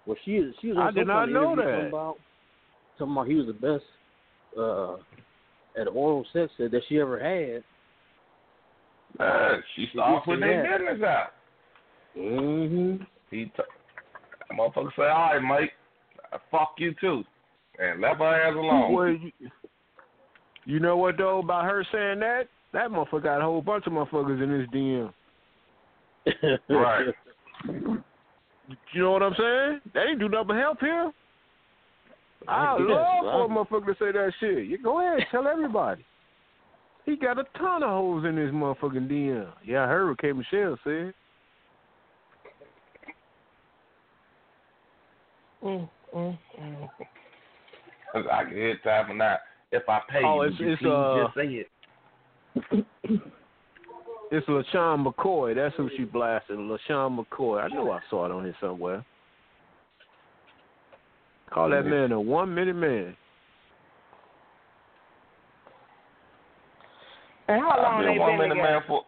[0.07, 0.55] Well, she is.
[0.61, 0.79] She was.
[0.79, 1.71] I on did not know interview that.
[1.73, 2.17] Talking about,
[2.99, 3.85] talking about he was the best
[4.59, 4.97] uh,
[5.81, 7.63] at oral sex that she ever had.
[9.19, 11.29] Man, she started putting their business out.
[12.17, 13.05] Mm-hmm.
[13.31, 13.53] He t-
[14.59, 15.73] motherfucker say, all right, Mike,
[16.33, 17.25] I fuck you too.
[17.79, 18.93] And left her ass alone.
[18.93, 19.33] Well, you,
[20.65, 22.49] you know what though about her saying that?
[22.73, 25.13] That motherfucker got a whole bunch of motherfuckers in his DM.
[26.69, 27.07] Right.
[28.93, 29.81] You know what I'm saying?
[29.95, 31.13] They ain't do nothing but help him.
[32.47, 33.51] I Yes, love for a right.
[33.51, 34.67] motherfucker to say that shit.
[34.67, 36.05] You go ahead, and tell everybody.
[37.07, 39.49] He got a ton of hoes in his motherfucking DM.
[39.65, 41.15] Yeah, I heard what K Michelle said.
[45.65, 46.89] Mm, mm, mm.
[48.31, 49.41] I can hit time for that.
[49.73, 51.65] If I pay Oh, you, it's- you it's, uh, just say
[52.75, 52.87] it.
[54.31, 55.55] It's LeSean McCoy.
[55.55, 56.59] That's who she blasted.
[56.59, 57.63] LeSean McCoy.
[57.63, 59.05] I know I saw it on here somewhere.
[61.51, 63.17] Call that man a one minute man.
[67.49, 68.73] And how I've long been they one been minute together?
[68.73, 69.05] man for.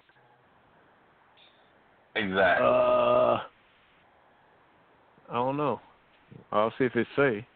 [2.17, 2.67] Exactly.
[2.67, 3.41] Uh,
[5.29, 5.81] I don't know.
[6.51, 7.47] I'll see if it say.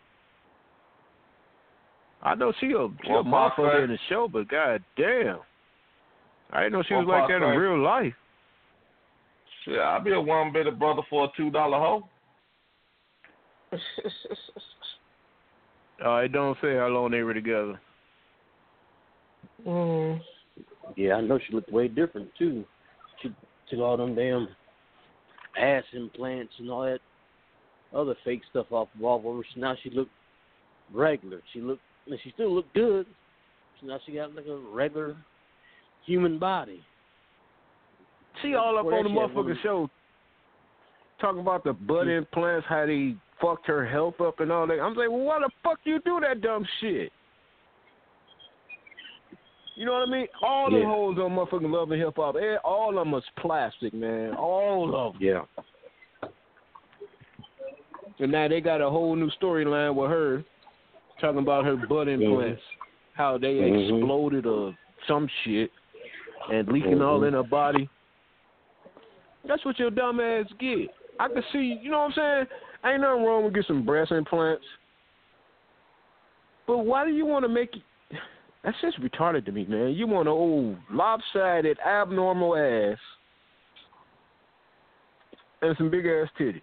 [2.23, 5.39] I know she a, she a What Pac motherfucker in the show, but god damn.
[6.53, 8.15] I didn't know she was like that in real life.
[9.65, 12.09] Shit, I'll be a one bit of brother for a two dollar hoe.
[16.05, 17.81] Uh, it don't say how long they were together.
[19.67, 20.21] mm.
[20.97, 22.65] yeah, I know she looked way different too.
[23.23, 23.35] She
[23.71, 24.49] took all them damn
[25.59, 26.99] ass implants and all that
[27.95, 29.43] other fake stuff off of all of her.
[29.57, 30.11] Now she looked
[30.93, 31.41] regular.
[31.53, 31.83] She looked.
[32.07, 33.07] and She still looked good.
[33.81, 35.17] So now she got like a regular
[36.07, 36.83] human body.
[38.43, 39.91] She all up on the that, she had one motherfucking show
[41.21, 44.81] talking about the butt implants, how they fucked her health up and all that.
[44.81, 47.13] I'm like, well, why the fuck you do that dumb shit?
[49.77, 50.27] You know what I mean?
[50.43, 50.87] All them Yeah.
[50.87, 52.37] hoes on motherfucking love and hip hop.
[52.37, 54.35] eh, All of them is plastic, man.
[54.35, 55.23] All of them.
[55.23, 56.29] Yeah.
[58.21, 60.45] And now they got a whole new storyline with her
[61.21, 62.63] talking about her butt implants,
[63.15, 63.99] how they Mhm.
[63.99, 64.77] exploded or
[65.09, 65.73] some shit
[66.51, 67.29] and leaking all Mhm.
[67.29, 67.89] in her body.
[69.45, 70.95] That's what your dumb ass get.
[71.19, 72.47] I can see, you know what I'm saying?
[72.85, 74.67] Ain't nothing wrong with get some breast implants.
[76.67, 77.83] But why do you want to make it?
[78.63, 79.91] That's just retarded to me, man.
[79.91, 82.99] You want an old lopsided, abnormal ass
[85.61, 86.63] and some big ass titties.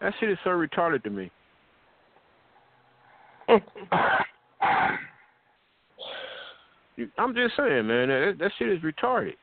[0.00, 1.30] That shit is so retarded to me.
[7.18, 9.34] I'm just saying, man, that, that shit is retarded.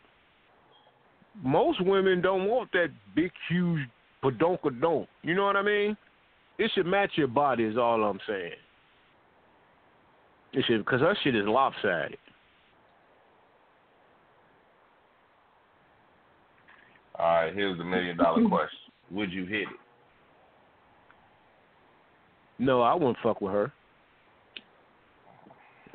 [1.44, 3.82] Most women don't want that big, huge
[4.40, 5.08] don't.
[5.24, 5.98] You know what I mean?
[6.58, 8.52] It should match your body, is all I'm saying.
[10.54, 12.18] It should, because that shit is lopsided.
[17.18, 18.80] All right, here's the million dollar question:
[19.12, 19.68] Would you hit it?
[22.60, 23.72] No, I wouldn't fuck with her.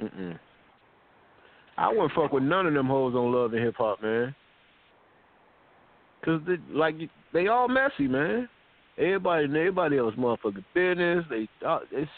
[0.01, 0.39] Mm-mm.
[1.78, 4.35] I wouldn't fuck with none of them hoes on Love and Hip Hop, man.
[6.24, 6.97] Cause they, like
[7.32, 8.48] they all messy, man.
[8.98, 11.24] Everybody, everybody else, motherfucking business.
[11.31, 12.11] They, uh, it's.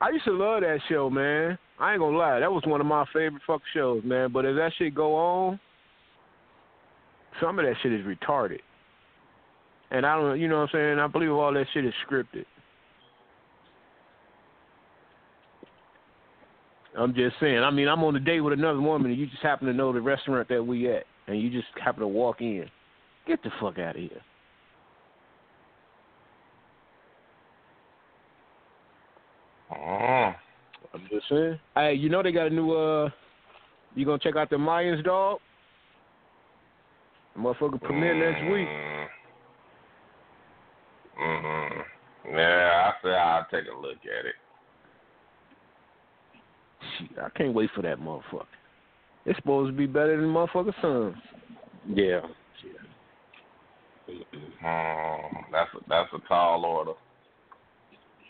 [0.00, 1.56] I used to love that show, man.
[1.78, 4.32] I ain't gonna lie, that was one of my favorite fuck shows, man.
[4.32, 5.60] But as that shit go on,
[7.40, 8.60] some of that shit is retarded.
[9.90, 10.98] And I don't, you know what I'm saying?
[10.98, 12.44] I believe all that shit is scripted.
[16.98, 17.58] I'm just saying.
[17.58, 19.92] I mean, I'm on a date with another woman, and you just happen to know
[19.92, 22.66] the restaurant that we at, and you just happen to walk in.
[23.26, 24.20] Get the fuck out of here.
[29.72, 30.32] Oh,
[30.92, 31.58] I'm just saying.
[31.76, 32.72] Hey, you know they got a new.
[32.72, 33.08] uh
[33.94, 35.38] You gonna check out the Mayans, dog?
[37.34, 38.66] The motherfucker premiere next week.
[41.22, 42.34] Mm-hmm.
[42.36, 44.34] Yeah, I say I'll take a look at it.
[46.98, 48.46] Shit, I can't wait for that motherfucker.
[49.26, 51.16] It's supposed to be better than motherfucker Sons.
[51.86, 52.20] Yeah.
[54.60, 56.92] Hmm, that's a, that's a tall order.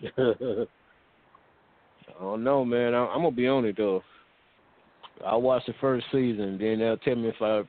[2.08, 2.94] I don't know, man.
[2.94, 4.02] I, I'm gonna be on it though.
[5.24, 7.62] I'll watch the first season, then they'll tell me if I,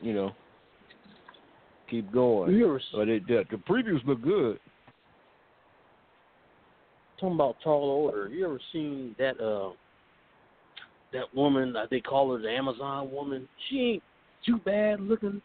[0.00, 0.32] you know,
[1.90, 2.54] keep going.
[2.54, 4.58] You ever But it, the, the previews look good.
[7.18, 8.28] talking about tall order?
[8.28, 9.72] You ever seen that uh
[11.12, 11.74] that woman?
[11.90, 13.48] They call her the Amazon woman.
[13.68, 14.02] She ain't
[14.44, 15.40] too bad looking,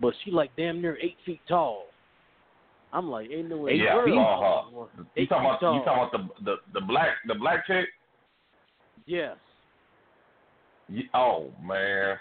[0.00, 1.86] but she like damn near eight feet tall.
[2.92, 3.74] I'm like, ain't no way.
[3.74, 4.88] yeah, I saw her.
[4.98, 5.74] You Eight talking about tall.
[5.78, 7.86] you talking about the the the black the black chick?
[9.06, 9.36] Yes.
[10.88, 12.16] Ye- Oh man,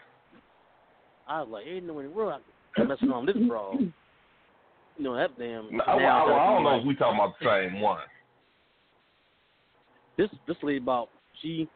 [1.28, 2.42] I was like, ain't no way in the world
[2.78, 3.80] I'm messing on this broad.
[3.82, 5.76] You know that damn.
[5.78, 8.00] No, I, now I, I don't know like- if we talking about the same one.
[10.18, 11.10] this this lady about
[11.42, 11.68] she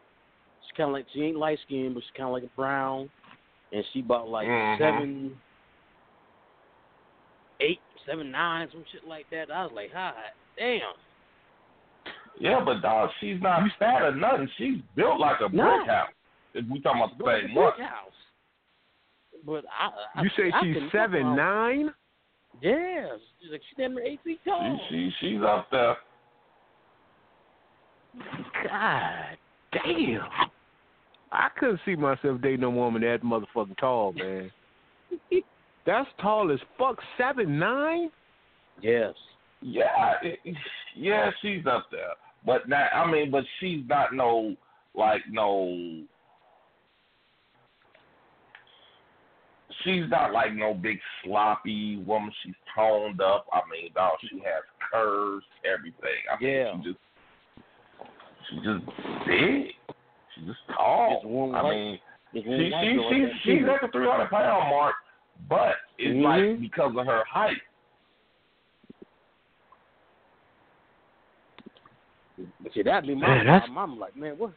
[0.77, 3.09] kind of like she ain't light skinned but she kind of like a brown,
[3.73, 4.77] and she about like Mhm.
[4.77, 5.41] seven,
[7.59, 9.51] eight, seven nine, some shit like that.
[9.51, 10.13] I was like, hi,
[10.57, 10.81] damn.
[12.39, 14.47] Yeah, but dog, she's not fat or nothing.
[14.57, 15.85] She's built like a brick No.
[15.85, 16.09] house.
[16.53, 17.73] If we talking about the Like same one.
[17.75, 18.11] brick house.
[19.45, 21.93] But I, I You say I she's couldn't seven fuck around- nine?
[22.61, 24.79] Yes, she's like she's damn near eight feet tall.
[24.89, 25.97] She, she she's up there.
[28.63, 29.37] God
[29.71, 30.21] damn.
[31.31, 34.51] I couldn't see myself dating a woman that motherfucking tall, man.
[35.85, 36.97] That's tall as fuck.
[37.17, 38.09] Seven nine?
[38.81, 39.13] Yes.
[39.61, 40.39] Yeah, it,
[40.95, 42.11] yeah, she's up there.
[42.45, 44.55] But not, I mean, but she's not no
[44.93, 46.03] like no.
[49.83, 52.31] She's not like no big sloppy woman.
[52.43, 53.47] She's toned up.
[53.53, 56.21] I mean, dog, she has curves, everything.
[56.31, 56.73] I mean, Yeah.
[56.83, 56.99] she just,
[58.49, 58.85] she just
[59.25, 59.86] big.
[60.37, 61.53] She's just tall.
[61.55, 61.99] I mean,
[62.33, 62.83] she, she, she, she's like that,
[63.43, 63.69] she's too.
[63.71, 64.95] at the three hundred pound mark,
[65.49, 66.23] but it's Mhm.
[66.23, 67.57] like because of her height.
[72.73, 73.93] See, that'd be my Man, that's- problem.
[73.93, 74.51] I'm like, man, what,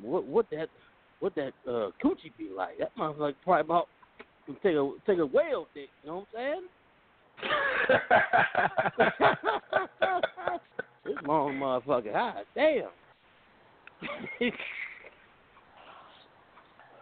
[0.00, 0.68] what, what that,
[1.20, 2.76] what that uh, coochie be like?
[2.78, 3.88] That motherfucker like probably about
[4.62, 5.88] take a take a whale dick.
[6.02, 6.68] You know what I'm saying?
[11.04, 12.42] this long motherfucker high.
[12.54, 12.90] Damn.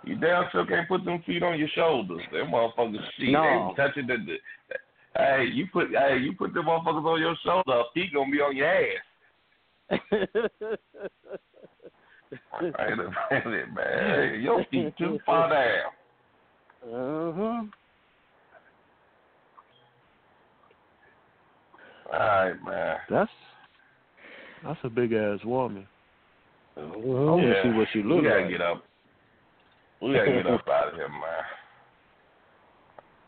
[0.05, 2.21] You damn sure can't put them feet on your shoulders.
[2.33, 3.31] Them motherfuckers shit.
[3.31, 3.73] No.
[3.77, 4.37] They touching the, the
[5.17, 8.57] Hey, you put hey, you put them motherfuckers on your shoulder, feet gonna be on
[8.57, 9.03] your ass.
[12.63, 14.41] Wait a minute, man.
[14.43, 15.93] Your feet too far down.
[16.85, 17.63] Uh huh.
[22.13, 22.97] All right, man.
[23.11, 23.31] That's
[24.65, 25.87] that's a big ass woman.
[26.77, 26.99] I Uh-huh.
[26.99, 28.51] want to see what she look we gotta like.
[28.51, 28.83] get up.
[30.03, 31.21] We gotta get up out of here, man.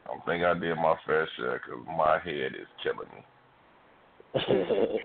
[0.07, 3.23] I think I did my fair share because my head is killing me.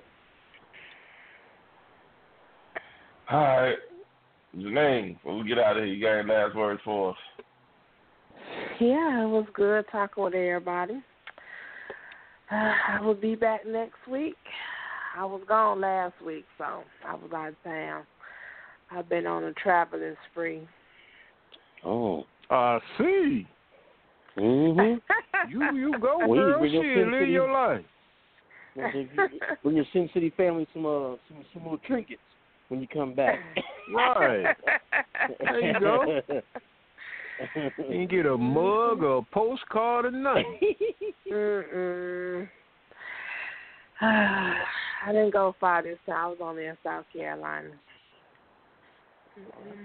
[3.32, 3.78] All right,
[4.58, 7.18] Janine, when we get out of here, you got any last words for us?
[8.80, 10.96] Yeah, it was good talking with everybody.
[12.52, 12.56] Uh,
[12.90, 14.38] I will be back next week.
[15.16, 18.04] I was gone last week, so I was out of town.
[18.90, 20.68] I've been on a traveling spree.
[21.86, 22.26] Oh.
[22.52, 23.48] I see.
[24.38, 25.00] Mhm.
[25.50, 26.60] You you go, Well, you girl.
[26.60, 27.86] bring your Shit, live City- your life.
[28.76, 32.22] Well, if you- Bring your Sin City family some uh some some little trinkets
[32.70, 33.40] when you come back.
[33.94, 34.56] Right.
[35.40, 36.22] There you go.
[37.56, 40.60] You can get a mug or a postcard or nothing.
[41.32, 42.50] Mm-mm.
[44.02, 44.58] I
[45.08, 46.18] didn't go far this time.
[46.18, 47.70] I was only in South Carolina.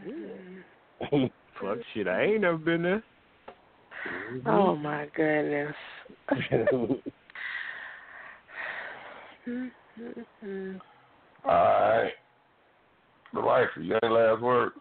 [0.06, 1.30] Mm-mm.
[1.60, 3.02] Fuck shit, I ain't never been there.
[4.32, 4.48] Mm-hmm.
[4.48, 5.74] Oh my goodness.
[11.44, 12.12] All right.
[13.32, 14.74] The wife, you got any last words?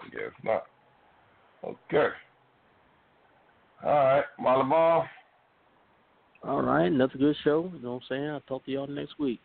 [0.00, 0.64] I guess not.
[1.64, 2.08] Okay.
[3.84, 5.06] All right, Molly Ball.
[6.42, 7.70] All right, another good show.
[7.74, 8.28] You know what I'm saying?
[8.28, 9.40] I'll talk to y'all next week.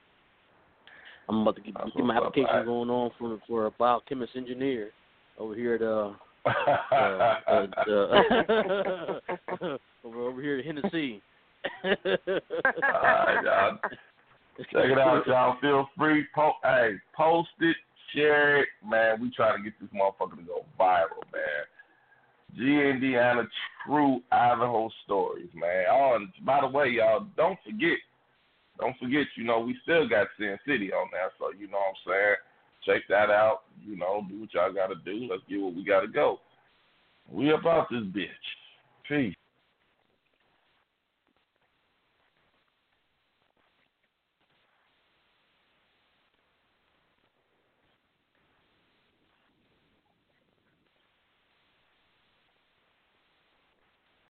[1.30, 4.90] I'm about to get, get my application going on for for a biochemist engineer
[5.38, 6.12] over here at uh,
[6.50, 7.68] uh, uh,
[9.62, 11.22] uh over over here at Hennessy.
[11.86, 11.92] All
[12.84, 13.78] right, y'all.
[14.58, 15.58] Check it out, y'all.
[15.62, 16.26] Feel free.
[16.34, 17.78] Po- hey, post it,
[18.14, 19.22] share it, man.
[19.22, 21.66] We try to get this motherfucker to go viral, man.
[22.58, 23.44] G Indiana
[23.86, 25.86] True Idaho Stories, man.
[25.92, 28.00] Oh, and by the way, y'all, don't forget,
[28.80, 32.12] don't forget, you know, we still got Sin City on there, so you know what
[32.12, 32.36] I'm saying.
[32.86, 33.64] Check that out.
[33.86, 35.28] You know, do what y'all got to do.
[35.30, 36.40] Let's get what we got to go.
[37.30, 38.28] We about this bitch.
[39.08, 39.36] Peace.